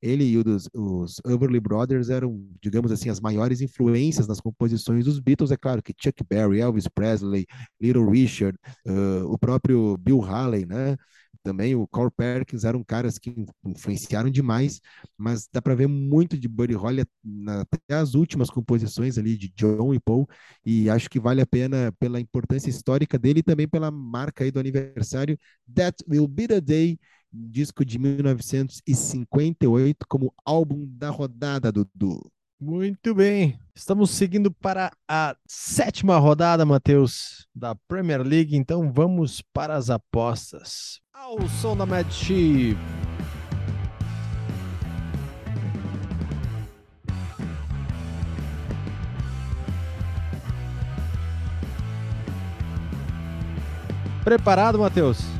ele 0.00 0.24
e 0.24 0.38
os, 0.38 0.68
os 0.72 1.20
Everly 1.26 1.60
Brothers 1.60 2.08
eram, 2.08 2.42
digamos 2.62 2.92
assim, 2.92 3.10
as 3.10 3.20
maiores 3.20 3.60
influências 3.60 4.26
nas 4.26 4.40
composições 4.40 5.04
dos 5.04 5.18
Beatles. 5.18 5.50
É 5.50 5.56
claro 5.56 5.82
que 5.82 5.94
Chuck 5.98 6.22
Berry, 6.28 6.60
Elvis 6.60 6.88
Presley, 6.88 7.46
Little 7.80 8.08
Richard, 8.08 8.56
uh, 8.86 9.24
o 9.26 9.38
próprio 9.38 9.96
Bill 9.98 10.22
Haley, 10.22 10.66
né? 10.66 10.96
Também 11.46 11.74
o 11.76 11.86
Carl 11.86 12.10
Perkins 12.10 12.64
eram 12.64 12.82
caras 12.82 13.18
que 13.18 13.32
influenciaram 13.64 14.28
demais, 14.28 14.80
mas 15.16 15.48
dá 15.52 15.62
para 15.62 15.76
ver 15.76 15.86
muito 15.86 16.36
de 16.36 16.48
Buddy 16.48 16.74
Holly 16.74 17.04
até 17.60 17.94
as 17.94 18.14
últimas 18.14 18.50
composições 18.50 19.16
ali 19.16 19.36
de 19.36 19.52
John 19.54 19.94
e 19.94 20.00
Paul, 20.00 20.28
e 20.64 20.90
acho 20.90 21.08
que 21.08 21.20
vale 21.20 21.40
a 21.40 21.46
pena 21.46 21.94
pela 22.00 22.20
importância 22.20 22.68
histórica 22.68 23.16
dele 23.16 23.38
e 23.38 23.42
também 23.44 23.68
pela 23.68 23.92
marca 23.92 24.42
aí 24.42 24.50
do 24.50 24.58
aniversário 24.58 25.38
That 25.72 26.02
Will 26.08 26.26
Be 26.26 26.48
the 26.48 26.60
Day 26.60 26.98
disco 27.32 27.84
de 27.84 27.96
1958 27.96 30.04
como 30.08 30.34
álbum 30.44 30.84
da 30.88 31.10
rodada, 31.10 31.70
Dudu. 31.70 32.28
Muito 32.58 33.14
bem. 33.14 33.58
Estamos 33.74 34.10
seguindo 34.12 34.50
para 34.50 34.90
a 35.06 35.36
sétima 35.46 36.16
rodada, 36.16 36.64
Matheus, 36.64 37.46
da 37.54 37.74
Premier 37.86 38.22
League. 38.22 38.56
Então 38.56 38.90
vamos 38.90 39.42
para 39.52 39.74
as 39.76 39.90
apostas. 39.90 40.98
Ao 41.12 41.46
som 41.48 41.76
da 41.76 41.84
Sheep. 42.10 42.78
Preparado, 54.24 54.78
Matheus? 54.78 55.35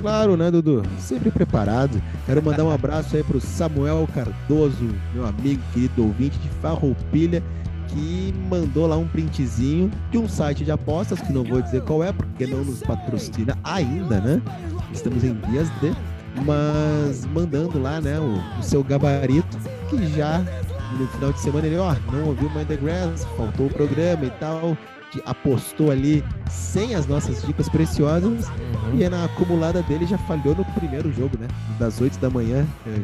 Claro, 0.00 0.36
né, 0.36 0.50
Dudu? 0.50 0.82
Sempre 0.98 1.30
preparado. 1.30 2.00
Quero 2.26 2.42
mandar 2.42 2.64
um 2.64 2.70
abraço 2.70 3.16
aí 3.16 3.22
pro 3.22 3.40
Samuel 3.40 4.08
Cardoso, 4.14 4.94
meu 5.14 5.26
amigo, 5.26 5.62
querido 5.72 6.04
ouvinte 6.04 6.38
de 6.38 6.48
Farroupilha, 6.60 7.42
que 7.88 8.34
mandou 8.50 8.86
lá 8.86 8.96
um 8.96 9.06
printzinho 9.06 9.90
de 10.10 10.18
um 10.18 10.28
site 10.28 10.64
de 10.64 10.70
apostas, 10.70 11.20
que 11.20 11.32
não 11.32 11.44
vou 11.44 11.62
dizer 11.62 11.82
qual 11.82 12.02
é, 12.02 12.12
porque 12.12 12.46
não 12.46 12.64
nos 12.64 12.82
patrocina 12.82 13.56
ainda, 13.62 14.20
né? 14.20 14.42
Estamos 14.92 15.24
em 15.24 15.34
vias 15.50 15.68
de, 15.80 15.94
mas 16.44 17.24
mandando 17.26 17.80
lá, 17.80 18.00
né, 18.00 18.18
o, 18.18 18.58
o 18.58 18.62
seu 18.62 18.82
gabarito, 18.82 19.56
que 19.88 20.06
já 20.08 20.44
no 20.98 21.06
final 21.08 21.32
de 21.32 21.40
semana 21.40 21.66
ele, 21.66 21.76
ó, 21.76 21.94
não 22.12 22.28
ouviu 22.28 22.50
Mind 22.50 22.66
the 22.66 22.76
Grass, 22.76 23.24
faltou 23.36 23.66
o 23.66 23.70
programa 23.70 24.24
e 24.24 24.30
tal, 24.30 24.76
que 25.14 25.22
apostou 25.24 25.92
ali 25.92 26.24
sem 26.50 26.96
as 26.96 27.06
nossas 27.06 27.46
dicas 27.46 27.68
preciosas 27.68 28.48
uhum. 28.48 28.98
e 28.98 29.08
na 29.08 29.24
acumulada 29.24 29.80
dele 29.82 30.06
já 30.06 30.18
falhou 30.18 30.56
no 30.56 30.64
primeiro 30.64 31.12
jogo, 31.12 31.38
né? 31.38 31.46
Das 31.78 32.00
8 32.00 32.18
da 32.18 32.28
manhã. 32.28 32.66
Eu, 32.84 32.94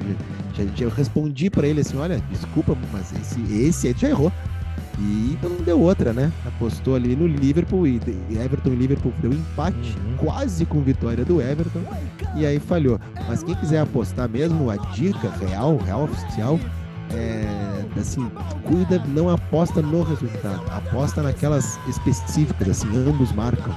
já, 0.52 0.64
já, 0.74 0.84
eu 0.86 0.90
respondi 0.90 1.48
para 1.48 1.68
ele 1.68 1.80
assim: 1.80 1.96
olha, 1.96 2.20
desculpa, 2.28 2.76
mas 2.92 3.12
esse, 3.12 3.40
esse 3.52 3.86
aí 3.86 3.94
já 3.96 4.08
errou. 4.08 4.32
E 4.98 5.32
então 5.32 5.48
não 5.48 5.62
deu 5.64 5.80
outra, 5.80 6.12
né? 6.12 6.32
Apostou 6.44 6.96
ali 6.96 7.14
no 7.14 7.26
Liverpool 7.26 7.86
e 7.86 8.00
Everton 8.30 8.70
e 8.70 8.76
Liverpool 8.76 9.12
deu 9.22 9.32
empate, 9.32 9.96
uhum. 9.96 10.16
quase 10.16 10.66
com 10.66 10.82
vitória 10.82 11.24
do 11.24 11.40
Everton, 11.40 11.80
e 12.34 12.44
aí 12.44 12.58
falhou. 12.58 12.98
Mas 13.28 13.44
quem 13.44 13.54
quiser 13.54 13.80
apostar 13.80 14.28
mesmo, 14.28 14.68
a 14.68 14.76
dica 14.76 15.30
real, 15.30 15.76
real 15.78 16.04
oficial, 16.04 16.58
é, 17.12 17.84
assim, 17.98 18.30
cuida, 18.64 19.02
não 19.08 19.28
aposta 19.28 19.82
no 19.82 20.02
resultado, 20.02 20.62
aposta 20.70 21.22
naquelas 21.22 21.78
específicas, 21.88 22.68
assim, 22.68 22.88
ambos 23.08 23.32
marcam 23.32 23.74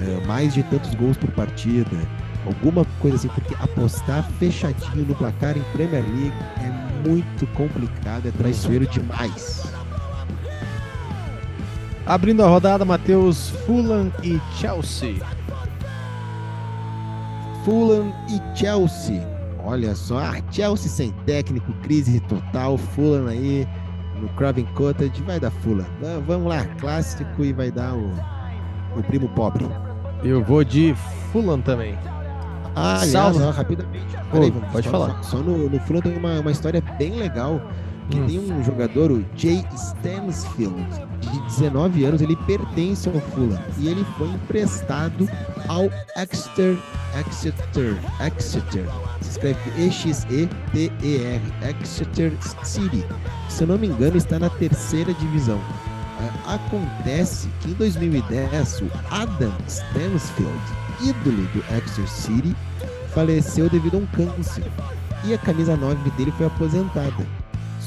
é, 0.00 0.26
mais 0.26 0.54
de 0.54 0.62
tantos 0.64 0.94
gols 0.94 1.16
por 1.16 1.30
partida, 1.32 1.96
alguma 2.46 2.84
coisa 3.00 3.16
assim, 3.16 3.28
porque 3.28 3.54
apostar 3.60 4.24
fechadinho 4.38 5.06
no 5.06 5.14
placar 5.14 5.56
em 5.56 5.62
Premier 5.72 6.02
League 6.02 6.34
é 6.60 7.08
muito 7.08 7.46
complicado, 7.48 8.26
é 8.26 8.30
traiçoeiro 8.30 8.86
demais. 8.86 9.72
Abrindo 12.06 12.42
a 12.42 12.48
rodada, 12.48 12.84
Matheus, 12.84 13.50
Fulham 13.66 14.10
e 14.22 14.40
Chelsea. 14.58 15.16
Fulham 17.64 18.14
e 18.28 18.58
Chelsea. 18.58 19.37
Olha 19.64 19.94
só, 19.94 20.18
ah, 20.18 20.36
Chelsea 20.50 20.88
sem 20.88 21.12
técnico, 21.26 21.72
crise 21.82 22.20
total, 22.20 22.78
Fulham 22.78 23.26
aí 23.26 23.66
no 24.20 24.28
Craven 24.30 24.66
Cottage, 24.74 25.22
vai 25.22 25.38
dar 25.38 25.50
Fulham. 25.50 25.86
Vamos 26.26 26.48
lá, 26.48 26.64
clássico 26.80 27.44
e 27.44 27.52
vai 27.52 27.70
dar 27.70 27.94
o, 27.94 28.12
o 28.96 29.02
primo 29.02 29.28
pobre. 29.30 29.68
Eu 30.22 30.42
vou 30.42 30.64
de 30.64 30.94
Fulham 31.32 31.60
também. 31.60 31.96
Ah, 32.74 33.00
aliás, 33.00 33.40
ó, 33.40 33.50
rapidamente. 33.50 34.16
Peraí, 34.30 34.50
vamos, 34.50 34.68
pode 34.70 34.86
só, 34.86 34.90
falar. 34.92 35.22
Só, 35.22 35.36
só 35.36 35.38
no, 35.38 35.68
no 35.68 35.80
Fulham 35.80 36.02
tem 36.02 36.16
uma, 36.16 36.40
uma 36.40 36.50
história 36.50 36.82
bem 36.98 37.12
legal 37.16 37.60
que 38.10 38.20
tem 38.20 38.38
um 38.38 38.64
jogador, 38.64 39.10
o 39.10 39.24
Jay 39.36 39.64
Stansfield, 39.74 40.86
de 41.20 41.40
19 41.60 42.04
anos, 42.04 42.20
ele 42.20 42.36
pertence 42.36 43.08
ao 43.08 43.20
Fulham 43.20 43.60
e 43.78 43.88
ele 43.88 44.04
foi 44.16 44.28
emprestado 44.28 45.28
ao 45.68 45.84
Exeter, 46.16 46.78
Exeter, 47.18 47.98
Exeter, 48.20 48.86
se 49.20 49.30
escreve 49.30 49.58
E-X-E-T-E-R, 49.76 51.42
Exeter 51.82 52.32
City. 52.64 53.04
Se 53.48 53.64
eu 53.64 53.68
não 53.68 53.78
me 53.78 53.88
engano, 53.88 54.16
está 54.16 54.38
na 54.38 54.50
terceira 54.50 55.12
divisão. 55.14 55.60
É, 56.20 56.54
acontece 56.54 57.48
que 57.60 57.70
em 57.70 57.74
2010 57.74 58.82
o 58.82 58.90
Adam 59.10 59.52
Stansfield, 59.68 60.60
ídolo 61.02 61.46
do 61.48 61.64
Exeter 61.76 62.08
City, 62.08 62.56
faleceu 63.14 63.68
devido 63.68 63.96
a 63.96 63.98
um 63.98 64.06
câncer 64.06 64.64
e 65.24 65.34
a 65.34 65.38
camisa 65.38 65.76
9 65.76 66.10
dele 66.10 66.32
foi 66.36 66.46
aposentada. 66.46 67.26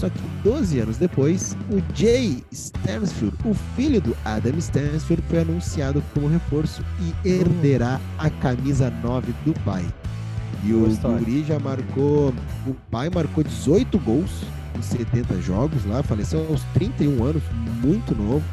Só 0.02 0.10
que 0.10 0.20
12 0.44 0.80
anos 0.80 0.98
depois, 0.98 1.56
o 1.70 1.80
Jay 1.96 2.44
Stansfield, 2.52 3.38
o 3.46 3.54
filho 3.76 4.02
do 4.02 4.18
Adam 4.26 4.58
Stansfield, 4.58 5.22
foi 5.30 5.42
anunciado 5.42 6.04
como 6.12 6.28
reforço 6.28 6.84
e 7.00 7.30
herderá 7.30 8.02
a 8.18 8.28
camisa 8.28 8.92
9 9.04 9.32
do 9.46 9.54
pai. 9.60 9.86
E 10.64 10.74
o 10.74 10.88
Guri 10.88 11.44
já 11.44 11.60
marcou. 11.60 12.34
O 12.66 12.74
pai 12.90 13.12
marcou 13.14 13.44
18 13.44 14.00
gols 14.00 14.42
em 14.76 14.82
70 14.82 15.40
jogos 15.40 15.86
lá, 15.86 16.02
faleceu 16.02 16.48
aos 16.50 16.64
31 16.74 17.24
anos, 17.24 17.44
muito 17.84 18.16
novo. 18.16 18.44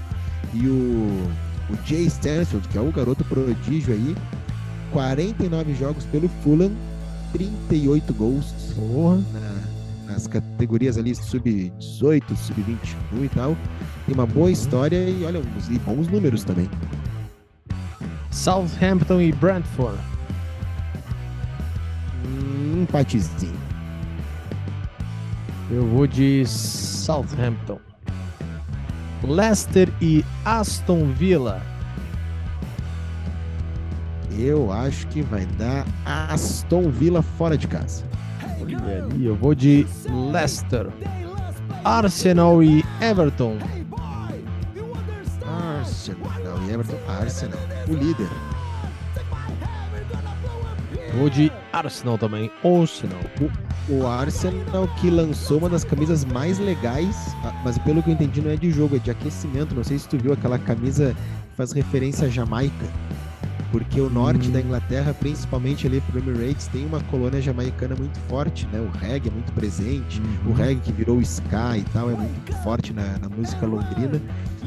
E 0.53 0.67
o, 0.67 1.31
o 1.71 1.87
Jay 1.87 2.05
Stansfield, 2.09 2.69
que 2.69 2.77
é 2.77 2.81
o 2.83 2.93
garoto 2.93 3.25
prodígio 3.25 3.95
aí, 3.95 4.15
49 4.93 5.75
jogos 5.77 6.05
pelo 6.05 6.29
Fulham, 6.43 6.73
38 7.33 8.13
gols 8.13 8.53
na, 9.33 9.68
nas 10.19 10.27
categorias 10.27 10.99
ali 10.99 11.15
sub-18, 11.15 12.37
sub-21 12.37 13.25
e 13.25 13.29
tal. 13.29 13.57
Tem 14.05 14.15
uma 14.15 14.27
boa 14.27 14.51
história 14.51 15.09
e 15.09 15.25
olha, 15.25 15.41
e 15.71 15.79
bons 15.79 16.09
números 16.09 16.43
também. 16.43 16.69
Southampton 18.33 19.21
e 19.21 19.33
Brentford 19.33 19.97
um 22.25 22.83
empatezinho. 22.83 23.57
Eu 25.71 25.87
vou 25.87 26.07
de 26.07 26.45
Southampton. 26.47 27.79
Leicester 29.23 29.89
e 30.01 30.25
Aston 30.45 31.13
Villa. 31.13 31.63
Eu 34.39 34.73
acho 34.73 35.07
que 35.09 35.23
vai 35.23 35.45
dar 35.59 35.85
Aston 36.05 36.91
Villa 36.91 37.23
fora 37.23 37.57
de 37.57 37.67
casa. 37.67 38.05
E 39.17 39.27
eu 39.27 39.35
vou 39.35 39.55
de 39.55 39.87
Leicester. 40.33 40.89
Arsenal 41.85 42.63
e 42.63 42.85
Everton. 43.01 43.57
Arsenal 45.47 46.63
e 46.67 46.73
Everton. 46.73 46.99
Arsenal, 47.09 47.59
o 47.89 47.93
líder. 47.93 48.29
Vou 51.17 51.31
de 51.31 51.51
Arsenal 51.73 52.19
também. 52.19 52.51
Arsenal. 52.65 53.21
O, 53.41 53.93
o 53.93 54.07
Arsenal 54.07 54.89
que 55.01 55.11
lançou 55.11 55.59
uma 55.59 55.69
das 55.69 55.85
camisas 55.85 56.25
mais 56.25 56.59
legais, 56.59 57.35
ah, 57.45 57.53
mas 57.65 57.79
pelo 57.79 58.03
que 58.03 58.11
eu 58.11 58.15
entendi 58.15 58.41
não 58.41 58.51
é 58.51 58.57
de 58.57 58.71
jogo, 58.71 58.97
é 58.97 58.99
de 58.99 59.11
aquecimento. 59.11 59.75
Não 59.75 59.85
sei 59.85 59.99
se 59.99 60.09
tu 60.09 60.19
viu 60.19 60.33
aquela 60.33 60.59
camisa 60.59 61.15
que 61.51 61.57
faz 61.57 61.73
referência 61.73 62.27
à 62.27 62.31
Jamaica. 62.31 62.87
Porque 63.71 64.01
o 64.01 64.09
norte 64.09 64.49
da 64.49 64.61
Inglaterra, 64.61 65.13
principalmente 65.13 65.87
ali 65.87 66.01
pro 66.01 66.19
Emirates, 66.19 66.67
tem 66.69 66.87
uma 66.87 67.01
colônia 67.01 67.41
jamaicana 67.41 67.95
muito 67.95 68.19
forte, 68.21 68.67
né? 68.73 68.81
O 68.81 68.89
reggae 68.99 69.29
é 69.29 69.33
muito 69.33 69.53
presente, 69.53 70.21
uhum. 70.21 70.53
o 70.53 70.55
reggae 70.55 70.81
que 70.81 70.93
virou 70.93 71.21
ska 71.21 71.77
e 71.77 71.83
tal 71.93 72.11
é 72.11 72.15
muito 72.15 72.53
forte 72.63 72.93
na, 72.93 73.19
na 73.19 73.29
música 73.29 73.67
londrina. 73.67 74.21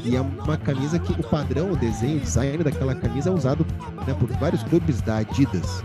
E 0.04 0.16
é 0.16 0.20
uma 0.20 0.56
camisa 0.56 0.98
que 0.98 1.12
o 1.12 1.22
padrão, 1.28 1.72
o 1.72 1.76
desenho, 1.76 2.16
o 2.16 2.20
design 2.20 2.62
daquela 2.64 2.94
camisa 2.94 3.30
é 3.30 3.32
usado 3.32 3.64
né, 4.06 4.14
por 4.18 4.28
vários 4.38 4.62
clubes 4.64 5.00
da 5.00 5.18
Adidas. 5.18 5.80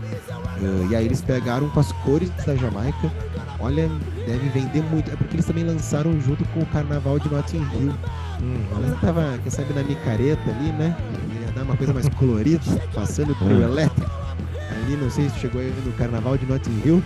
Uh, 0.60 0.90
e 0.90 0.96
aí 0.96 1.04
eles 1.04 1.20
pegaram 1.20 1.68
com 1.70 1.78
as 1.78 1.92
cores 1.92 2.30
da 2.44 2.56
Jamaica. 2.56 3.12
Olha, 3.60 3.88
deve 4.26 4.48
vender 4.48 4.82
muito. 4.90 5.10
É 5.10 5.16
porque 5.16 5.36
eles 5.36 5.46
também 5.46 5.64
lançaram 5.64 6.20
junto 6.20 6.44
com 6.46 6.60
o 6.60 6.66
carnaval 6.66 7.18
de 7.18 7.28
Notting 7.28 7.66
Hill. 7.74 7.92
Hum, 8.42 8.60
ela 8.72 8.96
tava, 9.00 9.38
quem 9.42 9.50
sabe, 9.50 9.72
na 9.72 9.82
micareta 9.82 10.50
ali, 10.50 10.72
né? 10.72 10.96
Ia 11.32 11.37
dar 11.58 11.64
uma 11.64 11.76
coisa 11.76 11.92
mais 11.92 12.08
colorida, 12.10 12.62
passando 12.94 13.34
pelo 13.36 13.56
hum. 13.56 13.62
elétrico. 13.62 14.10
Ali, 14.70 14.96
não 14.96 15.10
sei 15.10 15.28
se 15.28 15.38
chegou 15.40 15.60
aí 15.60 15.72
no 15.84 15.92
carnaval 15.92 16.36
de 16.36 16.46
Notting 16.46 16.82
Hill. 16.84 17.02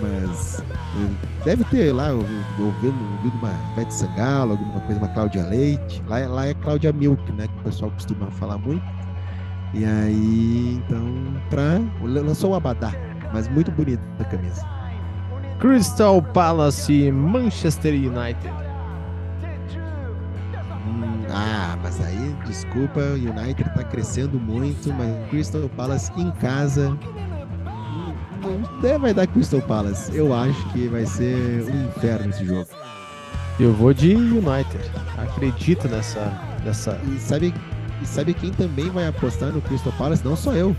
Mas 0.00 0.60
eh, 0.60 1.44
deve 1.44 1.64
ter 1.64 1.92
lá, 1.92 2.12
ouvido, 2.12 2.44
ouvido 2.60 2.94
uma 3.38 3.50
Beth 3.74 3.90
Sangalo, 3.90 4.52
alguma 4.52 4.80
coisa, 4.80 5.00
uma 5.00 5.08
Cláudia 5.08 5.44
Leite. 5.46 6.02
Lá, 6.06 6.18
lá 6.26 6.46
é 6.46 6.54
Cláudia 6.54 6.92
Milk, 6.92 7.32
né? 7.32 7.48
Que 7.48 7.60
o 7.60 7.62
pessoal 7.64 7.90
costuma 7.92 8.26
falar 8.32 8.58
muito. 8.58 8.84
E 9.74 9.84
aí, 9.84 10.82
então, 10.84 11.02
pra. 11.50 11.80
Lançou 12.02 12.52
o 12.52 12.54
Abadá, 12.54 12.92
mas 13.32 13.48
muito 13.48 13.70
bonita 13.72 14.02
a 14.20 14.24
camisa. 14.24 14.66
Crystal 15.58 16.22
Palace 16.22 17.10
Manchester 17.10 17.94
United. 17.94 18.67
Ah, 21.30 21.76
mas 21.82 22.00
aí, 22.00 22.34
desculpa, 22.46 23.00
o 23.00 23.14
United 23.14 23.64
tá 23.74 23.84
crescendo 23.84 24.38
muito, 24.38 24.92
mas 24.92 25.28
Crystal 25.28 25.68
Palace 25.76 26.10
em 26.16 26.30
casa. 26.32 26.96
Não 28.82 28.98
vai 28.98 29.12
dar 29.12 29.26
Crystal 29.26 29.60
Palace. 29.62 30.14
Eu 30.14 30.34
acho 30.34 30.72
que 30.72 30.88
vai 30.88 31.04
ser 31.06 31.64
um 31.70 31.88
inferno 31.88 32.30
esse 32.30 32.44
jogo. 32.44 32.68
Eu 33.58 33.72
vou 33.74 33.92
de 33.92 34.14
United. 34.14 34.90
Acredito 35.18 35.88
nessa. 35.88 36.32
nessa... 36.64 36.98
E 37.12 37.18
sabe, 37.18 37.52
e 38.00 38.06
sabe 38.06 38.32
quem 38.32 38.52
também 38.52 38.88
vai 38.88 39.06
apostar 39.06 39.50
no 39.50 39.60
Crystal 39.60 39.92
Palace? 39.98 40.24
Não 40.24 40.36
só 40.36 40.52
eu. 40.52 40.76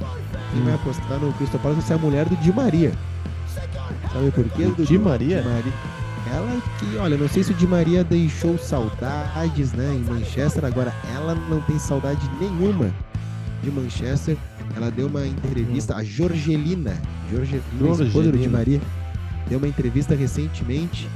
Quem 0.52 0.62
hum. 0.62 0.66
vai 0.66 0.74
apostar 0.74 1.20
no 1.20 1.34
Crystal 1.34 1.60
Palace 1.60 1.82
vai 1.82 1.88
ser 1.88 1.94
a 1.94 1.98
mulher 1.98 2.26
do 2.28 2.36
Di 2.38 2.52
Maria. 2.52 2.92
Sabe 4.14 4.32
por 4.32 4.50
quê? 4.50 4.66
Do 4.66 4.86
Di 4.86 4.98
Maria? 4.98 5.42
Di 5.42 5.48
Maria. 5.48 5.99
Ela 6.28 6.62
que, 6.78 6.98
olha, 6.98 7.18
não 7.18 7.28
sei 7.28 7.44
se 7.44 7.52
o 7.52 7.56
Di 7.56 7.66
Maria 7.68 8.04
deixou 8.04 8.58
saudades, 8.58 9.74
né, 9.74 9.94
em 9.96 10.00
Manchester, 10.00 10.66
agora 10.66 10.94
ela 11.16 11.36
não 11.36 11.62
tem 11.62 11.80
saudade 11.80 12.30
nenhuma 12.40 12.94
de 13.64 13.72
Manchester. 13.72 14.38
Ela 14.76 14.92
deu 14.92 15.08
uma 15.08 15.26
entrevista, 15.26 15.96
a 15.96 16.04
Jorgelina, 16.04 16.96
Jorgelina, 17.32 17.64
Jorgelina. 17.80 18.06
esposa 18.08 18.32
do 18.32 18.38
Di 18.38 18.48
Maria, 18.48 18.82
deu 19.48 19.58
uma 19.58 19.68
entrevista 19.68 20.16
recentemente, 20.16 21.10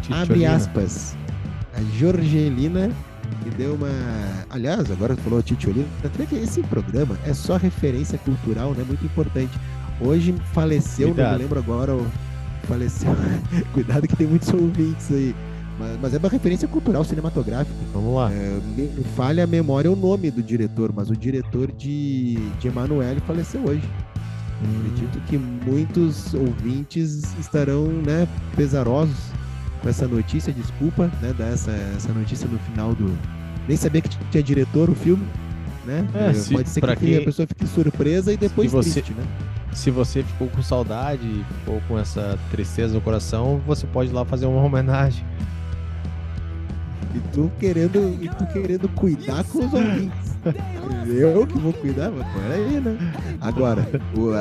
Titiolina. 0.00 0.22
abre 0.22 0.46
aspas, 0.46 1.16
a 1.76 1.82
Jorgelina 1.98 2.90
que 3.42 3.50
deu 3.50 3.74
uma. 3.74 3.88
Aliás, 4.50 4.90
agora 4.90 5.16
falou 5.16 5.42
Titiolina, 5.42 5.86
esse 6.32 6.62
programa 6.62 7.18
é 7.26 7.34
só 7.34 7.56
referência 7.56 8.18
cultural, 8.18 8.72
né? 8.74 8.84
Muito 8.86 9.04
importante. 9.04 9.58
Hoje 10.00 10.34
faleceu, 10.52 11.08
Cuidado. 11.08 11.26
não 11.26 11.36
me 11.38 11.42
lembro 11.44 11.58
agora, 11.58 11.96
faleceu. 12.64 13.10
Cuidado 13.72 14.06
que 14.08 14.16
tem 14.16 14.26
muitos 14.26 14.52
ouvintes 14.52 15.10
aí. 15.10 15.34
Mas, 15.78 15.98
mas, 16.00 16.14
é 16.14 16.18
uma 16.18 16.28
referência 16.28 16.68
cultural 16.68 17.04
cinematográfica. 17.04 17.76
Vamos 17.92 18.14
lá. 18.14 18.32
É, 18.32 18.60
me, 18.76 18.88
falha 19.16 19.44
a 19.44 19.46
memória 19.46 19.90
o 19.90 19.96
nome 19.96 20.30
do 20.30 20.42
diretor, 20.42 20.92
mas 20.94 21.10
o 21.10 21.16
diretor 21.16 21.72
de, 21.72 22.36
de 22.60 22.68
Emanuele 22.68 23.20
faleceu 23.20 23.62
hoje. 23.64 23.82
Hum. 24.62 24.80
Acredito 24.80 25.20
que 25.26 25.36
muitos 25.36 26.32
ouvintes 26.34 27.22
estarão 27.40 27.86
né, 27.88 28.28
pesarosos 28.54 29.16
com 29.82 29.88
essa 29.88 30.06
notícia. 30.06 30.52
Desculpa, 30.52 31.10
né, 31.20 31.34
dar 31.36 31.48
essa, 31.48 31.72
essa 31.96 32.12
notícia 32.12 32.48
no 32.48 32.58
final 32.60 32.94
do. 32.94 33.12
Nem 33.66 33.76
sabia 33.76 34.00
que 34.00 34.10
tinha 34.30 34.42
diretor 34.42 34.88
o 34.88 34.94
filme. 34.94 35.26
Né? 35.84 36.06
É, 36.14 36.32
se, 36.32 36.54
Pode 36.54 36.68
ser 36.68 36.80
que 36.80 36.96
quem... 36.96 37.16
a 37.18 37.24
pessoa 37.24 37.46
fique 37.46 37.66
surpresa 37.66 38.32
e 38.32 38.36
depois 38.36 38.72
você... 38.72 39.02
triste, 39.02 39.12
né? 39.12 39.24
Se 39.74 39.90
você 39.90 40.22
ficou 40.22 40.48
com 40.48 40.62
saudade, 40.62 41.44
ficou 41.60 41.82
com 41.88 41.98
essa 41.98 42.38
tristeza 42.50 42.94
no 42.94 43.00
coração, 43.00 43.60
você 43.66 43.86
pode 43.86 44.10
ir 44.10 44.12
lá 44.14 44.24
fazer 44.24 44.46
uma 44.46 44.62
homenagem. 44.64 45.24
E 47.14 47.20
tu 47.32 47.50
querendo, 47.60 48.18
e 48.20 48.28
tu 48.28 48.46
querendo 48.52 48.88
cuidar 48.88 49.44
com 49.44 49.64
os 49.64 49.72
ouvintes. 49.72 50.34
Eu 51.06 51.46
que 51.46 51.58
vou 51.58 51.72
cuidar, 51.72 52.10
mas 52.10 52.26
peraí, 52.32 52.80
né? 52.80 52.98
Agora, 53.40 53.86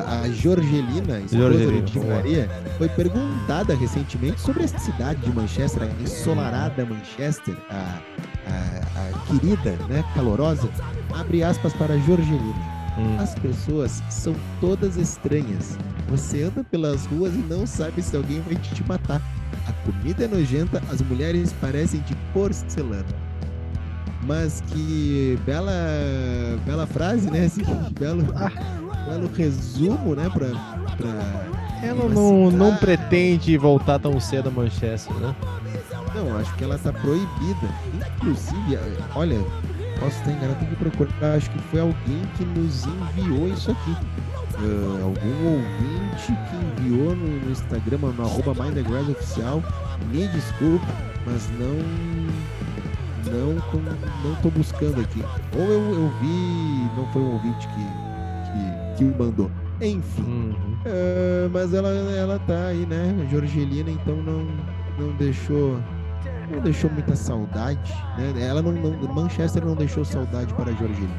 a 0.08 0.28
Jorgelina, 0.30 1.20
esposa 1.20 1.38
Jorgelina, 1.38 1.82
do 1.82 1.86
Tim 1.86 2.00
Maria, 2.00 2.50
foi 2.78 2.90
perguntada 2.90 3.76
recentemente 3.76 4.42
sobre 4.42 4.64
a 4.64 4.68
cidade 4.68 5.22
de 5.22 5.32
Manchester, 5.34 5.84
a 5.84 6.02
ensolarada 6.02 6.86
Manchester, 6.86 7.56
a, 7.70 8.00
a, 8.48 9.10
a 9.10 9.20
querida, 9.28 9.72
né, 9.88 10.04
calorosa. 10.14 10.68
Abre 11.14 11.44
aspas 11.44 11.74
para 11.74 11.98
Jorgelina. 12.00 12.73
Hum. 12.98 13.18
As 13.20 13.34
pessoas 13.36 14.04
são 14.10 14.36
todas 14.60 14.98
estranhas. 14.98 15.78
Você 16.10 16.44
anda 16.44 16.64
pelas 16.64 17.06
ruas 17.06 17.34
e 17.34 17.38
não 17.38 17.66
sabe 17.66 18.02
se 18.02 18.16
alguém 18.16 18.42
vai 18.42 18.56
te 18.56 18.84
matar. 18.88 19.22
A 19.68 19.74
comida 19.86 20.26
é 20.26 20.28
nojenta, 20.28 20.82
as 20.92 21.02
mulheres 21.02 21.54
parecem 21.54 22.02
de 22.02 22.16
porcelana. 22.34 23.06
Mas 24.26 24.62
que 24.68 25.38
bela, 25.46 25.72
bela 26.66 26.88
frase, 26.88 27.30
né? 27.30 27.46
Assim, 27.46 27.64
belo, 28.00 28.24
belo 29.08 29.30
resumo, 29.34 30.16
né? 30.16 30.30
Pra, 30.30 30.48
pra 30.96 31.64
ela 31.84 32.08
não, 32.08 32.50
não 32.50 32.78
pretende 32.78 33.58
voltar 33.58 34.00
tão 34.00 34.20
cedo 34.20 34.48
a 34.48 34.52
Manchester, 34.52 35.14
né? 35.18 35.36
Não, 36.16 36.38
acho 36.38 36.54
que 36.56 36.64
ela 36.64 36.78
tá 36.78 36.94
proibida. 36.94 37.68
Inclusive, 38.16 38.78
olha, 39.16 39.40
posso 40.04 40.18
estar 40.18 40.32
enganado, 40.32 40.60
tem 40.60 40.68
que 40.68 40.76
procurar. 40.76 41.36
Acho 41.36 41.50
que 41.50 41.60
foi 41.60 41.80
alguém 41.80 42.22
que 42.36 42.44
nos 42.44 42.86
enviou 42.86 43.48
isso 43.48 43.72
aqui. 43.72 43.92
Uh, 44.56 45.04
algum 45.04 45.48
ouvinte 45.48 46.28
que 46.28 46.84
enviou 46.84 47.16
no, 47.16 47.40
no 47.40 47.52
Instagram, 47.52 47.98
no 47.98 48.24
arroba 48.24 48.52
oficial. 49.12 49.64
Me 50.12 50.28
desculpe, 50.28 50.86
mas 51.26 51.50
não. 51.58 52.44
Não 53.26 53.56
tô, 53.72 53.78
não 54.28 54.36
tô 54.42 54.50
buscando 54.50 55.00
aqui. 55.00 55.24
Ou 55.56 55.64
eu, 55.64 55.94
eu 55.94 56.10
vi. 56.20 56.90
Não 56.98 57.08
foi 57.14 57.22
um 57.22 57.34
ouvinte 57.34 57.68
que, 57.70 58.98
que, 58.98 59.12
que 59.12 59.18
mandou. 59.18 59.50
Enfim. 59.82 60.22
Uhum. 60.24 60.54
Uh, 60.86 61.50
mas 61.52 61.74
ela, 61.74 61.90
ela 61.90 62.40
tá 62.40 62.68
aí, 62.68 62.86
né? 62.86 63.28
Jorgelina, 63.32 63.90
então 63.90 64.18
não, 64.18 64.46
não 65.00 65.16
deixou 65.18 65.80
não 66.50 66.60
deixou 66.62 66.90
muita 66.92 67.16
saudade, 67.16 67.94
né? 68.18 68.34
Ela 68.40 68.62
não, 68.62 68.72
não, 68.72 69.14
Manchester 69.14 69.66
não 69.66 69.76
deixou 69.76 70.04
saudade 70.04 70.54
para 70.54 70.72
a 70.72 70.74
Jorgelina. 70.74 71.14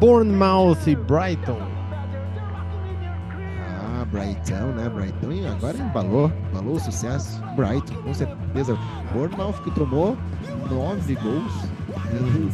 Bournemouth 0.00 0.86
e 0.86 0.96
Brighton. 0.96 1.60
Ah, 3.68 4.04
Brighton, 4.10 4.72
né? 4.74 4.88
Brighton 4.88 5.48
agora 5.50 5.76
embalou, 5.76 6.32
embalou 6.50 6.76
o 6.76 6.80
sucesso. 6.80 7.42
Brighton, 7.54 7.94
com 8.02 8.14
certeza. 8.14 8.78
Bournemouth 9.12 9.62
que 9.62 9.70
tomou 9.72 10.16
nove 10.70 11.14
gols 11.16 11.52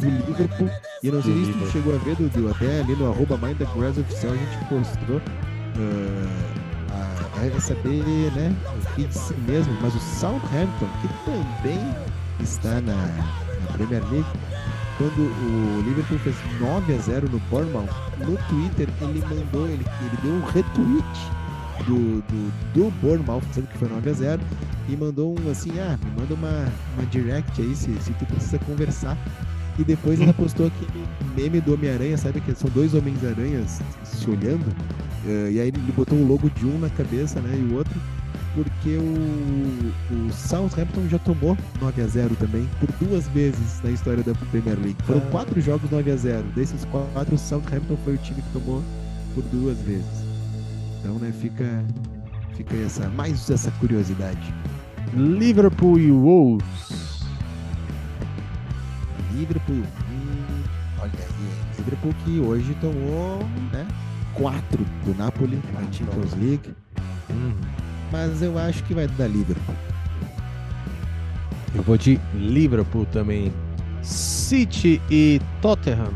do 0.00 0.08
Liverpool. 0.26 0.70
E 1.02 1.10
não 1.10 1.22
sei 1.22 1.44
se 1.44 1.52
tu 1.52 1.66
chegou 1.68 1.94
a 1.94 1.98
ver, 1.98 2.16
Dudu, 2.16 2.50
até 2.50 2.80
ali 2.80 2.96
no 2.96 3.10
arroba 3.10 3.36
Mind 3.36 3.58
the 3.58 3.64
Oficial 3.64 4.32
a 4.32 4.36
gente 4.36 4.64
postou. 4.68 5.16
Uh, 5.76 6.55
vai 7.36 7.60
saber, 7.60 8.32
né, 8.32 8.54
o 8.74 8.94
que 8.94 9.04
de 9.04 9.14
si 9.14 9.34
mesmo, 9.46 9.76
mas 9.80 9.94
o 9.94 10.00
Southampton, 10.00 10.88
que 11.00 11.08
também 11.24 11.94
está 12.40 12.80
na, 12.80 12.94
na 12.94 13.72
Premier 13.72 14.02
League, 14.10 14.28
quando 14.98 15.20
o 15.20 15.82
Liverpool 15.82 16.18
fez 16.20 16.36
9 16.60 16.94
a 16.94 16.98
0 16.98 17.28
no 17.28 17.38
Bournemouth, 17.50 17.88
no 18.18 18.36
Twitter 18.48 18.88
ele 19.02 19.20
mandou, 19.20 19.66
ele, 19.66 19.84
ele 20.00 20.18
deu 20.22 20.32
um 20.32 20.44
retweet 20.46 21.04
do, 21.86 22.22
do, 22.22 22.52
do 22.72 22.90
Bournemouth, 23.02 23.42
dizendo 23.48 23.66
que 23.68 23.78
foi 23.78 23.88
9 23.88 24.10
a 24.10 24.12
0 24.12 24.42
e 24.88 24.96
mandou 24.96 25.38
um 25.38 25.50
assim, 25.50 25.78
ah, 25.78 25.98
me 26.02 26.20
manda 26.20 26.34
uma, 26.34 26.72
uma 26.94 27.06
direct 27.06 27.60
aí 27.60 27.74
se, 27.74 27.92
se 28.00 28.12
tu 28.12 28.24
precisa 28.26 28.58
conversar. 28.60 29.16
E 29.78 29.84
depois 29.84 30.18
ele 30.18 30.32
postou 30.32 30.68
aquele 30.68 31.06
meme 31.36 31.60
do 31.60 31.74
Homem-Aranha, 31.74 32.16
sabe? 32.16 32.40
Que 32.40 32.54
são 32.54 32.70
dois 32.70 32.94
Homens-Aranhas 32.94 33.82
se 34.04 34.30
olhando. 34.30 34.64
Uh, 35.26 35.50
e 35.50 35.60
aí 35.60 35.68
ele 35.68 35.92
botou 35.96 36.16
o 36.16 36.24
logo 36.26 36.48
de 36.48 36.64
um 36.64 36.78
na 36.78 36.88
cabeça, 36.88 37.40
né? 37.40 37.58
E 37.58 37.72
o 37.72 37.76
outro, 37.76 38.00
porque 38.54 38.96
o, 38.96 39.92
o 40.14 40.32
Southampton 40.32 41.08
já 41.08 41.18
tomou 41.18 41.58
9 41.80 42.00
a 42.00 42.06
0 42.06 42.36
também, 42.36 42.68
por 42.78 42.88
duas 43.04 43.26
vezes 43.28 43.82
na 43.82 43.90
história 43.90 44.22
da 44.22 44.32
Premier 44.52 44.78
League. 44.78 44.96
Foram 45.04 45.20
ah. 45.26 45.30
quatro 45.32 45.60
jogos 45.60 45.90
9 45.90 46.12
a 46.12 46.16
0 46.16 46.44
Desses 46.54 46.84
quatro, 46.84 47.34
o 47.34 47.38
Southampton 47.38 47.96
foi 48.04 48.14
o 48.14 48.18
time 48.18 48.40
que 48.40 48.52
tomou 48.52 48.84
por 49.34 49.42
duas 49.44 49.76
vezes. 49.80 50.24
Então, 51.00 51.16
né, 51.16 51.32
fica, 51.32 51.84
fica 52.56 52.76
essa, 52.76 53.08
mais 53.08 53.50
essa 53.50 53.72
curiosidade. 53.72 54.54
Liverpool 55.12 55.98
e 55.98 56.10
Wolves. 56.12 57.26
Liverpool. 59.34 59.76
Hum, 59.76 60.62
olha 61.00 61.12
aí, 61.12 61.76
Liverpool 61.78 62.14
que 62.24 62.38
hoje 62.38 62.76
tomou, 62.80 63.40
né? 63.72 63.86
4 64.38 64.84
do 65.04 65.14
Napoli 65.16 65.62
na 65.72 65.80
Champions 65.92 66.32
League. 66.34 66.74
Hum. 67.30 67.54
Mas 68.12 68.42
eu 68.42 68.58
acho 68.58 68.82
que 68.84 68.94
vai 68.94 69.06
dar 69.08 69.28
Liverpool. 69.28 69.74
Eu 71.74 71.82
vou 71.82 71.96
de 71.98 72.20
Liverpool 72.34 73.06
também. 73.06 73.52
City 74.02 75.00
e 75.10 75.40
Tottenham. 75.60 76.12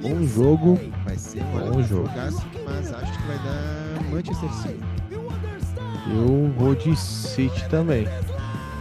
Bom 0.00 0.26
jogo. 0.26 0.80
Vai 1.04 1.16
ser 1.16 1.42
um 1.42 1.70
bom 1.70 1.82
jogo. 1.82 2.10
Mas 2.64 2.92
acho 2.92 3.18
que 3.18 3.26
vai 3.26 3.38
dar 3.38 4.02
Manchester 4.10 4.52
City. 4.54 4.80
Eu 6.10 6.52
vou 6.58 6.74
de 6.74 6.96
City 6.96 7.68
também. 7.68 8.08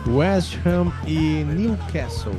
West 0.08 0.58
Ham 0.66 0.92
e 1.06 1.44
Newcastle. 1.44 2.34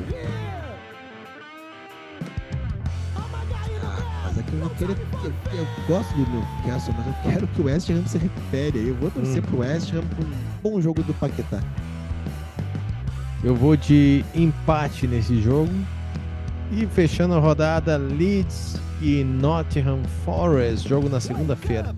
Eu, 4.80 4.88
eu 4.90 5.66
gosto 5.86 6.12
do 6.14 6.30
Newcastle, 6.30 6.94
mas 6.96 7.06
eu 7.06 7.14
quero 7.30 7.46
que 7.48 7.60
o 7.60 7.64
West 7.66 7.90
Ham 7.90 8.06
se 8.06 8.18
recupere. 8.18 8.88
Eu 8.88 8.94
vou 8.96 9.10
torcer 9.10 9.38
Hum. 9.42 9.46
pro 9.46 9.58
West 9.58 9.92
Ham 9.92 10.02
com 10.16 10.22
um 10.22 10.32
bom 10.74 10.80
jogo 10.80 11.02
do 11.02 11.12
Paquetá. 11.14 11.60
Eu 13.44 13.54
vou 13.56 13.76
de 13.76 14.24
empate 14.34 15.06
nesse 15.06 15.40
jogo. 15.40 15.72
E 16.70 16.86
fechando 16.86 17.34
a 17.34 17.38
rodada, 17.38 17.96
Leeds 17.98 18.80
e 19.02 19.22
Nottingham 19.24 20.00
Forest, 20.24 20.88
jogo 20.88 21.08
na 21.08 21.20
segunda-feira. 21.20 21.94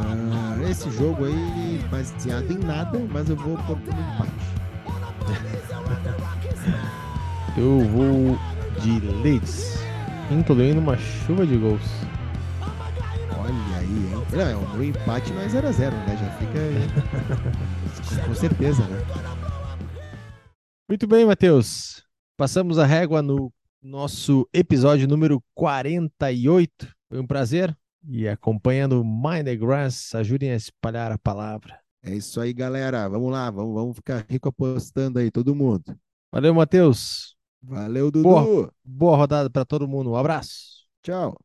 Ah, 0.00 0.56
esse 0.70 0.90
jogo 0.92 1.26
aí, 1.26 1.84
baseado 1.90 2.50
em 2.50 2.58
nada, 2.58 2.98
mas 3.12 3.28
eu 3.28 3.36
vou 3.36 3.56
por 3.58 3.76
um 3.76 3.80
empate. 3.82 4.48
Eu 7.56 7.80
vou 7.88 8.38
de 8.82 9.00
Leeds, 9.00 9.77
incluindo 10.30 10.80
uma 10.80 10.96
chuva 10.96 11.46
de 11.46 11.56
gols. 11.56 11.82
Olha 13.38 13.76
aí, 13.78 13.86
hein? 13.86 14.26
Não, 14.32 14.40
é 14.40 14.56
um 14.56 14.82
empate, 14.82 15.32
mas 15.32 15.52
0x0, 15.52 15.90
né? 15.90 16.16
Já 16.16 16.30
fica 16.38 16.58
com 18.26 18.34
certeza, 18.34 18.82
né? 18.86 18.98
Muito 20.88 21.06
bem, 21.06 21.24
Matheus. 21.24 22.04
Passamos 22.36 22.78
a 22.78 22.86
régua 22.86 23.22
no 23.22 23.52
nosso 23.82 24.48
episódio 24.52 25.08
número 25.08 25.42
48. 25.54 26.88
Foi 27.08 27.20
um 27.20 27.26
prazer. 27.26 27.76
E 28.06 28.28
acompanhando 28.28 29.04
Mind 29.04 29.44
the 29.44 29.56
Grass, 29.56 30.14
ajudem 30.14 30.52
a 30.52 30.56
espalhar 30.56 31.12
a 31.12 31.18
palavra. 31.18 31.78
É 32.02 32.14
isso 32.14 32.40
aí, 32.40 32.52
galera. 32.52 33.08
Vamos 33.08 33.30
lá, 33.30 33.50
vamos, 33.50 33.74
vamos 33.74 33.96
ficar 33.96 34.24
rico 34.28 34.48
apostando 34.48 35.18
aí, 35.18 35.30
todo 35.30 35.54
mundo. 35.54 35.98
Valeu, 36.32 36.54
Matheus. 36.54 37.37
Valeu, 37.62 38.10
Dudu. 38.10 38.22
Boa, 38.28 38.72
boa 38.84 39.16
rodada 39.16 39.50
para 39.50 39.64
todo 39.64 39.88
mundo. 39.88 40.10
Um 40.10 40.16
abraço. 40.16 40.86
Tchau. 41.02 41.36